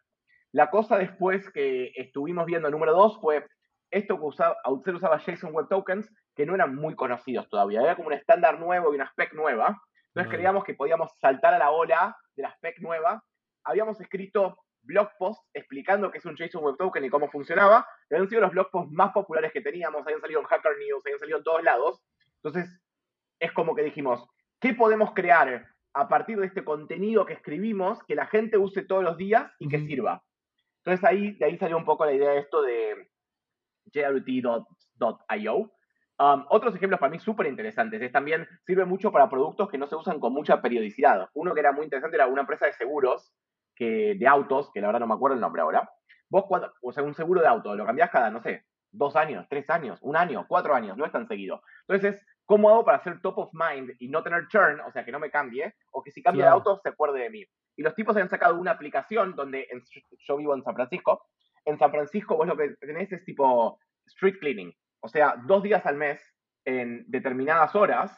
La 0.52 0.70
cosa 0.70 0.96
después 0.96 1.50
que 1.50 1.92
estuvimos 1.94 2.46
viendo 2.46 2.70
número 2.70 2.94
dos 2.94 3.20
fue 3.20 3.46
esto 3.90 4.16
que 4.16 4.24
usaba, 4.24 4.56
usaba 4.64 5.18
JSON 5.18 5.52
Web 5.52 5.68
Tokens 5.68 6.10
que 6.34 6.46
no 6.46 6.54
eran 6.54 6.74
muy 6.74 6.96
conocidos 6.96 7.46
todavía. 7.50 7.82
Era 7.82 7.94
como 7.94 8.08
un 8.08 8.14
estándar 8.14 8.58
nuevo 8.58 8.90
y 8.90 8.96
una 8.96 9.04
spec 9.04 9.34
nueva. 9.34 9.78
Entonces 10.08 10.32
creíamos 10.32 10.64
que 10.64 10.72
podíamos 10.72 11.12
saltar 11.20 11.52
a 11.52 11.58
la 11.58 11.70
ola 11.70 12.16
de 12.36 12.42
la 12.42 12.52
spec 12.52 12.80
nueva. 12.80 13.22
Habíamos 13.64 14.00
escrito 14.00 14.56
blog 14.80 15.10
posts 15.18 15.46
explicando 15.52 16.10
qué 16.10 16.18
es 16.18 16.24
un 16.24 16.36
JSON 16.36 16.64
Web 16.64 16.76
Token 16.78 17.04
y 17.04 17.10
cómo 17.10 17.30
funcionaba. 17.30 17.86
Habían 18.10 18.30
sido 18.30 18.40
los 18.40 18.52
blog 18.52 18.70
posts 18.70 18.92
más 18.92 19.12
populares 19.12 19.52
que 19.52 19.60
teníamos. 19.60 20.06
Habían 20.06 20.22
salido 20.22 20.40
en 20.40 20.46
Hacker 20.46 20.78
News, 20.78 21.04
habían 21.04 21.20
salido 21.20 21.36
en 21.36 21.44
todos 21.44 21.62
lados. 21.62 22.02
Entonces 22.42 22.80
es 23.38 23.52
como 23.52 23.74
que 23.74 23.82
dijimos, 23.82 24.26
¿qué 24.58 24.72
podemos 24.72 25.12
crear 25.12 25.66
a 25.94 26.08
partir 26.08 26.38
de 26.38 26.46
este 26.46 26.64
contenido 26.64 27.26
que 27.26 27.34
escribimos, 27.34 28.02
que 28.04 28.14
la 28.14 28.26
gente 28.26 28.58
use 28.58 28.82
todos 28.82 29.02
los 29.02 29.16
días 29.16 29.50
y 29.58 29.68
que 29.68 29.80
sirva. 29.80 30.22
Entonces 30.84 31.04
ahí, 31.04 31.32
de 31.32 31.44
ahí 31.46 31.58
salió 31.58 31.76
un 31.76 31.84
poco 31.84 32.04
la 32.04 32.12
idea 32.12 32.30
de 32.30 32.38
esto 32.38 32.62
de 32.62 33.10
JRT.io. 33.92 35.72
Um, 36.18 36.44
otros 36.50 36.74
ejemplos 36.74 37.00
para 37.00 37.10
mí 37.10 37.18
súper 37.18 37.46
interesantes. 37.46 38.00
Es 38.02 38.12
también 38.12 38.46
sirve 38.66 38.84
mucho 38.84 39.10
para 39.10 39.28
productos 39.28 39.68
que 39.68 39.78
no 39.78 39.86
se 39.86 39.96
usan 39.96 40.20
con 40.20 40.32
mucha 40.32 40.60
periodicidad. 40.60 41.28
Uno 41.34 41.54
que 41.54 41.60
era 41.60 41.72
muy 41.72 41.84
interesante 41.84 42.16
era 42.16 42.26
una 42.26 42.42
empresa 42.42 42.66
de 42.66 42.72
seguros 42.74 43.32
que, 43.74 44.14
de 44.18 44.26
autos, 44.26 44.70
que 44.72 44.80
la 44.80 44.88
verdad 44.88 45.00
no 45.00 45.06
me 45.06 45.14
acuerdo 45.14 45.34
el 45.34 45.40
nombre 45.40 45.62
ahora. 45.62 45.90
Vos 46.28 46.44
cuando, 46.46 46.72
o 46.82 46.92
sea, 46.92 47.02
un 47.02 47.14
seguro 47.14 47.40
de 47.40 47.48
auto, 47.48 47.74
lo 47.74 47.86
cambiás 47.86 48.10
cada, 48.10 48.30
no 48.30 48.42
sé, 48.42 48.66
dos 48.92 49.16
años, 49.16 49.46
tres 49.48 49.68
años, 49.70 49.98
un 50.02 50.16
año, 50.16 50.44
cuatro 50.46 50.74
años, 50.74 50.96
no 50.96 51.06
es 51.06 51.12
tan 51.12 51.26
seguido. 51.26 51.62
Entonces 51.88 52.20
¿Cómo 52.50 52.68
hago 52.68 52.84
para 52.84 52.98
ser 52.98 53.20
top 53.20 53.38
of 53.38 53.50
mind 53.52 53.92
y 54.00 54.08
no 54.08 54.24
tener 54.24 54.48
churn, 54.48 54.80
o 54.80 54.90
sea, 54.90 55.04
que 55.04 55.12
no 55.12 55.20
me 55.20 55.30
cambie, 55.30 55.72
o 55.92 56.02
que 56.02 56.10
si 56.10 56.20
cambia 56.20 56.46
de 56.46 56.50
auto 56.50 56.80
se 56.82 56.88
acuerde 56.88 57.20
de 57.20 57.30
mí? 57.30 57.44
Y 57.76 57.82
los 57.84 57.94
tipos 57.94 58.16
han 58.16 58.28
sacado 58.28 58.58
una 58.58 58.72
aplicación 58.72 59.36
donde 59.36 59.68
yo 60.26 60.36
vivo 60.36 60.56
en 60.56 60.64
San 60.64 60.74
Francisco. 60.74 61.28
En 61.64 61.78
San 61.78 61.92
Francisco 61.92 62.36
vos 62.36 62.48
lo 62.48 62.56
que 62.56 62.70
tenés 62.80 63.12
es 63.12 63.24
tipo 63.24 63.78
street 64.04 64.40
cleaning, 64.40 64.74
o 64.98 65.06
sea, 65.06 65.36
dos 65.46 65.62
días 65.62 65.86
al 65.86 65.94
mes 65.94 66.20
en 66.64 67.04
determinadas 67.06 67.72
horas 67.76 68.10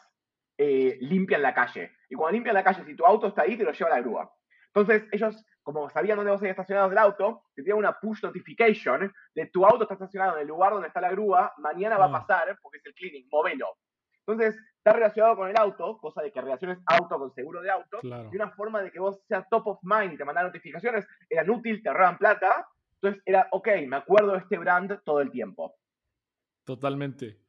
eh, 0.57 0.97
limpian 0.99 1.43
la 1.43 1.53
calle. 1.53 1.91
Y 2.09 2.15
cuando 2.15 2.33
limpian 2.33 2.55
la 2.55 2.63
calle, 2.63 2.83
si 2.85 2.95
tu 2.95 3.05
auto 3.05 3.27
está 3.27 3.43
ahí, 3.43 3.55
te 3.55 3.63
lo 3.63 3.71
lleva 3.71 3.91
a 3.91 3.97
la 3.97 4.01
grúa. 4.01 4.33
Entonces, 4.73 5.07
ellos, 5.11 5.45
como 5.61 5.91
sabían 5.91 6.17
dónde 6.17 6.31
vos 6.31 6.41
habías 6.41 6.53
estacionado 6.53 6.91
el 6.91 6.97
auto, 6.97 7.43
te 7.53 7.61
tiran 7.61 7.77
una 7.77 7.99
push 7.99 8.23
notification 8.23 9.13
de 9.35 9.45
tu 9.53 9.63
auto 9.63 9.83
está 9.83 9.93
estacionado 9.93 10.37
en 10.37 10.41
el 10.41 10.47
lugar 10.47 10.73
donde 10.73 10.87
está 10.87 11.01
la 11.01 11.11
grúa, 11.11 11.53
mañana 11.59 11.99
va 11.99 12.05
a 12.05 12.07
mm. 12.07 12.13
pasar, 12.13 12.57
porque 12.63 12.79
es 12.79 12.85
el 12.87 12.95
cleaning, 12.95 13.27
móvelo. 13.29 13.77
Entonces, 14.25 14.55
está 14.77 14.93
relacionado 14.93 15.35
con 15.35 15.49
el 15.49 15.57
auto, 15.57 15.97
cosa 15.97 16.21
de 16.21 16.31
que 16.31 16.41
relaciones 16.41 16.79
auto 16.85 17.17
con 17.17 17.33
seguro 17.33 17.61
de 17.61 17.71
auto, 17.71 17.99
y 18.03 18.35
una 18.35 18.51
forma 18.51 18.81
de 18.81 18.91
que 18.91 18.99
vos 18.99 19.21
seas 19.27 19.47
top 19.49 19.67
of 19.67 19.79
mind 19.81 20.13
y 20.13 20.17
te 20.17 20.25
mandan 20.25 20.45
notificaciones, 20.45 21.05
eran 21.29 21.49
útil, 21.49 21.81
te 21.81 21.89
ahorraban 21.89 22.17
plata, 22.17 22.67
entonces 22.95 23.21
era, 23.25 23.47
ok, 23.51 23.67
me 23.87 23.97
acuerdo 23.97 24.33
de 24.33 24.39
este 24.39 24.57
brand 24.57 25.01
todo 25.03 25.19
el 25.19 25.29
tiempo. 25.29 25.75
Totalmente. 26.63 27.39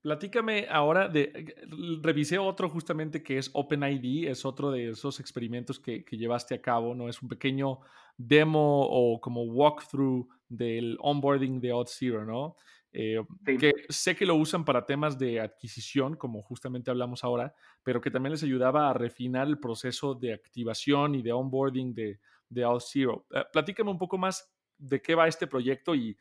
Platícame 0.00 0.66
ahora 0.70 1.08
de, 1.08 1.54
revisé 2.02 2.38
otro 2.38 2.68
justamente 2.68 3.22
que 3.22 3.38
es 3.38 3.50
OpenID, 3.54 4.28
es 4.28 4.44
otro 4.44 4.70
de 4.70 4.90
esos 4.90 5.18
experimentos 5.18 5.80
que, 5.80 6.04
que 6.04 6.18
llevaste 6.18 6.54
a 6.54 6.60
cabo, 6.60 6.94
¿no? 6.94 7.08
Es 7.08 7.22
un 7.22 7.28
pequeño 7.28 7.80
demo 8.16 8.82
o 8.82 9.20
como 9.20 9.44
walkthrough 9.44 10.28
del 10.48 10.98
onboarding 11.00 11.60
de 11.60 11.72
Auth0, 11.72 12.26
¿no? 12.26 12.56
Eh, 12.96 13.20
que 13.44 13.72
sé 13.88 14.14
que 14.14 14.24
lo 14.24 14.36
usan 14.36 14.64
para 14.64 14.86
temas 14.86 15.18
de 15.18 15.40
adquisición, 15.40 16.14
como 16.14 16.42
justamente 16.42 16.92
hablamos 16.92 17.24
ahora, 17.24 17.52
pero 17.82 18.00
que 18.00 18.08
también 18.08 18.30
les 18.30 18.44
ayudaba 18.44 18.88
a 18.88 18.92
refinar 18.92 19.48
el 19.48 19.58
proceso 19.58 20.14
de 20.14 20.32
activación 20.32 21.16
y 21.16 21.22
de 21.22 21.32
onboarding 21.32 21.92
de, 21.92 22.20
de 22.48 22.64
Auth0. 22.64 23.24
Eh, 23.34 23.44
platícame 23.52 23.90
un 23.90 23.98
poco 23.98 24.16
más 24.16 24.48
de 24.78 25.02
qué 25.02 25.16
va 25.16 25.26
este 25.26 25.48
proyecto 25.48 25.96
y 25.96 26.16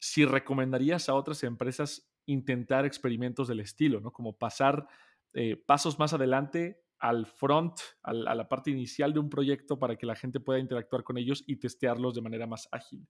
si 0.00 0.24
recomendarías 0.24 1.08
a 1.08 1.14
otras 1.14 1.44
empresas 1.44 2.10
intentar 2.26 2.84
experimentos 2.84 3.46
del 3.46 3.60
estilo, 3.60 4.00
¿no? 4.00 4.12
Como 4.12 4.36
pasar 4.36 4.88
eh, 5.32 5.56
pasos 5.56 5.96
más 5.96 6.12
adelante 6.12 6.82
al 6.98 7.26
front, 7.26 7.78
a 8.02 8.12
la 8.12 8.48
parte 8.48 8.72
inicial 8.72 9.12
de 9.12 9.20
un 9.20 9.30
proyecto 9.30 9.78
para 9.78 9.94
que 9.94 10.06
la 10.06 10.16
gente 10.16 10.40
pueda 10.40 10.58
interactuar 10.58 11.04
con 11.04 11.18
ellos 11.18 11.44
y 11.46 11.56
testearlos 11.56 12.16
de 12.16 12.22
manera 12.22 12.48
más 12.48 12.68
ágil. 12.72 13.06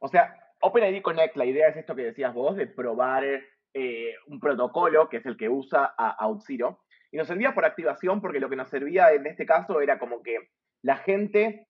O 0.00 0.08
sea, 0.08 0.34
OpenID 0.64 1.02
Connect, 1.02 1.36
la 1.36 1.44
idea 1.44 1.68
es 1.68 1.76
esto 1.76 1.94
que 1.94 2.04
decías 2.04 2.34
vos, 2.34 2.56
de 2.56 2.66
probar 2.66 3.24
eh, 3.24 4.14
un 4.26 4.40
protocolo 4.40 5.08
que 5.08 5.18
es 5.18 5.26
el 5.26 5.36
que 5.36 5.48
usa 5.48 5.94
a 5.96 6.26
OutZero. 6.26 6.80
Y 7.12 7.16
nos 7.16 7.28
servía 7.28 7.54
por 7.54 7.64
activación 7.64 8.20
porque 8.20 8.40
lo 8.40 8.48
que 8.48 8.56
nos 8.56 8.68
servía 8.68 9.12
en 9.12 9.26
este 9.26 9.46
caso 9.46 9.80
era 9.80 9.98
como 9.98 10.22
que 10.22 10.36
la 10.82 10.96
gente 10.96 11.68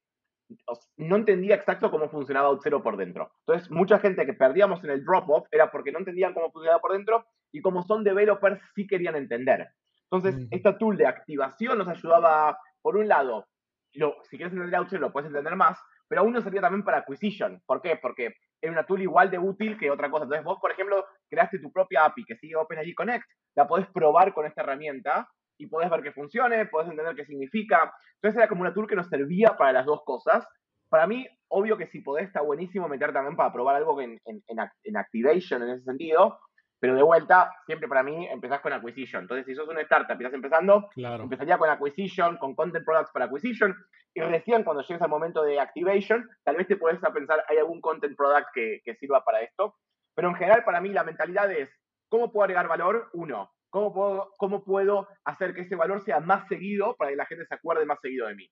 no 0.97 1.17
entendía 1.17 1.55
exacto 1.55 1.91
cómo 1.91 2.09
funcionaba 2.09 2.49
Auth0 2.49 2.83
por 2.83 2.97
dentro. 2.97 3.33
Entonces, 3.47 3.71
mucha 3.71 3.99
gente 3.99 4.27
que 4.27 4.35
perdíamos 4.35 4.83
en 4.85 4.91
el 4.91 5.05
drop-off 5.05 5.47
era 5.51 5.71
porque 5.71 5.93
no 5.93 5.99
entendían 5.99 6.35
cómo 6.35 6.51
funcionaba 6.51 6.81
por 6.81 6.93
dentro 6.93 7.27
y 7.53 7.61
como 7.61 7.83
son 7.83 8.05
developers 8.05 8.61
sí 8.75 8.87
querían 8.87 9.17
entender. 9.17 9.69
Entonces, 10.11 10.47
esta 10.51 10.79
tool 10.79 10.97
de 10.97 11.07
activación 11.07 11.79
nos 11.79 11.89
ayudaba, 11.89 12.59
por 12.83 12.97
un 12.97 13.09
lado, 13.09 13.47
lo, 13.95 14.17
si 14.25 14.37
quieres 14.37 14.53
entender 14.53 14.79
Auth0 14.79 14.99
lo 14.99 15.13
puedes 15.13 15.29
entender 15.29 15.57
más, 15.57 15.79
pero 16.09 16.21
aún 16.21 16.33
nos 16.33 16.45
servía 16.45 16.61
también 16.61 16.85
para 16.85 16.99
acquisition. 16.99 17.63
¿Por 17.67 17.81
qué? 17.81 17.99
Porque 18.01 18.35
es 18.61 18.71
una 18.71 18.85
tool 18.85 19.03
igual 19.03 19.31
de 19.31 19.39
útil 19.39 19.79
que 19.79 19.91
otra 19.91 20.11
cosa. 20.11 20.25
Entonces, 20.25 20.45
vos, 20.45 20.59
por 20.61 20.71
ejemplo, 20.71 21.05
creaste 21.29 21.59
tu 21.59 21.71
propia 21.71 22.05
API 22.05 22.25
que 22.25 22.37
sigue 22.37 22.57
OpenID 22.57 22.95
Connect, 22.95 23.25
la 23.57 23.67
podés 23.67 23.87
probar 23.89 24.33
con 24.33 24.47
esta 24.47 24.63
herramienta 24.63 25.29
y 25.59 25.67
podés 25.67 25.91
ver 25.91 26.03
que 26.03 26.13
funcione, 26.13 26.67
podés 26.67 26.91
entender 26.91 27.15
qué 27.15 27.27
significa. 27.27 27.93
Entonces 28.17 28.39
era 28.39 28.49
como 28.49 28.63
una 28.63 28.75
tool 28.75 28.89
que 28.89 28.97
nos 28.97 29.09
servía 29.09 29.57
para 29.57 29.73
las 29.73 29.87
dos 29.87 30.03
cosas. 30.05 30.47
Para 30.89 31.07
mí, 31.07 31.27
obvio 31.49 31.77
que 31.77 31.87
si 31.89 32.01
podés, 32.01 32.27
está 32.27 32.41
buenísimo 32.41 32.89
meter 32.89 33.13
también 33.13 33.37
para 33.37 33.53
probar 33.53 33.77
algo 33.77 34.01
en, 34.01 34.19
en, 34.25 34.43
en 34.47 34.97
Activation 34.97 35.63
en 35.63 35.71
ese 35.71 35.85
sentido, 35.85 36.39
pero 36.85 36.97
de 36.97 37.03
vuelta, 37.03 37.51
siempre 37.65 37.89
para 37.89 38.03
mí 38.03 38.29
empezás 38.29 38.61
con 38.61 38.71
acquisition. 38.75 39.23
Entonces, 39.23 39.47
si 39.47 39.55
sos 39.55 39.67
una 39.67 39.81
startup 39.81 40.21
y 40.21 40.23
estás 40.23 40.35
empezando, 40.35 40.91
empezaría 40.95 41.57
con 41.57 41.71
acquisition, 41.71 42.37
con 42.37 42.55
content 42.55 42.85
products 42.85 43.11
para 43.11 43.25
acquisition, 43.25 43.75
y 44.13 44.21
recién 44.21 44.65
cuando 44.65 44.83
llegues 44.83 45.01
al 45.01 45.09
momento 45.09 45.43
de 45.43 45.59
activation, 45.59 46.29
tal 46.43 46.57
vez 46.57 46.69
te 46.69 46.77
puedes 46.77 47.01
pensar, 47.01 47.43
¿hay 47.49 47.57
algún 47.57 47.81
content 47.81 48.15
product 48.15 48.49
que, 48.53 48.83
que 48.85 48.97
sirva 48.97 49.25
para 49.25 49.41
esto? 49.41 49.77
Pero 50.15 50.29
en 50.29 50.35
general, 50.35 50.63
para 50.63 50.83
mí, 50.83 50.91
la 50.91 51.05
mentalidad 51.05 51.51
es, 51.51 51.71
¿cómo 52.11 52.31
puedo 52.31 52.45
agregar 52.45 52.69
valor? 52.69 53.09
Uno, 53.15 53.51
¿Cómo 53.71 53.95
puedo, 53.95 54.33
¿Cómo 54.37 54.63
puedo 54.63 55.09
hacer 55.25 55.55
que 55.55 55.63
ese 55.63 55.77
valor 55.77 56.05
sea 56.05 56.21
más 56.21 56.47
seguido 56.49 56.97
para 56.99 57.13
que 57.13 57.17
la 57.17 57.25
gente 57.25 57.47
se 57.47 57.55
acuerde 57.55 57.87
más 57.87 57.99
seguido 58.03 58.27
de 58.27 58.35
mí? 58.35 58.51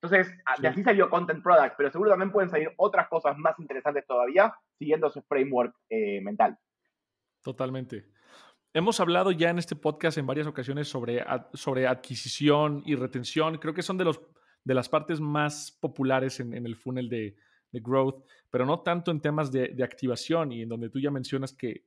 Entonces, 0.00 0.32
de 0.60 0.68
así 0.68 0.84
salió 0.84 1.10
Content 1.10 1.42
Product, 1.42 1.74
pero 1.76 1.90
seguro 1.90 2.10
también 2.10 2.30
pueden 2.30 2.48
salir 2.48 2.70
otras 2.76 3.08
cosas 3.08 3.36
más 3.38 3.58
interesantes 3.58 4.06
todavía 4.06 4.54
siguiendo 4.78 5.08
ese 5.08 5.22
framework 5.22 5.74
eh, 5.90 6.20
mental. 6.20 6.56
Totalmente. 7.42 8.08
Hemos 8.72 9.00
hablado 9.00 9.32
ya 9.32 9.50
en 9.50 9.58
este 9.58 9.76
podcast 9.76 10.16
en 10.16 10.26
varias 10.26 10.46
ocasiones 10.46 10.88
sobre, 10.88 11.24
sobre 11.52 11.86
adquisición 11.86 12.82
y 12.86 12.94
retención. 12.94 13.58
Creo 13.58 13.74
que 13.74 13.82
son 13.82 13.98
de, 13.98 14.04
los, 14.04 14.20
de 14.64 14.74
las 14.74 14.88
partes 14.88 15.20
más 15.20 15.76
populares 15.78 16.40
en, 16.40 16.54
el 16.54 16.76
funnel 16.76 17.08
de, 17.08 17.36
growth, 17.72 18.24
pero 18.50 18.64
no 18.64 18.80
tanto 18.80 19.10
en 19.10 19.20
temas 19.20 19.50
de, 19.50 19.68
de, 19.68 19.82
activación 19.82 20.52
y 20.52 20.62
en 20.62 20.68
donde 20.68 20.90
tú 20.90 21.00
ya 21.00 21.10
mencionas 21.10 21.54
que 21.54 21.86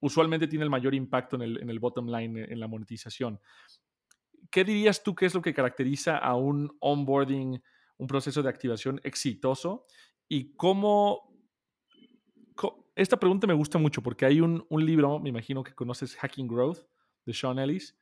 usualmente 0.00 0.46
tiene 0.46 0.64
el 0.64 0.70
mayor 0.70 0.94
impacto 0.94 1.36
en 1.36 1.42
el, 1.42 1.62
en 1.62 1.70
el 1.70 1.80
bottom 1.80 2.08
line, 2.08 2.46
en 2.48 2.60
la 2.60 2.68
monetización. 2.68 3.40
¿Qué 4.50 4.64
dirías 4.64 5.02
tú 5.02 5.14
que 5.14 5.26
es 5.26 5.34
lo 5.34 5.42
que 5.42 5.54
caracteriza 5.54 6.18
a 6.18 6.34
un 6.34 6.76
onboarding, 6.80 7.60
un 7.98 8.06
proceso 8.06 8.42
de 8.42 8.48
activación 8.48 9.00
exitoso? 9.04 9.86
Y 10.28 10.54
cómo... 10.54 11.28
esta 12.98 13.18
pregunta 13.18 13.46
me 13.46 13.54
gusta 13.54 13.78
mucho 13.78 14.02
porque 14.02 14.26
hay 14.26 14.40
un, 14.40 14.66
un, 14.68 14.84
libro, 14.84 15.20
me 15.20 15.28
imagino 15.28 15.62
que 15.62 15.74
conoces 15.74 16.16
Hacking 16.16 16.48
Growth, 16.48 16.78
de 17.24 17.32
Sean 17.32 17.58
Ellis, 17.58 17.96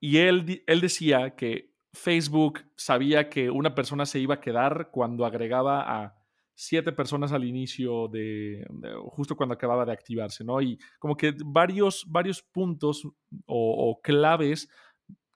y 0.00 0.18
él, 0.18 0.62
él 0.66 0.80
decía 0.80 1.34
que 1.36 1.72
Facebook 1.92 2.60
sabía 2.76 3.28
que 3.28 3.50
una 3.50 3.74
persona 3.74 4.06
se 4.06 4.20
iba 4.20 4.34
a 4.34 4.40
quedar 4.40 4.90
cuando 4.90 5.24
agregaba 5.24 5.82
a 5.82 6.18
siete 6.54 6.90
personas 6.90 7.32
al 7.32 7.44
inicio 7.44 8.08
de, 8.08 8.66
justo 9.10 9.36
cuando 9.36 9.54
acababa 9.54 9.84
de 9.84 9.92
activarse, 9.92 10.42
¿no? 10.42 10.60
Y 10.60 10.76
como 10.98 11.16
que 11.16 11.32
varios, 11.44 12.04
varios 12.08 12.42
puntos 12.42 13.06
o, 13.46 14.00
claves 14.02 14.68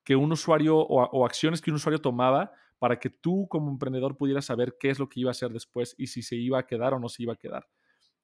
que 0.05 0.17
un 0.17 0.33
usuario 0.33 0.77
o, 0.77 1.25
acciones 1.25 1.61
que 1.61 1.71
un 1.71 1.77
usuario 1.77 2.01
tomaba 2.01 2.51
para 2.81 2.99
que 2.99 3.09
tú 3.09 3.47
como 3.49 3.71
emprendedor 3.71 4.17
pudieras 4.17 4.47
saber 4.47 4.77
qué 4.81 4.91
es 4.91 4.99
lo 4.99 5.09
que 5.09 5.21
iba 5.21 5.31
a 5.31 5.33
hacer 5.33 5.53
después 5.53 5.95
y 5.97 6.09
si 6.09 6.23
se 6.23 6.35
iba 6.35 6.59
a 6.59 6.67
quedar 6.67 6.93
o 6.93 6.99
no 6.99 7.09
se 7.09 7.23
iba 7.23 7.35
a 7.35 7.37
quedar. 7.37 7.69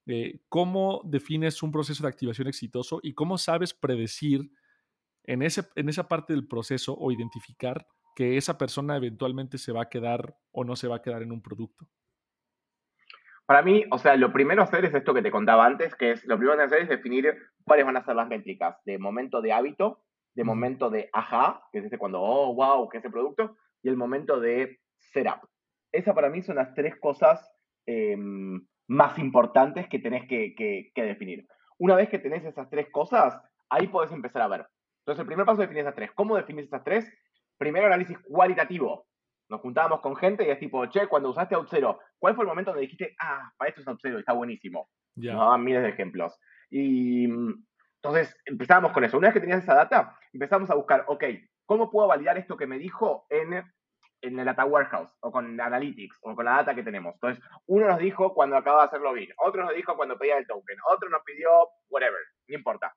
Eh, 0.09 0.41
¿Cómo 0.49 1.03
defines 1.05 1.63
un 1.63 1.71
proceso 1.71 2.03
de 2.03 2.09
activación 2.09 2.49
exitoso 2.49 2.99
y 3.03 3.13
cómo 3.13 3.37
sabes 3.37 3.75
predecir 3.75 4.51
en, 5.25 5.43
ese, 5.43 5.65
en 5.77 5.91
esa 5.91 6.09
parte 6.09 6.33
del 6.33 6.49
proceso 6.49 6.97
o 6.99 7.13
identificar 7.13 7.87
que 8.17 8.39
esa 8.39 8.57
persona 8.57 8.97
eventualmente 8.97 9.59
se 9.59 9.71
va 9.71 9.83
a 9.83 9.89
quedar 9.91 10.35
o 10.51 10.65
no 10.65 10.77
se 10.77 10.89
va 10.89 10.97
a 10.97 11.03
quedar 11.03 11.23
en 11.23 11.31
un 11.31 11.43
producto? 11.43 11.87
Para 13.45 13.63
mí, 13.63 13.85
o 13.91 13.99
sea, 13.99 14.17
lo 14.17 14.33
primero 14.33 14.63
a 14.63 14.65
hacer 14.65 14.87
es 14.87 14.95
esto 14.95 15.13
que 15.13 15.23
te 15.23 15.31
contaba 15.31 15.67
antes, 15.67 15.95
que 15.95 16.13
es 16.13 16.25
lo 16.25 16.37
primero 16.39 16.57
que 16.57 16.65
hacer 16.65 16.83
es 16.83 16.89
definir 16.89 17.35
cuáles 17.65 17.85
van 17.85 17.97
a 17.97 18.05
ser 18.05 18.17
las 18.17 18.29
métricas 18.29 18.77
de 18.85 18.99
momento 18.99 19.43
de 19.43 19.53
hábito, 19.53 20.05
de 20.35 20.45
momento 20.45 20.89
de 20.91 21.11
ajá, 21.13 21.63
que 21.71 21.79
es 21.81 21.85
este 21.85 21.99
cuando, 21.99 22.21
oh, 22.23 22.55
wow, 22.55 22.89
que 22.89 22.99
es 22.99 23.05
el 23.05 23.11
producto, 23.11 23.57
y 23.83 23.89
el 23.89 23.97
momento 23.97 24.41
de 24.41 24.81
setup. 24.97 25.49
Esas 25.93 26.15
para 26.15 26.31
mí 26.31 26.43
son 26.43 26.57
las 26.57 26.75
tres 26.75 26.97
cosas 26.97 27.51
em, 27.87 28.67
más 28.89 29.19
importantes 29.19 29.89
que 29.89 29.99
tenés 29.99 30.27
que, 30.27 30.55
que, 30.57 31.03
definir. 31.03 31.47
Una 31.79 31.95
vez 31.95 32.09
que 32.09 32.19
tenés 32.19 32.45
esas 32.45 32.69
tres 32.69 32.89
cosas, 32.91 33.41
ahí 33.69 33.87
podés 33.87 34.11
empezar 34.11 34.43
a 34.43 34.49
ver. 34.49 34.67
Entonces, 35.01 35.21
el 35.21 35.27
primer 35.27 35.47
paso 35.47 35.63
es 35.63 35.69
definir 35.69 35.83
esas 35.83 35.95
tres. 35.95 36.11
¿Cómo 36.13 36.37
definís 36.37 36.67
esas 36.67 36.83
tres? 36.83 37.11
Primero, 37.59 37.87
análisis 37.87 38.19
cualitativo 38.19 39.09
nos 39.49 39.61
juntábamos 39.61 40.01
con 40.01 40.17
gente 40.17 40.47
y 40.47 40.51
es 40.51 40.59
tipo, 40.59 40.85
che, 40.87 41.07
cuando 41.07 41.31
usaste 41.31 41.57
Auth0, 41.57 41.99
¿cuál 42.19 42.35
fue 42.35 42.45
el 42.45 42.49
momento 42.49 42.71
donde 42.71 42.83
dijiste, 42.83 43.15
ah, 43.21 43.51
para 43.57 43.71
esto 43.71 43.81
es 43.81 43.87
Auth0, 43.87 44.19
está 44.19 44.33
buenísimo? 44.33 44.91
Nos 45.17 45.37
daban 45.37 45.65
miles 45.65 45.83
de 45.83 45.89
ejemplos. 45.89 46.39
Y 46.71 47.25
entonces 47.25 48.37
empezábamos 48.45 48.93
con 48.93 49.05
eso. 49.05 49.17
Una 49.17 49.29
vez 49.29 49.35
que 49.35 49.41
tenías 49.41 49.63
esa 49.63 49.75
data, 49.75 50.17
empezamos 50.33 50.71
a 50.71 50.75
buscar, 50.75 51.05
ok, 51.09 51.25
¿cómo 51.65 51.91
puedo 51.91 52.09
validar 52.09 52.37
esto 52.39 52.57
que 52.57 52.67
me 52.67 52.79
dijo 52.79 53.27
en, 53.31 53.65
en 54.21 54.39
el 54.39 54.45
Data 54.45 54.65
Warehouse 54.65 55.11
o 55.21 55.31
con 55.31 55.61
Analytics 55.61 56.19
o 56.23 56.35
con 56.35 56.45
la 56.45 56.57
data 56.57 56.75
que 56.75 56.83
tenemos? 56.83 57.15
Entonces, 57.15 57.45
uno 57.67 57.87
nos 57.87 57.99
dijo 57.99 58.35
cuando 58.35 58.57
acababa 58.57 58.83
de 58.83 58.89
hacer 58.89 59.01
login, 59.01 59.31
otro 59.39 59.65
nos 59.65 59.75
dijo 59.75 59.97
cuando 59.97 60.19
pedía 60.19 60.39
el 60.39 60.47
token, 60.47 60.79
otro 60.93 61.09
nos 61.09 61.23
pidió 61.23 61.51
whatever, 61.89 62.21
no 62.49 62.55
importa. 62.57 62.95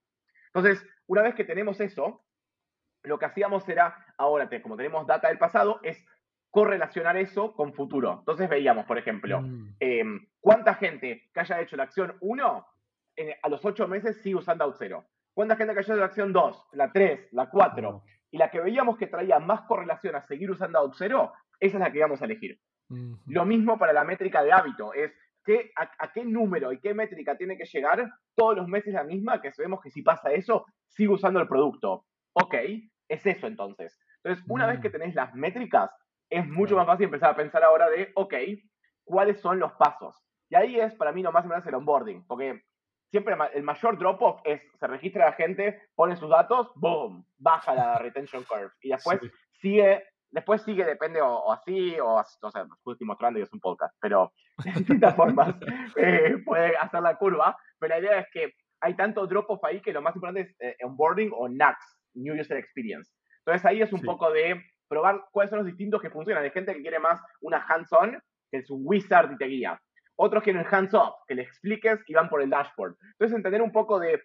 Entonces, 0.53 0.86
una 1.07 1.22
vez 1.22 1.36
que 1.36 1.45
tenemos 1.45 1.80
eso, 1.80 2.24
lo 3.03 3.17
que 3.17 3.26
hacíamos 3.26 3.67
era, 3.69 4.05
ahora, 4.17 4.49
como 4.61 4.78
tenemos 4.78 5.07
data 5.07 5.28
del 5.30 5.38
pasado, 5.38 5.80
es 5.84 6.05
correlacionar 6.51 7.17
eso 7.17 7.53
con 7.55 7.74
futuro. 7.74 8.17
Entonces 8.19 8.49
veíamos, 8.49 8.86
por 8.86 8.97
ejemplo, 8.97 9.41
mm. 9.41 9.76
em, 9.80 10.28
cuánta 10.39 10.76
gente 10.76 11.30
que 11.34 11.39
haya 11.39 11.61
hecho 11.61 11.78
la 11.78 11.84
acción 11.84 12.17
1 12.19 12.67
a 13.43 13.49
los 13.49 13.63
8 13.63 13.88
meses 13.88 14.22
sigue 14.22 14.36
usando 14.36 14.65
Auth0. 14.65 15.05
Cuánta 15.34 15.55
gente 15.55 15.74
que 15.74 15.80
haya 15.80 15.93
hecho 15.93 15.99
la 15.99 16.05
acción 16.05 16.34
2, 16.34 16.67
la 16.74 16.91
3, 16.91 17.30
la 17.32 17.49
4, 17.49 18.03
y 18.32 18.38
la 18.38 18.49
que 18.49 18.61
veíamos 18.61 18.97
que 18.97 19.07
traía 19.07 19.39
más 19.39 19.61
correlación 19.61 20.15
a 20.15 20.21
seguir 20.21 20.49
usando 20.49 20.79
Auth0, 20.79 21.32
esa 21.59 21.77
es 21.77 21.82
la 21.82 21.91
que 21.91 21.99
íbamos 21.99 22.21
a 22.21 22.25
elegir. 22.25 22.59
Lo 23.27 23.45
mismo 23.45 23.77
para 23.77 23.93
la 23.93 24.03
métrica 24.03 24.43
de 24.43 24.51
hábito, 24.51 24.93
es 24.93 25.13
que, 25.45 25.71
a, 25.75 26.11
qué 26.11 26.25
número 26.25 26.73
y 26.73 26.79
qué 26.79 26.93
métrica 26.93 27.38
tiene 27.38 27.57
que 27.57 27.65
llegar 27.65 28.11
todos 28.36 28.55
los 28.55 28.67
meses 28.67 28.93
la 28.93 29.03
misma, 29.03 29.41
que 29.41 29.51
sabemos 29.51 29.82
que 29.82 29.91
si 29.91 30.01
pasa 30.01 30.32
eso, 30.32 30.65
sigue 30.88 31.13
usando 31.13 31.39
el 31.39 31.47
producto. 31.47 32.05
Ok, 32.34 32.55
es 33.07 33.25
eso 33.25 33.47
entonces. 33.47 33.97
Entonces, 34.23 34.43
una 34.49 34.67
vez 34.67 34.79
que 34.79 34.89
mm. 34.89 34.91
tenés 34.91 35.15
las 35.15 35.34
métricas, 35.34 35.91
es 36.29 36.47
mucho 36.47 36.75
más 36.75 36.86
fácil 36.86 37.05
empezar 37.05 37.32
a 37.32 37.36
pensar 37.36 37.63
ahora 37.63 37.89
de, 37.89 38.11
ok, 38.15 38.34
¿cuáles 39.03 39.39
son 39.39 39.59
los 39.59 39.73
pasos? 39.73 40.15
Y 40.49 40.55
ahí 40.55 40.79
es 40.79 40.93
para 40.95 41.11
mí 41.11 41.21
lo 41.21 41.32
más 41.32 41.43
importante 41.43 41.69
el 41.69 41.75
onboarding, 41.75 42.25
porque 42.27 42.61
siempre 43.12 43.36
el 43.53 43.64
mayor 43.64 43.99
drop-off 43.99 44.41
es, 44.45 44.62
se 44.80 44.88
registra 44.88 45.26
la 45.26 45.34
gente, 45.34 45.82
pone 45.95 46.16
sus 46.16 46.30
datos, 46.30 46.72
boom, 46.76 47.26
baja 47.38 47.76
la 47.76 47.97
retention 47.99 48.43
curve. 48.45 48.72
Y 48.82 48.89
después 48.89 49.20
sigue, 49.59 50.03
después 50.32 50.64
sigue, 50.64 50.86
depende 50.86 51.22
o, 51.22 51.51
así, 51.51 51.99
o, 51.99 52.16
o 52.16 52.51
sea, 52.51 52.66
estoy 52.86 53.07
mostrando 53.07 53.39
y 53.39 53.43
es 53.43 53.53
un 53.53 53.59
podcast, 53.59 53.93
pero 53.99 54.32
de 54.64 54.72
distintas 54.72 55.16
formas 55.18 55.55
eh, 55.97 56.38
puede 56.45 56.76
hacer 56.78 57.01
la 57.01 57.18
curva. 57.18 57.55
Pero 57.78 57.95
la 57.95 57.99
idea 57.99 58.20
es 58.20 58.28
que 58.32 58.53
hay 58.80 58.95
tanto 58.95 59.28
drop-off 59.28 59.64
ahí 59.66 59.82
que 59.82 59.93
lo 59.93 60.01
más 60.01 60.16
importante 60.16 60.41
es 60.41 60.55
eh, 60.59 60.78
onboarding 60.84 61.32
o 61.36 61.49
NAX, 61.49 61.78
New 62.14 62.39
User 62.39 62.57
Experience. 62.57 63.12
Entonces 63.45 63.66
ahí 63.66 63.82
es 63.82 63.91
un 63.91 64.01
poco 64.01 64.32
de 64.32 64.64
probar 64.88 65.26
cuáles 65.32 65.49
son 65.49 65.59
los 65.59 65.68
distintos 65.68 66.01
que 66.01 66.09
funcionan. 66.09 66.43
Hay 66.43 66.51
gente 66.51 66.74
que 66.74 66.82
quiere 66.82 66.99
más 66.99 67.20
una 67.41 67.66
hands-on, 67.68 68.22
que 68.51 68.57
es 68.59 68.70
un 68.70 68.82
wizard 68.84 69.32
y 69.34 69.38
te 69.38 69.45
guía. 69.45 69.82
Otros 70.16 70.43
quieren 70.43 70.66
hands-off, 70.70 71.16
que 71.28 71.36
le 71.36 71.43
expliques 71.43 71.99
y 72.07 72.14
van 72.14 72.30
por 72.30 72.41
el 72.41 72.49
dashboard. 72.49 72.95
Entonces, 73.14 73.36
entender 73.36 73.62
un 73.62 73.72
poco 73.72 73.99
de 73.99 74.22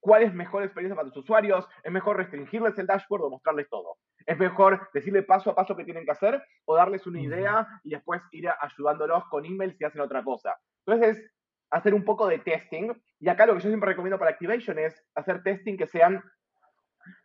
cuál 0.00 0.22
es 0.22 0.34
mejor 0.34 0.62
experiencia 0.62 0.96
para 0.96 1.08
tus 1.08 1.24
usuarios, 1.24 1.66
es 1.82 1.92
mejor 1.92 2.16
restringirles 2.16 2.78
el 2.78 2.86
dashboard 2.86 3.22
o 3.24 3.30
mostrarles 3.30 3.68
todo. 3.68 3.96
Es 4.26 4.38
mejor 4.38 4.88
decirle 4.92 5.22
paso 5.22 5.50
a 5.50 5.54
paso 5.54 5.76
qué 5.76 5.84
tienen 5.84 6.04
que 6.04 6.12
hacer 6.12 6.42
o 6.66 6.76
darles 6.76 7.06
una 7.06 7.20
idea 7.20 7.66
y 7.82 7.90
después 7.90 8.20
ir 8.32 8.48
ayudándolos 8.60 9.24
con 9.30 9.44
emails 9.44 9.76
si 9.76 9.84
hacen 9.84 10.00
otra 10.00 10.22
cosa. 10.22 10.56
Entonces, 10.86 11.18
es 11.18 11.32
hacer 11.70 11.94
un 11.94 12.04
poco 12.04 12.26
de 12.28 12.38
testing. 12.38 12.92
Y 13.20 13.28
acá 13.28 13.46
lo 13.46 13.54
que 13.54 13.60
yo 13.60 13.68
siempre 13.68 13.90
recomiendo 13.90 14.18
para 14.18 14.30
Activation 14.32 14.78
es 14.78 15.02
hacer 15.14 15.42
testing 15.42 15.76
que 15.76 15.86
sean 15.86 16.22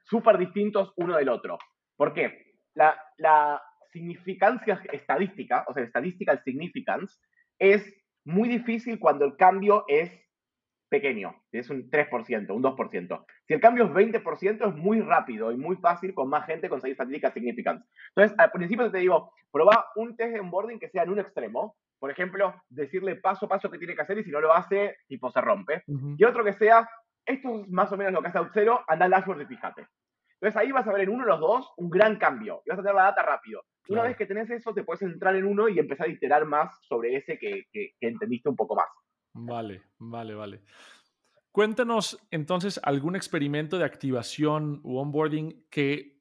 súper 0.06 0.38
distintos 0.38 0.94
uno 0.96 1.18
del 1.18 1.30
otro. 1.30 1.58
¿Por 1.96 2.14
qué? 2.14 2.54
la, 2.76 3.62
significancia 3.92 4.82
estadística, 4.92 5.66
o 5.68 5.74
sea, 5.74 5.86
statistical 5.86 6.42
significance, 6.44 7.16
es 7.60 7.84
muy 8.26 8.50
difícil 8.50 9.00
cuando 9.00 9.26
el 9.26 9.36
cambio 9.36 9.86
es 9.88 10.12
pequeño, 10.94 11.36
es 11.52 11.72
un 11.72 11.90
3%, 11.90 12.52
un 12.52 12.62
2%. 12.62 13.26
Si 13.48 13.54
el 13.56 13.60
cambio 13.60 13.86
es 13.86 13.92
20%, 13.92 14.70
es 14.70 14.76
muy 14.76 15.02
rápido 15.02 15.52
y 15.52 15.58
muy 15.58 15.76
fácil 15.78 16.14
con 16.14 16.30
más 16.30 16.46
gente 16.46 16.70
conseguir 16.70 16.92
estadísticas 16.92 17.34
significantes. 17.34 17.90
Entonces, 18.10 18.38
al 18.38 18.52
principio 18.52 18.92
te 18.92 19.00
digo, 19.00 19.32
prueba 19.52 19.88
un 19.96 20.16
test 20.16 20.34
de 20.34 20.40
onboarding 20.40 20.80
que 20.80 20.90
sea 20.90 21.02
en 21.02 21.10
un 21.10 21.20
extremo. 21.20 21.76
Por 21.98 22.12
ejemplo, 22.12 22.54
decirle 22.70 23.16
paso 23.16 23.48
a 23.48 23.50
paso 23.50 23.72
qué 23.72 23.80
tiene 23.80 23.96
que 23.96 24.04
hacer 24.04 24.20
y 24.20 24.24
si 24.24 24.30
no 24.30 24.40
lo 24.40 24.54
hace, 24.54 24.98
tipo 25.08 25.32
se 25.32 25.42
rompe. 25.42 25.84
Y 26.18 26.24
otro 26.26 26.44
que 26.44 26.54
sea, 26.54 26.88
esto 27.26 27.62
es 27.62 27.70
más 27.70 27.92
o 27.92 27.98
menos 27.98 28.14
lo 28.14 28.22
que 28.22 28.28
hace 28.28 28.38
Auxero, 28.38 28.84
anda 28.88 29.06
al 29.06 29.12
dashboard 29.12 29.42
y 29.42 29.46
fíjate. 29.46 29.88
Entonces 30.34 30.62
ahí 30.62 30.72
vas 30.72 30.88
a 30.88 30.92
ver 30.92 31.02
en 31.02 31.10
uno 31.10 31.24
de 31.24 31.32
los 31.32 31.40
dos 31.40 31.74
un 31.78 31.90
gran 31.90 32.18
cambio 32.18 32.62
y 32.66 32.70
vas 32.70 32.78
a 32.78 32.84
tener 32.84 32.96
la 32.96 33.04
data 33.04 33.24
rápido. 33.24 33.64
Una 33.90 34.04
vez 34.04 34.16
que 34.16 34.26
tenés 34.26 34.50
eso, 34.50 34.74
te 34.74 34.84
puedes 34.84 35.02
entrar 35.02 35.36
en 35.36 35.46
uno 35.46 35.68
y 35.68 35.80
empezar 35.80 36.08
a 36.08 36.12
iterar 36.12 36.46
más 36.46 36.80
sobre 36.84 37.16
ese 37.16 37.38
que, 37.38 37.66
que 37.72 37.96
entendiste 38.00 38.50
un 38.50 38.56
poco 38.56 38.76
más. 38.76 38.88
Vale, 39.34 39.82
vale, 40.00 40.36
vale. 40.36 40.62
Cuéntanos 41.52 42.20
entonces 42.32 42.80
algún 42.82 43.16
experimento 43.16 43.78
de 43.78 43.86
activación 43.86 44.80
u 44.84 44.98
onboarding 44.98 45.68
que 45.70 46.14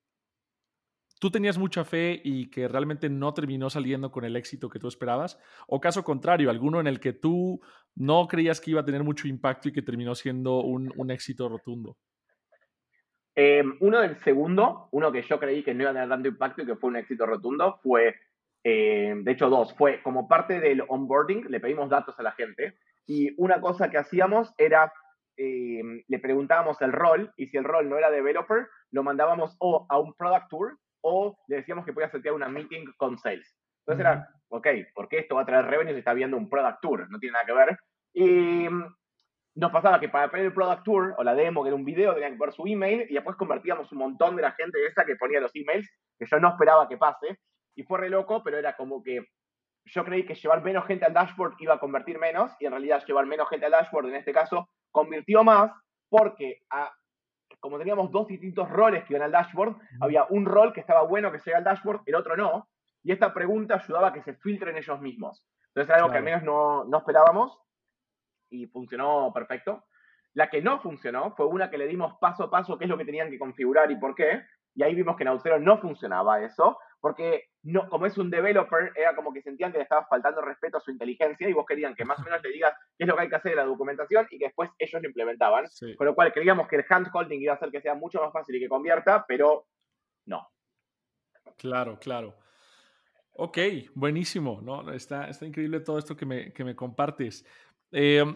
tú 1.23 1.31
tenías 1.31 1.57
mucha 1.57 1.85
fe 1.85 2.21
y 2.25 2.51
que 2.51 2.67
realmente 2.67 3.09
no 3.09 3.33
terminó 3.33 3.71
saliendo 3.71 4.11
con 4.11 4.25
el 4.25 4.35
éxito 4.35 4.69
que 4.69 4.81
tú 4.81 4.89
esperabas, 4.89 5.39
o 5.69 5.81
caso 5.81 6.03
contrario, 6.03 6.51
alguno 6.51 6.81
en 6.81 6.89
el 6.89 6.99
que 6.99 7.13
tú 7.13 7.61
no 7.95 8.27
creías 8.27 8.61
que 8.61 8.73
iba 8.73 8.81
a 8.81 8.85
tener 8.85 9.05
mucho 9.05 9.29
impacto 9.29 9.69
y 9.69 9.73
que 9.73 9.83
terminó 9.83 10.17
siendo 10.17 10.63
un, 10.65 11.11
éxito 11.13 11.49
rotundo. 11.49 11.97
Em, 13.35 13.77
uno 13.81 14.01
del 14.01 14.17
segundo, 14.19 14.89
uno 14.93 15.11
que 15.11 15.23
yo 15.23 15.39
creí 15.39 15.63
que 15.63 15.75
no 15.75 15.83
iba 15.83 15.91
a 15.91 15.95
tener 15.95 16.09
tanto 16.09 16.29
impacto 16.29 16.63
y 16.63 16.67
que 16.67 16.77
fue 16.77 16.91
un 16.91 16.97
éxito 16.97 17.25
rotundo, 17.25 17.79
fue, 17.83 18.15
em, 18.63 19.25
de 19.25 19.33
hecho 19.33 19.49
dos, 19.49 19.75
fue 19.75 20.03
como 20.03 20.29
parte 20.29 20.61
del 20.61 20.85
onboarding, 20.87 21.47
le 21.49 21.61
pedimos 21.61 21.89
datos 21.89 22.19
a 22.19 22.23
la 22.23 22.33
gente 22.33 22.77
y 23.07 23.35
una 23.39 23.61
cosa 23.61 23.91
que 23.91 23.99
hacíamos 23.99 24.53
era, 24.59 24.93
eh, 25.37 25.83
le 26.07 26.19
preguntábamos 26.19 26.81
el 26.83 26.93
rol, 26.93 27.33
y 27.37 27.47
si 27.47 27.57
el 27.57 27.65
rol 27.65 27.89
no 27.89 27.97
era 27.97 28.11
developer, 28.11 28.69
lo 28.91 29.03
mandábamos 29.03 29.57
o 29.59 29.87
a 29.89 29.99
un 29.99 30.15
product 30.15 30.49
tour 30.51 30.79
o 31.01 31.37
le 31.49 31.57
decíamos 31.57 31.85
que 31.85 31.93
podía 31.93 32.11
setear 32.11 32.35
una 32.35 32.49
meeting 32.49 32.87
con 32.97 33.19
sales. 33.19 33.57
Entonces 33.81 34.01
era, 34.01 34.29
ok, 34.49 34.69
¿por 34.95 35.09
qué 35.09 35.19
esto 35.19 35.35
va 35.35 35.43
a 35.43 35.47
traer 35.47 35.65
revenue 35.65 35.93
si 35.93 35.99
está 35.99 36.15
viendo 36.15 36.37
un 36.37 36.49
product 36.49 36.81
tour? 36.81 37.11
No 37.11 37.19
tiene 37.19 37.33
nada 37.33 37.47
que 37.47 37.53
ver. 37.53 37.79
Y 38.15 38.69
nos 39.55 39.71
pasaba 39.71 40.01
que 40.01 40.09
para 40.09 40.31
pedir 40.31 40.47
el 40.47 40.55
product 40.55 40.83
tour 40.83 41.15
o 41.19 41.23
la 41.23 41.35
demo, 41.35 41.63
que 41.63 41.69
era 41.69 41.77
un 41.77 41.85
video, 41.85 42.15
tenían 42.15 42.33
que 42.33 42.39
poner 42.39 42.55
su 42.55 42.67
email 42.67 43.07
y 43.09 43.15
después 43.15 43.37
convertíamos 43.37 43.91
un 43.93 43.99
montón 43.99 44.37
de 44.37 44.43
la 44.43 44.53
gente 44.53 44.85
esa 44.87 45.05
que 45.05 45.17
ponía 45.17 45.41
los 45.41 45.55
emails, 45.55 45.91
que 46.19 46.27
yo 46.27 46.39
no 46.39 46.49
esperaba 46.49 46.89
que 46.89 46.97
pase. 46.97 47.39
Y 47.75 47.83
fue 47.83 48.01
re 48.01 48.11
loco, 48.11 48.43
pero 48.43 48.59
era 48.59 48.77
como 48.77 49.03
que 49.03 49.21
yo 49.85 50.05
creí 50.05 50.25
que 50.25 50.35
llevar 50.35 50.63
menos 50.63 50.87
gente 50.87 51.05
al 51.05 51.13
dashboard 51.13 51.55
iba 51.59 51.75
a 51.75 51.81
convertir 51.81 52.19
menos 52.19 52.53
y 52.61 52.67
en 52.67 52.73
realidad 52.73 53.03
llevar 53.07 53.27
menos 53.27 53.49
gente 53.49 53.67
al 53.67 53.73
dashboard 53.73 54.07
en 54.07 54.15
este 54.15 54.33
caso 54.33 54.69
convirtió 54.91 55.43
más 55.43 55.73
porque 56.09 56.61
como 57.61 57.79
teníamos 57.79 58.11
dos 58.11 58.27
distintos 58.27 58.69
roles 58.69 59.05
que 59.05 59.15
iban 59.15 59.23
al 59.23 59.33
dashboard, 59.33 59.77
había 60.01 60.25
un 60.31 60.45
rol 60.47 60.73
que 60.73 60.81
estaba 60.81 61.03
bueno 61.03 61.31
que 61.33 61.39
llega 61.39 61.59
al 61.59 61.65
dashboard, 61.65 62.03
el 62.07 62.15
otro 62.15 62.37
no, 62.37 62.69
y 63.03 63.13
esta 63.13 63.33
pregunta 63.33 63.77
ayudaba 63.77 64.09
a 64.09 64.13
que 64.13 64.23
se 64.23 64.35
filtren 64.35 64.77
ellos 64.77 65.01
mismos. 65.01 65.45
Entonces 65.69 65.89
era 65.89 65.99
algo 65.99 66.11
que 66.11 66.19
al 66.19 66.25
menos 66.25 66.43
no, 66.43 66.85
no 66.85 66.99
esperábamos 66.99 67.59
y 68.53 68.67
funcionó 68.67 69.33
perfecto. 69.33 69.85
La 70.35 70.49
que 70.49 70.63
no 70.63 70.81
funcionó 70.81 71.35
fue 71.37 71.47
una 71.47 71.71
que 71.71 71.79
le 71.79 71.87
dimos 71.87 72.15
paso 72.21 72.45
a 72.45 72.51
paso 72.51 72.79
qué 72.79 72.85
es 72.85 72.91
lo 72.91 72.97
que 72.97 73.05
tenían 73.05 73.31
que 73.31 73.39
configurar 73.39 73.91
y 73.91 73.97
por 73.97 74.15
qué, 74.15 74.43
y 74.75 74.83
ahí 74.83 74.95
vimos 74.95 75.17
que 75.17 75.25
en 75.25 75.29
Auxero 75.29 75.59
no 75.59 75.79
funcionaba 75.79 76.43
eso, 76.43 76.79
porque 77.01 77.49
no, 77.65 77.89
como 77.89 78.07
es 78.07 78.17
un 78.17 78.31
developer, 78.31 78.93
era 78.97 79.15
como 79.15 79.33
que 79.33 79.43
sentían 79.43 79.73
que 79.73 79.79
le 79.79 79.83
estaba 79.83 80.07
faltando 80.07 80.41
respeto 80.41 80.79
a 80.79 80.81
su 80.81 80.91
inteligencia 80.91 81.49
y 81.49 81.53
vos 81.53 81.67
querían 81.67 81.95
que 81.95 82.05
más 82.05 82.19
o 82.21 82.23
menos 82.23 82.43
le 82.43 82.51
digas 82.51 82.75
qué 82.97 83.05
es 83.05 83.09
lo 83.09 83.17
que 83.17 83.23
hay 83.23 83.29
que 83.29 83.37
hacer 83.37 83.53
en 83.53 83.59
la 83.59 83.65
documentación 83.65 84.27
y 84.31 84.39
que 84.39 84.47
después 84.47 84.71
ellos 84.79 85.03
lo 85.03 85.09
implementaban. 85.09 85.67
Con 85.97 86.07
lo 86.07 86.15
cual 86.15 86.33
creíamos 86.33 86.69
que 86.69 86.77
el 86.77 86.85
handholding 86.89 87.43
iba 87.43 87.53
a 87.53 87.57
hacer 87.57 87.71
que 87.71 87.81
sea 87.81 87.95
mucho 87.95 88.23
más 88.23 88.33
fácil 88.33 88.55
y 88.57 88.61
que 88.61 88.69
convierta, 88.69 89.25
pero 89.27 89.67
no. 90.27 90.49
Claro, 91.59 91.99
claro. 91.99 92.35
Ok, 93.35 93.59
buenísimo, 93.95 94.61
¿no? 94.63 94.93
Está, 94.93 95.29
está 95.29 95.47
increíble 95.47 95.81
todo 95.81 95.99
esto 95.99 96.17
que 96.17 96.27
me, 96.27 96.53
que 96.53 96.65
me 96.65 96.77
compartes. 96.77 97.45
Em, 97.93 98.35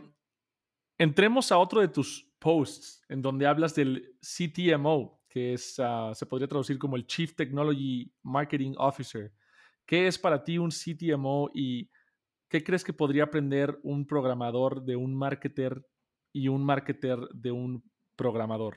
entremos 0.99 1.51
a 1.51 1.59
otro 1.59 1.81
de 1.81 1.89
tus 1.89 2.31
posts 2.39 3.03
en 3.09 3.23
donde 3.23 3.47
hablas 3.47 3.75
del 3.75 4.15
CTMO, 4.21 5.23
que 5.29 5.55
es, 5.55 5.81
ah, 5.81 6.13
se 6.15 6.27
podría 6.27 6.47
traducir 6.47 6.79
como 6.79 6.97
el 6.97 7.07
Chief 7.07 7.35
Technology 7.35 8.13
Marketing 8.23 8.75
Officer. 8.77 9.33
¿Qué 9.87 10.07
es 10.07 10.19
para 10.19 10.45
ti 10.45 10.59
un 10.59 10.71
CTMO 10.71 11.51
y 11.55 11.91
qué 12.49 12.63
crees 12.63 12.85
que 12.85 12.93
podría 12.93 13.25
aprender 13.25 13.79
un 13.83 14.07
programador 14.07 14.83
de 14.83 14.97
un 14.97 15.15
marketer 15.15 15.85
y 16.33 16.49
un 16.49 16.65
marketer 16.65 17.19
de 17.33 17.51
un 17.51 17.83
programador? 18.15 18.77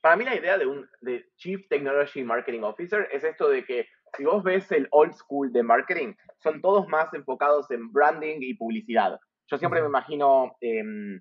Para 0.00 0.16
mí 0.16 0.24
la 0.24 0.36
idea 0.36 0.56
de 0.58 0.66
un 0.66 0.88
de 1.00 1.30
Chief 1.36 1.66
Technology 1.68 2.22
Marketing 2.22 2.60
Officer 2.60 3.08
es 3.12 3.24
esto 3.24 3.48
de 3.48 3.64
que 3.64 3.88
si 4.16 4.24
vos 4.24 4.42
ves 4.42 4.70
el 4.72 4.86
old 4.90 5.12
school 5.14 5.52
de 5.52 5.62
marketing, 5.62 6.14
son 6.42 6.60
todos 6.60 6.86
más 6.88 7.12
enfocados 7.14 7.70
en 7.70 7.90
branding 7.90 8.38
y 8.40 8.54
publicidad. 8.54 9.18
Yo 9.46 9.58
siempre 9.58 9.80
me 9.80 9.88
imagino, 9.88 10.56
em, 10.60 11.20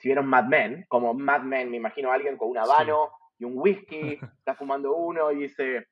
si 0.00 0.08
vieron 0.08 0.26
Mad 0.26 0.44
Men, 0.44 0.84
como 0.88 1.14
Mad 1.14 1.42
Men, 1.42 1.70
me 1.70 1.76
imagino 1.76 2.10
a 2.10 2.14
alguien 2.14 2.36
con 2.36 2.50
un 2.50 2.58
habano, 2.58 3.10
y 3.38 3.44
un 3.44 3.52
whisky, 3.56 4.18
está 4.38 4.54
fumando 4.54 4.94
uno 4.94 5.32
y 5.32 5.42
dice, 5.42 5.88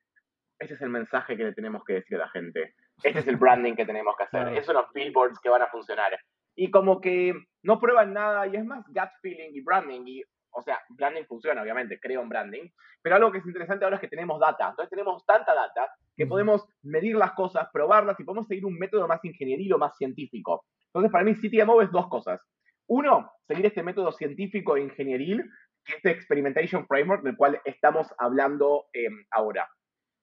este 0.59 0.75
es 0.75 0.83
el 0.83 0.91
mensaje 0.91 1.37
que 1.37 1.45
le 1.45 1.53
tenemos 1.53 1.85
que 1.85 1.95
decir 1.95 2.17
a 2.17 2.21
la 2.21 2.29
gente, 2.29 2.75
este 3.03 3.21
es 3.21 3.27
el 3.27 3.37
branding 3.39 3.75
que 3.75 3.87
tenemos 3.87 4.15
que 4.17 4.25
hacer, 4.25 4.49
esos 4.53 4.67
son 4.67 4.77
los 4.77 4.93
billboards 4.93 5.41
que 5.41 5.49
van 5.49 5.63
a 5.63 5.69
funcionar. 5.69 6.19
Y 6.57 6.71
como 6.71 7.01
que 7.01 7.35
no 7.63 7.79
prueban 7.79 8.13
nada 8.13 8.47
y 8.47 8.57
es 8.57 8.65
más 8.65 8.85
gut 8.87 9.11
feeling 9.23 9.51
y 9.53 9.61
branding 9.63 10.03
y 10.07 10.23
o 10.53 10.63
sea, 10.63 10.81
branding 10.89 11.25
funciona, 11.25 11.63
obviamente, 11.63 12.01
creo 12.01 12.23
en 12.23 12.29
branding, 12.29 12.69
pero 13.03 13.17
algo 13.17 13.31
que 13.31 13.39
es 13.39 13.47
interesante 13.47 13.85
ahora 13.85 13.97
es 13.97 14.01
que 14.01 14.09
tenemos 14.09 14.41
data. 14.41 14.71
Entonces 14.71 14.91
tenemos 14.91 15.25
tanta 15.25 15.55
data 15.55 15.89
que 16.17 16.27
podemos 16.27 16.67
medir 16.83 17.17
las 17.17 17.33
cosas, 17.33 17.69
probarlas 17.73 18.19
y 18.19 18.25
podemos 18.25 18.49
seguir 18.49 18.67
un 18.67 18.77
método 18.77 19.07
más 19.07 19.25
ingenieril 19.25 19.73
o 19.73 19.79
más 19.79 19.97
científico. 19.97 20.65
Entonces, 20.93 21.13
para 21.13 21.25
mí, 21.25 21.35
CTMO 21.35 21.83
es 21.83 21.91
dos 21.91 22.09
cosas. 22.09 22.41
Uno, 22.87 23.31
seguir 23.47 23.67
este 23.67 23.83
método 23.83 24.13
científico 24.13 24.77
e 24.77 24.83
ingenieril 24.83 25.49
este 25.87 26.11
Experimentation 26.11 26.87
Framework 26.87 27.23
del 27.23 27.37
cual 27.37 27.61
estamos 27.65 28.07
hablando 28.19 28.87
em, 28.93 29.25
ahora. 29.31 29.69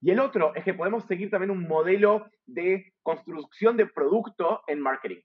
Y 0.01 0.11
el 0.11 0.19
otro 0.19 0.53
es 0.55 0.63
que 0.63 0.73
podemos 0.73 1.05
seguir 1.05 1.29
también 1.31 1.51
un 1.51 1.67
modelo 1.67 2.29
de 2.45 2.93
construcción 3.01 3.77
de 3.77 3.87
producto 3.87 4.61
en 4.67 4.79
marketing. 4.79 5.21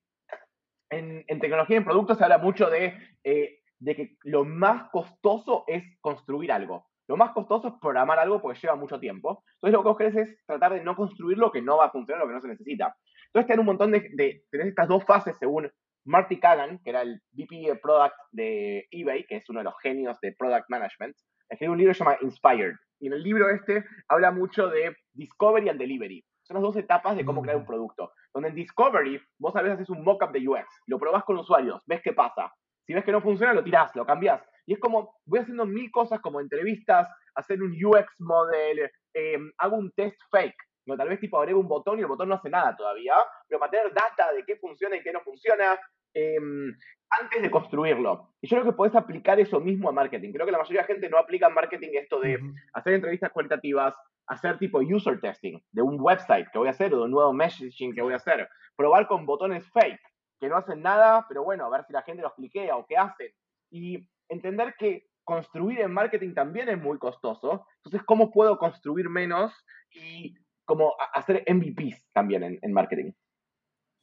En, 0.90 1.24
tecnología 1.40 1.76
y 1.76 1.78
en 1.78 1.84
producto 1.84 2.14
se 2.14 2.22
habla 2.22 2.38
mucho 2.38 2.68
de, 2.68 2.94
eh, 3.24 3.60
de 3.78 3.96
que 3.96 4.16
lo 4.24 4.44
más 4.44 4.90
costoso 4.90 5.64
es 5.66 5.82
construir 6.00 6.52
algo. 6.52 6.86
Lo 7.08 7.16
más 7.16 7.32
costoso 7.32 7.68
es 7.68 7.74
programar 7.80 8.18
algo 8.18 8.40
porque 8.40 8.58
lleva 8.60 8.76
mucho 8.76 9.00
tiempo. 9.00 9.42
Entonces 9.54 9.72
lo 9.72 9.82
que 9.82 9.88
vos 9.88 9.98
querés 9.98 10.16
es 10.16 10.46
tratar 10.46 10.74
de 10.74 10.82
no 10.82 10.94
construir 10.94 11.38
lo 11.38 11.50
que 11.50 11.62
no 11.62 11.78
va 11.78 11.86
a 11.86 11.90
funcionar, 11.90 12.22
lo 12.22 12.28
que 12.28 12.34
no 12.34 12.40
se 12.40 12.48
necesita. 12.48 12.94
Entonces 13.32 13.46
tener 13.46 13.60
un 13.60 13.66
montón 13.66 13.92
de, 13.92 14.10
de 14.14 14.44
tenés 14.50 14.68
estas 14.68 14.88
dos 14.88 15.04
fases 15.04 15.36
según 15.38 15.70
Marty 16.04 16.38
Kagan, 16.38 16.80
que 16.84 16.90
era 16.90 17.02
el 17.02 17.20
VP 17.32 17.68
de 17.68 17.76
Product 17.76 18.14
de 18.32 18.86
eBay, 18.90 19.24
que 19.26 19.36
es 19.36 19.48
uno 19.48 19.60
de 19.60 19.64
los 19.64 19.74
genios 19.82 20.18
de 20.20 20.34
Product 20.36 20.68
Management, 20.68 21.16
escribió 21.48 21.72
un 21.72 21.78
libro 21.78 21.92
que 21.92 21.98
se 21.98 22.04
llama 22.04 22.18
Inspired. 22.20 22.74
Y 23.00 23.06
en 23.06 23.14
el 23.14 23.22
libro 23.22 23.48
este 23.50 23.84
habla 24.08 24.30
mucho 24.30 24.68
de 24.68 24.94
Discovery 25.12 25.68
and 25.68 25.78
Delivery. 25.78 26.24
Son 26.42 26.56
las 26.56 26.62
dos 26.62 26.76
etapas 26.76 27.16
de 27.16 27.24
cómo 27.24 27.42
crear 27.42 27.56
un 27.56 27.62
mm. 27.62 27.66
producto. 27.66 28.12
Donde 28.34 28.50
en 28.50 28.54
Discovery 28.54 29.20
vos 29.38 29.54
a 29.56 29.62
veces 29.62 29.76
haces 29.76 29.90
un 29.90 30.04
mock-up 30.04 30.32
de 30.32 30.46
UX, 30.46 30.66
lo 30.86 30.98
probás 30.98 31.24
con 31.24 31.38
usuarios, 31.38 31.82
ves 31.86 32.00
qué 32.02 32.12
pasa. 32.12 32.52
Si 32.86 32.94
ves 32.94 33.04
que 33.04 33.12
no 33.12 33.22
funciona, 33.22 33.54
lo 33.54 33.62
tirás, 33.62 33.94
lo 33.94 34.04
cambiás. 34.04 34.42
Y 34.66 34.74
es 34.74 34.80
como, 34.80 35.16
voy 35.24 35.40
haciendo 35.40 35.66
mil 35.66 35.90
cosas 35.90 36.20
como 36.20 36.40
entrevistas, 36.40 37.08
hacer 37.34 37.62
un 37.62 37.72
UX 37.72 38.06
model, 38.18 38.90
eh, 39.14 39.38
hago 39.58 39.76
un 39.76 39.92
test 39.92 40.16
fake. 40.30 40.56
No, 40.86 40.96
tal 40.96 41.08
vez 41.08 41.20
tipo 41.20 41.38
agrego 41.38 41.60
un 41.60 41.68
botón 41.68 41.98
y 41.98 42.02
el 42.02 42.08
botón 42.08 42.28
no 42.28 42.34
hace 42.34 42.50
nada 42.50 42.76
todavía, 42.76 43.14
pero 43.48 43.60
para 43.60 43.70
tener 43.70 43.92
data 43.92 44.32
de 44.32 44.44
qué 44.44 44.56
funciona 44.56 44.96
y 44.96 45.02
qué 45.02 45.12
no 45.12 45.20
funciona, 45.20 45.78
em, 46.12 46.74
antes 47.10 47.42
de 47.42 47.50
construirlo. 47.50 48.34
Y 48.40 48.48
yo 48.48 48.56
creo 48.56 48.72
que 48.72 48.76
podés 48.76 48.94
aplicar 48.94 49.38
eso 49.38 49.60
mismo 49.60 49.88
a 49.88 49.92
marketing. 49.92 50.32
Creo 50.32 50.46
que 50.46 50.52
la 50.52 50.58
mayoría 50.58 50.82
de 50.82 50.88
la 50.88 50.94
gente 50.94 51.08
no 51.08 51.18
aplica 51.18 51.46
en 51.46 51.54
marketing 51.54 51.90
esto 51.92 52.20
de 52.20 52.38
hacer 52.72 52.94
entrevistas 52.94 53.30
cualitativas, 53.30 53.94
hacer 54.26 54.58
tipo 54.58 54.80
user 54.80 55.20
testing 55.20 55.60
de 55.70 55.82
un 55.82 56.00
website 56.00 56.48
que 56.50 56.58
voy 56.58 56.68
a 56.68 56.72
hacer 56.72 56.92
o 56.94 56.98
de 56.98 57.04
un 57.04 57.10
nuevo 57.10 57.32
messaging 57.32 57.94
que 57.94 58.02
voy 58.02 58.14
a 58.14 58.16
hacer, 58.16 58.48
probar 58.76 59.06
con 59.06 59.26
botones 59.26 59.68
fake 59.72 60.00
que 60.42 60.48
no 60.48 60.56
hacen 60.56 60.82
nada, 60.82 61.24
pero 61.28 61.44
bueno, 61.44 61.64
a 61.64 61.70
ver 61.70 61.84
si 61.86 61.92
la 61.92 62.02
gente 62.02 62.20
los 62.20 62.34
cliquea 62.34 62.76
o 62.76 62.84
qué 62.84 62.96
hacen. 62.96 63.32
Y 63.70 64.08
entender 64.28 64.74
que 64.76 65.06
construir 65.22 65.80
en 65.80 65.92
marketing 65.92 66.34
también 66.34 66.68
es 66.68 66.76
muy 66.76 66.98
costoso. 66.98 67.64
Entonces, 67.76 68.02
¿cómo 68.04 68.32
puedo 68.32 68.58
construir 68.58 69.08
menos 69.08 69.52
y 69.92 70.34
como 70.64 70.94
hacer 71.12 71.44
MVPs 71.46 72.12
también 72.12 72.58
en, 72.60 72.72
marketing. 72.72 73.12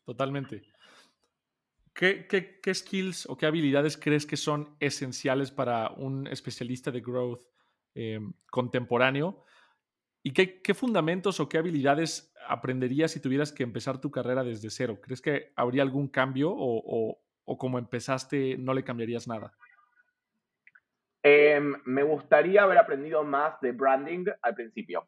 Totalmente. 0.05 0.63
¿Qué, 1.93 2.27
¿Qué, 2.27 2.73
skills 2.73 3.27
o 3.27 3.37
qué 3.37 3.45
habilidades 3.45 3.97
crees 3.97 4.25
que 4.25 4.37
son 4.37 4.75
esenciales 4.79 5.51
para 5.51 5.89
un 5.89 6.27
especialista 6.27 6.91
de 6.91 7.01
growth 7.01 7.41
em, 7.95 8.33
contemporáneo? 8.49 9.43
¿Y 10.23 10.31
qué, 10.31 10.61
qué, 10.61 10.73
fundamentos 10.73 11.39
o 11.39 11.49
qué 11.49 11.57
habilidades 11.57 12.33
aprenderías 12.47 13.11
si 13.11 13.21
tuvieras 13.21 13.51
que 13.51 13.63
empezar 13.63 13.99
tu 13.99 14.11
carrera 14.11 14.43
desde 14.43 14.69
cero? 14.69 14.99
¿Crees 15.01 15.21
que 15.21 15.53
habría 15.55 15.83
algún 15.83 16.07
cambio 16.07 16.51
o, 16.51 17.21
o 17.45 17.57
como 17.57 17.79
empezaste 17.79 18.57
no 18.57 18.73
le 18.73 18.83
cambiarías 18.83 19.27
nada? 19.27 19.53
Em, 21.23 21.75
me 21.85 22.03
gustaría 22.03 22.63
haber 22.63 22.77
aprendido 22.77 23.23
más 23.23 23.59
de 23.59 23.71
branding 23.71 24.25
al 24.41 24.55
principio. 24.55 25.07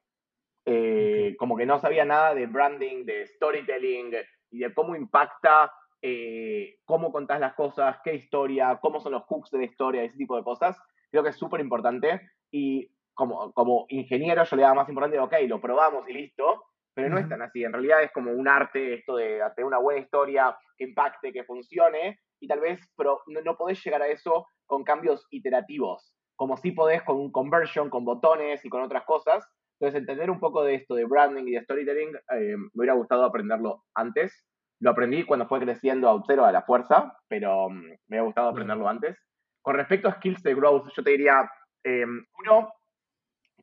Eh, 0.66 1.36
como 1.40 1.58
que 1.58 1.66
no 1.66 1.80
sabía 1.80 2.06
nada 2.06 2.36
de 2.36 2.46
branding, 2.46 3.06
de 3.06 3.26
storytelling 3.26 4.14
y 4.52 4.60
de 4.60 4.74
cómo 4.74 4.96
impacta, 4.96 5.72
eh, 6.02 6.80
cómo 6.86 7.12
contás 7.12 7.40
las 7.40 7.54
cosas, 7.54 7.98
qué 8.04 8.14
historia, 8.16 8.80
cómo 8.82 9.00
son 9.00 9.14
los 9.14 9.24
hooks 9.24 9.52
de 9.52 9.60
la 9.60 9.66
historia, 9.66 10.04
ese 10.04 10.18
tipo 10.18 10.36
de 10.36 10.44
cosas. 10.44 10.78
Creo 11.10 11.24
que 11.24 11.30
es 11.30 11.38
súper 11.38 11.62
importante 11.62 12.22
y 12.52 12.92
como, 13.14 13.52
como 13.54 13.86
ingeniero 13.90 14.44
yo 14.44 14.56
le 14.56 14.62
daba 14.64 14.76
más 14.76 14.90
importante, 14.90 15.20
ok, 15.20 15.34
lo 15.48 15.60
probamos 15.60 16.08
y 16.08 16.14
listo, 16.14 16.64
pero 16.94 17.10
no 17.10 17.18
es 17.18 17.28
tan 17.30 17.42
así. 17.42 17.64
En 17.64 17.74
realidad 17.74 18.04
es 18.04 18.12
como 18.12 18.32
un 18.32 18.48
arte 18.48 18.96
esto 18.96 19.16
de 19.16 19.42
hacer 19.42 19.64
una 19.66 19.78
buena 19.78 20.02
historia 20.02 20.56
que 20.78 20.86
impacte, 20.86 21.32
que 21.32 21.44
funcione 21.44 22.20
y 22.40 22.48
tal 22.48 22.60
vez 22.60 22.80
pero 22.98 23.22
no, 23.28 23.42
no 23.42 23.58
podés 23.58 23.84
llegar 23.84 24.02
a 24.02 24.08
eso 24.08 24.48
con 24.66 24.84
cambios 24.84 25.28
iterativos, 25.32 26.16
como 26.36 26.58
si 26.58 26.72
podés 26.72 27.04
con 27.04 27.18
un 27.18 27.32
conversion, 27.32 27.90
con 27.90 28.06
botones 28.06 28.64
y 28.66 28.70
con 28.70 28.82
otras 28.82 29.04
cosas. 29.04 29.48
Entonces, 29.82 30.02
entender 30.02 30.30
un 30.30 30.40
poco 30.40 30.64
de 30.64 30.76
esto, 30.76 30.94
de 30.94 31.06
branding 31.06 31.48
y 31.48 31.52
de 31.54 31.64
storytelling, 31.64 32.16
eh, 32.16 32.56
me 32.56 32.70
hubiera 32.76 32.94
gustado 32.94 33.26
aprenderlo 33.26 33.84
antes. 33.96 34.46
Lo 34.80 34.92
aprendí 34.92 35.24
cuando 35.24 35.48
fue 35.48 35.60
creciendo 35.60 36.08
a 36.08 36.24
cero 36.28 36.46
a 36.46 36.52
la 36.52 36.62
fuerza, 36.62 37.18
pero 37.28 37.68
mm, 37.68 37.82
me 37.82 37.98
hubiera 38.08 38.26
gustado 38.26 38.50
aprenderlo 38.50 38.88
antes. 38.88 39.18
Con 39.60 39.74
respecto 39.74 40.08
a 40.08 40.14
skills 40.14 40.44
de 40.44 40.54
growth, 40.54 40.88
yo 40.96 41.04
te 41.04 41.10
diría, 41.10 41.50
eh, 41.84 42.06
uno, 42.06 42.72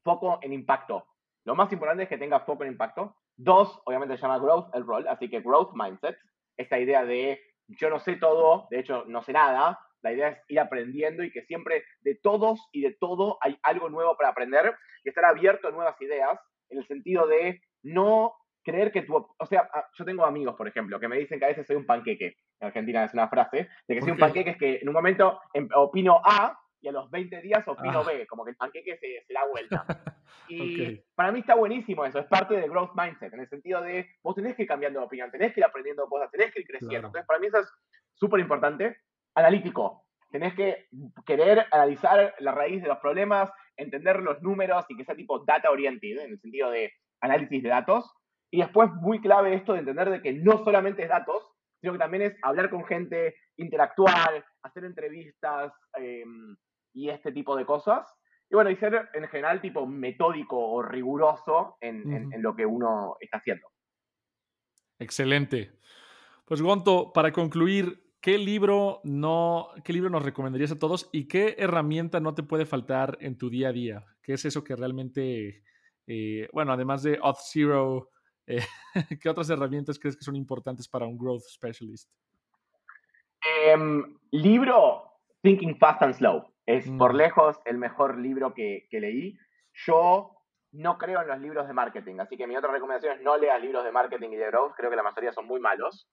foco 0.03 0.41
en 0.43 0.53
impacto. 0.55 1.07
Lo 1.45 1.55
más 1.55 1.73
importante 1.73 2.03
es 2.03 2.09
que 2.09 2.19
tenga 2.19 2.41
foco 2.41 2.65
en 2.65 2.73
impacto. 2.73 3.15
Dos, 3.37 3.81
obviamente 3.85 4.17
se 4.17 4.23
llama 4.23 4.41
growth 4.41 4.75
el 4.75 4.85
rol, 4.85 5.07
así 5.07 5.31
que 5.31 5.41
growth 5.41 5.71
mindset, 5.75 6.19
esta 6.57 6.81
idea 6.81 7.05
de 7.05 7.41
yo 7.69 7.91
no 7.91 8.01
sé 8.01 8.17
todo, 8.17 8.67
de 8.71 8.81
hecho 8.81 9.05
no 9.07 9.23
sé 9.23 9.33
nada, 9.33 9.79
la 10.03 10.13
idea 10.13 10.29
es 10.29 10.39
ir 10.49 10.61
aprendiendo 10.61 11.23
y 11.23 11.31
que 11.31 11.43
siempre 11.43 11.85
de 12.01 12.15
todos 12.17 12.69
y 12.73 12.83
de 12.83 12.97
todo 12.99 13.39
hay 13.41 13.59
algo 13.63 13.89
nuevo 13.89 14.17
para 14.17 14.31
aprender 14.31 14.75
y 15.05 15.09
estar 15.09 15.25
abierto 15.25 15.69
a 15.69 15.73
nuevas 15.73 16.01
ideas 16.01 16.39
en 16.71 16.79
el 16.79 16.87
sentido 16.87 17.27
de 17.27 17.61
no 17.83 18.35
creer 18.63 18.93
que 18.93 19.03
tú, 19.03 19.17
o 19.17 19.47
sea, 19.47 19.69
ah, 19.73 19.87
yo 19.97 20.05
tengo 20.05 20.25
amigos, 20.25 20.55
por 20.57 20.69
ejemplo, 20.69 21.01
que 21.01 21.09
me 21.09 21.17
dicen 21.17 21.39
que 21.39 21.47
a 21.47 21.49
veces 21.49 21.67
soy 21.67 21.77
un 21.77 21.87
panqueque. 21.87 22.37
En 22.61 22.67
Argentina 22.69 23.05
es 23.05 23.15
una 23.15 23.29
frase 23.29 23.69
de 23.87 23.95
que 23.95 24.03
soy 24.03 24.11
un 24.11 24.19
panqueque 24.19 24.51
es 24.51 24.57
que 24.59 24.77
en 24.77 24.89
un 24.89 24.95
momento 24.95 25.41
em, 25.55 25.69
opino 25.75 26.21
A 26.25 26.59
y 26.81 26.89
a 26.89 26.93
los 26.93 27.11
20 27.11 27.41
días 27.41 27.67
opino 27.67 28.01
ah. 28.01 28.05
B, 28.07 28.27
como 28.27 28.45
que 28.45 28.51
el 28.51 28.57
panqueque 28.57 28.99
se, 28.99 29.25
se 29.27 29.33
da 29.33 29.47
vuelta. 29.47 29.85
Y 30.49 31.03
para 31.15 31.31
mí 31.31 31.41
está 31.41 31.55
buenísimo 31.55 32.05
eso, 32.05 32.19
es 32.19 32.27
parte 32.27 32.55
del 32.55 32.71
growth 32.71 32.93
mindset, 32.95 33.33
en 33.35 33.41
el 33.41 33.49
sentido 33.49 33.83
de 33.83 34.09
vos 34.23 34.35
tenés 34.35 34.57
que 34.57 34.63
ir 34.63 34.69
cambiando 34.69 35.01
de 35.01 35.07
opinión, 35.07 35.31
tenés 35.31 35.53
que 35.53 35.61
ir 35.61 35.65
aprendiendo 35.65 36.07
cosas, 36.07 36.31
tenés 36.31 36.53
que 36.53 36.61
ir 36.61 36.67
creciendo. 36.67 37.09
Entonces, 37.09 37.27
para 37.27 37.39
mí 37.39 37.49
eso 37.49 37.59
es 37.59 37.69
súper 38.15 38.41
importante. 38.41 38.97
Analítico, 39.39 40.05
tenés 40.33 40.53
que 40.55 40.89
querer 41.25 41.67
analizar 41.71 42.35
la 42.41 42.53
raíz 42.53 42.83
de 42.83 42.89
los 42.89 42.99
problemas, 42.99 43.51
entender 43.77 44.21
los 44.21 44.43
números 44.43 44.85
y 44.89 44.97
que 44.97 45.05
sea 45.05 45.15
tipo 45.15 45.45
data 45.45 45.71
oriented, 45.71 46.19
en 46.19 46.33
el 46.33 46.41
sentido 46.41 46.71
de 46.71 46.93
análisis 47.21 47.63
de 47.63 47.69
datos. 47.69 48.13
Y 48.51 48.59
después, 48.59 48.91
muy 49.01 49.21
clave 49.21 49.55
esto 49.55 49.75
de 49.75 49.81
entender 49.81 50.11
de 50.11 50.21
que 50.21 50.33
no 50.33 50.65
solamente 50.65 51.05
es 51.05 51.09
datos, 51.09 51.43
sino 51.81 51.93
que 51.93 52.01
también 52.01 52.25
es 52.25 52.35
hablar 52.43 52.69
con 52.69 52.85
gente, 52.85 53.37
interactuar, 53.57 54.45
hacer 54.63 54.85
entrevistas 54.85 55.73
em, 55.95 56.57
y 56.93 57.11
este 57.11 57.31
tipo 57.31 57.57
de 57.57 57.65
cosas. 57.65 58.13
Y 58.51 58.57
bueno, 58.57 58.71
y 58.71 58.77
ser 58.77 59.09
en 59.15 59.29
general 59.29 59.61
tipo 59.61 59.87
metódico 59.87 60.59
o 60.59 60.83
riguroso 60.83 61.77
en, 61.81 62.33
en 62.33 62.43
lo 62.43 62.57
que 62.57 62.67
uno 62.67 63.17
está 63.21 63.39
haciendo. 63.39 63.69
Excelente. 64.99 65.79
Pues 66.45 66.63
Gonto, 66.63 67.13
para 67.13 67.31
concluir, 67.31 68.08
¿qué 68.21 68.39
libro, 68.39 69.01
no, 69.05 69.69
¿qué 69.85 69.93
libro 69.93 70.11
nos 70.11 70.25
recomendarías 70.25 70.73
a 70.73 70.79
todos 70.79 71.09
y 71.13 71.29
qué 71.29 71.57
herramienta 71.59 72.21
no 72.21 72.35
te 72.35 72.43
puede 72.43 72.67
faltar 72.67 73.19
en 73.21 73.39
tu 73.39 73.51
día 73.51 73.69
a 73.69 73.73
día? 73.73 74.05
¿Qué 74.23 74.35
es 74.35 74.45
eso 74.45 74.65
que 74.65 74.77
realmente, 74.77 75.63
eh, 76.07 76.49
bueno, 76.53 76.73
además 76.73 77.03
de 77.03 77.19
Auth 77.23 77.39
Zero, 77.43 78.11
eh, 78.47 78.65
¿qué 79.21 79.29
otras 79.29 79.51
herramientas 79.51 79.99
crees 79.99 80.17
que 80.17 80.25
son 80.25 80.37
importantes 80.37 80.89
para 80.89 81.07
un 81.07 81.19
growth 81.19 81.43
specialist? 81.49 82.11
Em, 83.65 84.19
libro 84.31 85.05
Thinking 85.43 85.79
Fast 85.79 86.03
and 86.03 86.15
Slow. 86.15 86.45
Es 86.67 86.91
por 86.99 87.15
mm. 87.15 87.17
lejos 87.17 87.61
el 87.65 87.79
mejor 87.79 88.19
libro 88.19 88.53
que, 88.53 88.87
que 88.91 89.01
leí. 89.01 89.39
Yo 89.87 90.39
no 90.73 90.99
creo 90.99 91.23
en 91.23 91.29
los 91.29 91.41
libros 91.41 91.67
de 91.67 91.73
marketing, 91.73 92.19
así 92.19 92.37
que 92.37 92.47
mi 92.47 92.57
otra 92.57 92.71
recomendación 92.71 93.17
es 93.17 93.23
no 93.23 93.39
leas 93.39 93.61
libros 93.61 93.85
de 93.85 93.93
marketing 93.93 94.31
y 94.31 94.37
de 94.37 94.47
growth, 94.49 94.75
creo 94.77 94.91
que 94.91 94.97
la 94.97 95.03
mayoría 95.03 95.33
son 95.33 95.47
muy 95.47 95.61
malos. 95.61 96.09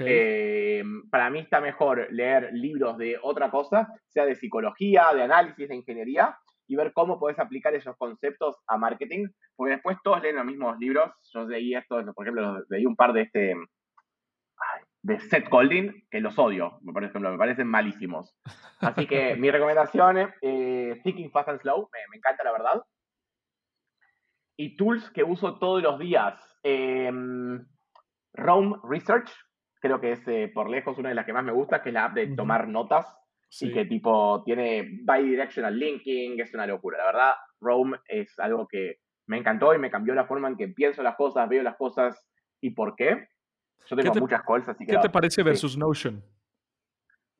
Eh, 0.00 0.82
para 1.10 1.30
mí 1.30 1.40
está 1.40 1.60
mejor 1.60 2.08
leer 2.10 2.50
libros 2.52 2.98
de 2.98 3.18
otra 3.22 3.50
cosa, 3.50 3.88
sea 4.08 4.24
de 4.24 4.34
psicología, 4.34 5.12
de 5.14 5.22
análisis, 5.22 5.68
de 5.68 5.76
ingeniería, 5.76 6.36
y 6.66 6.74
ver 6.74 6.92
cómo 6.92 7.18
puedes 7.18 7.38
aplicar 7.38 7.74
esos 7.74 7.96
conceptos 7.96 8.56
a 8.66 8.76
marketing, 8.76 9.28
porque 9.54 9.74
después 9.74 9.98
todos 10.02 10.22
leen 10.22 10.36
los 10.36 10.44
mismos 10.44 10.78
libros. 10.78 11.12
Yo 11.32 11.46
leí 11.46 11.74
esto, 11.74 12.02
por 12.14 12.26
ejemplo, 12.26 12.64
leí 12.68 12.84
un 12.84 12.96
par 12.96 13.12
de 13.12 13.22
este 13.22 13.54
de 15.02 15.20
Seth 15.20 15.48
Golding, 15.48 16.08
que 16.10 16.20
los 16.20 16.36
odio, 16.36 16.80
por 16.92 17.04
ejemplo, 17.04 17.30
me 17.30 17.38
parecen 17.38 17.68
malísimos. 17.68 18.34
Así 18.80 19.06
que 19.06 19.36
mi 19.38 19.50
recomendación 19.52 20.18
es 20.18 20.28
eh, 20.42 21.00
Thinking 21.04 21.30
Fast 21.30 21.48
and 21.48 21.60
Slow, 21.60 21.88
me, 21.92 22.16
encanta 22.16 22.42
la 22.42 22.50
verdad. 22.50 22.82
Y 24.58 24.76
tools 24.76 25.08
que 25.10 25.22
uso 25.22 25.60
todos 25.60 25.80
los 25.80 26.00
días. 26.00 26.34
Eh, 26.64 27.12
Rome 28.34 28.76
Research, 28.82 29.30
creo 29.80 30.00
que 30.00 30.12
es 30.12 30.28
eh, 30.28 30.50
por 30.52 30.68
lejos 30.68 30.98
una 30.98 31.10
de 31.10 31.14
las 31.14 31.26
que 31.26 31.32
más 31.32 31.44
me 31.44 31.52
gusta, 31.52 31.82
que 31.82 31.90
es 31.90 31.94
la 31.94 32.06
app 32.06 32.14
de 32.14 32.28
tomar 32.28 32.68
notas. 32.68 33.06
Y 33.60 33.72
que 33.72 33.84
tipo 33.86 34.42
tiene 34.44 34.82
bidirectional 34.82 35.78
linking, 35.78 36.38
es 36.40 36.52
una 36.52 36.66
locura. 36.66 36.98
La 36.98 37.06
verdad, 37.06 37.34
Rome 37.60 37.98
es 38.06 38.38
algo 38.38 38.66
que 38.66 38.98
me 39.28 39.38
encantó 39.38 39.72
y 39.72 39.78
me 39.78 39.90
cambió 39.90 40.14
la 40.14 40.26
forma 40.26 40.48
en 40.48 40.56
que 40.56 40.68
pienso 40.68 41.02
las 41.02 41.16
cosas, 41.16 41.48
veo 41.48 41.62
las 41.62 41.76
cosas 41.76 42.22
y 42.60 42.70
por 42.70 42.96
qué. 42.96 43.28
Yo 43.86 43.96
tengo 43.96 44.14
muchas 44.16 44.42
calls, 44.42 44.68
así 44.68 44.84
que... 44.84 44.92
¿Qué 44.92 44.98
te 44.98 45.10
parece 45.10 45.42
versus 45.42 45.78
Notion? 45.78 46.22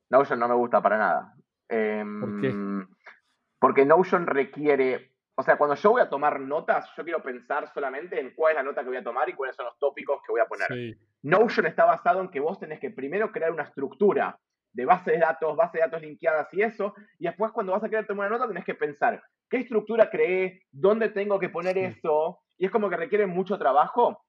Notion 0.08 0.38
no 0.38 0.48
me 0.48 0.54
gusta 0.54 0.80
para 0.80 0.96
nada. 0.96 1.34
¿Por 1.66 2.40
qué? 2.40 2.48
Em, 2.48 2.86
porque 3.58 3.84
Notion 3.84 4.26
requiere 4.26 5.15
o 5.38 5.42
sea, 5.42 5.58
cuando 5.58 5.76
yo 5.76 5.90
voy 5.90 6.00
a 6.00 6.08
tomar 6.08 6.40
notas, 6.40 6.90
yo 6.96 7.04
quiero 7.04 7.22
pensar 7.22 7.70
solamente 7.72 8.18
en 8.18 8.34
cuál 8.34 8.52
es 8.52 8.56
la 8.56 8.62
nota 8.62 8.82
que 8.82 8.88
voy 8.88 8.96
a 8.96 9.04
tomar 9.04 9.28
y 9.28 9.34
cuáles 9.34 9.54
son 9.54 9.66
los 9.66 9.78
tópicos 9.78 10.20
que 10.26 10.32
voy 10.32 10.40
a 10.40 10.46
poner. 10.46 10.96
Notion 11.22 11.66
está 11.66 11.84
basado 11.84 12.22
en 12.22 12.30
que 12.30 12.40
vos 12.40 12.58
tenés 12.58 12.80
que 12.80 12.90
primero 12.90 13.30
crear 13.30 13.52
una 13.52 13.64
estructura 13.64 14.38
de 14.72 14.84
base 14.86 15.12
de 15.12 15.18
datos, 15.18 15.54
base 15.54 15.78
de 15.78 15.84
datos 15.84 16.00
linkeadas 16.02 16.48
y 16.52 16.62
eso, 16.62 16.94
y 17.18 17.26
después 17.26 17.52
cuando 17.52 17.72
vas 17.72 17.84
a 17.84 17.88
querer 17.88 18.06
tomar 18.06 18.28
una 18.28 18.38
nota 18.38 18.48
tenés 18.48 18.64
que 18.64 18.74
pensar 18.74 19.22
qué 19.50 19.58
estructura 19.58 20.10
creé, 20.10 20.62
dónde 20.70 21.10
tengo 21.10 21.38
que 21.38 21.50
poner 21.50 21.76
eso, 21.78 22.40
y 22.58 22.66
es 22.66 22.70
como 22.70 22.88
que 22.88 22.96
requiere 22.96 23.26
mucho 23.26 23.58
trabajo. 23.58 24.22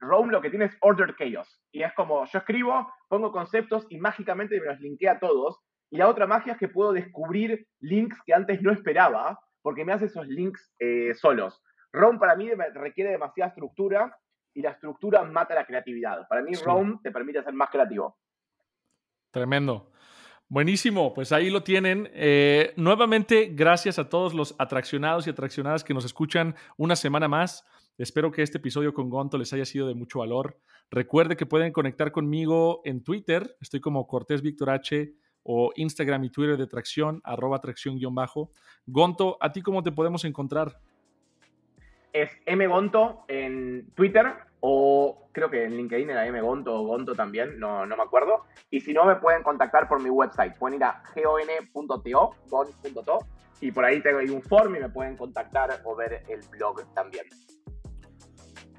Rome 0.00 0.32
lo 0.32 0.40
que 0.40 0.50
tiene 0.50 0.66
es 0.66 0.76
ordered 0.80 1.14
chaos, 1.16 1.62
y 1.72 1.82
es 1.82 1.92
como 1.94 2.26
yo 2.26 2.38
escribo, 2.38 2.92
pongo 3.08 3.32
conceptos 3.32 3.86
y 3.88 3.98
mágicamente 3.98 4.60
me 4.60 4.66
los 4.66 4.80
linkea 4.80 5.12
a 5.12 5.18
todos, 5.20 5.58
y 5.90 5.96
la 5.96 6.08
otra 6.08 6.26
magia 6.26 6.54
es 6.54 6.58
que 6.58 6.68
puedo 6.68 6.92
descubrir 6.92 7.66
links 7.80 8.18
que 8.26 8.34
antes 8.34 8.60
no 8.62 8.72
esperaba, 8.72 9.38
porque 9.64 9.82
me 9.82 9.94
hace 9.94 10.04
esos 10.04 10.28
links 10.28 10.70
eh, 10.78 11.14
solos. 11.14 11.62
ROM 11.90 12.18
para 12.18 12.36
mí 12.36 12.50
requiere 12.74 13.12
demasiada 13.12 13.48
estructura 13.48 14.14
y 14.52 14.60
la 14.60 14.72
estructura 14.72 15.24
mata 15.24 15.54
la 15.54 15.64
creatividad. 15.64 16.28
Para 16.28 16.42
mí 16.42 16.52
ROM 16.54 17.00
te 17.02 17.10
permite 17.10 17.42
ser 17.42 17.54
más 17.54 17.70
creativo. 17.70 18.18
Tremendo. 19.30 19.90
Buenísimo, 20.48 21.14
pues 21.14 21.32
ahí 21.32 21.48
lo 21.48 21.62
tienen. 21.62 22.10
Eh, 22.12 22.74
nuevamente, 22.76 23.52
gracias 23.54 23.98
a 23.98 24.10
todos 24.10 24.34
los 24.34 24.54
atraccionados 24.58 25.26
y 25.26 25.30
atraccionadas 25.30 25.82
que 25.82 25.94
nos 25.94 26.04
escuchan 26.04 26.54
una 26.76 26.94
semana 26.94 27.26
más. 27.26 27.64
Espero 27.96 28.30
que 28.30 28.42
este 28.42 28.58
episodio 28.58 28.92
con 28.92 29.08
Gonto 29.08 29.38
les 29.38 29.50
haya 29.54 29.64
sido 29.64 29.88
de 29.88 29.94
mucho 29.94 30.18
valor. 30.18 30.60
Recuerde 30.90 31.38
que 31.38 31.46
pueden 31.46 31.72
conectar 31.72 32.12
conmigo 32.12 32.82
en 32.84 33.02
Twitter. 33.02 33.56
Estoy 33.62 33.80
como 33.80 34.06
Cortés 34.06 34.42
Víctor 34.42 34.68
H 34.68 35.14
o 35.44 35.72
Instagram 35.76 36.24
y 36.24 36.30
Twitter 36.30 36.56
de 36.56 36.66
Tracción, 36.66 37.20
arroba 37.22 37.60
tracción-bajo. 37.60 38.50
Gonto, 38.86 39.36
¿a 39.40 39.52
ti 39.52 39.62
cómo 39.62 39.82
te 39.82 39.92
podemos 39.92 40.24
encontrar? 40.24 40.78
Es 42.12 42.30
mgonto 42.46 43.24
en 43.28 43.90
Twitter 43.94 44.26
o 44.60 45.28
creo 45.32 45.50
que 45.50 45.64
en 45.64 45.76
LinkedIn 45.76 46.10
era 46.10 46.30
mgonto 46.32 46.74
o 46.74 46.86
gonto 46.86 47.14
también, 47.14 47.58
no, 47.58 47.84
no 47.84 47.96
me 47.96 48.02
acuerdo. 48.02 48.44
Y 48.70 48.80
si 48.80 48.94
no, 48.94 49.04
me 49.04 49.16
pueden 49.16 49.42
contactar 49.42 49.88
por 49.88 50.02
mi 50.02 50.10
website. 50.10 50.56
Pueden 50.58 50.76
ir 50.76 50.84
a 50.84 51.02
gon.to, 51.14 52.30
gon.to, 52.48 53.18
y 53.60 53.72
por 53.72 53.84
ahí 53.84 54.00
tengo 54.00 54.18
ahí 54.18 54.30
un 54.30 54.42
form 54.42 54.76
y 54.76 54.80
me 54.80 54.88
pueden 54.88 55.16
contactar 55.16 55.82
o 55.84 55.94
ver 55.94 56.22
el 56.28 56.40
blog 56.50 56.82
también. 56.94 57.26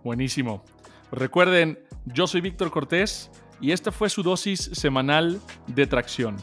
Buenísimo. 0.03 0.63
Recuerden, 1.11 1.79
yo 2.05 2.27
soy 2.27 2.41
Víctor 2.41 2.71
Cortés 2.71 3.31
y 3.61 3.71
esta 3.71 3.91
fue 3.91 4.09
su 4.09 4.23
dosis 4.23 4.69
semanal 4.73 5.39
de 5.67 5.87
tracción. 5.87 6.37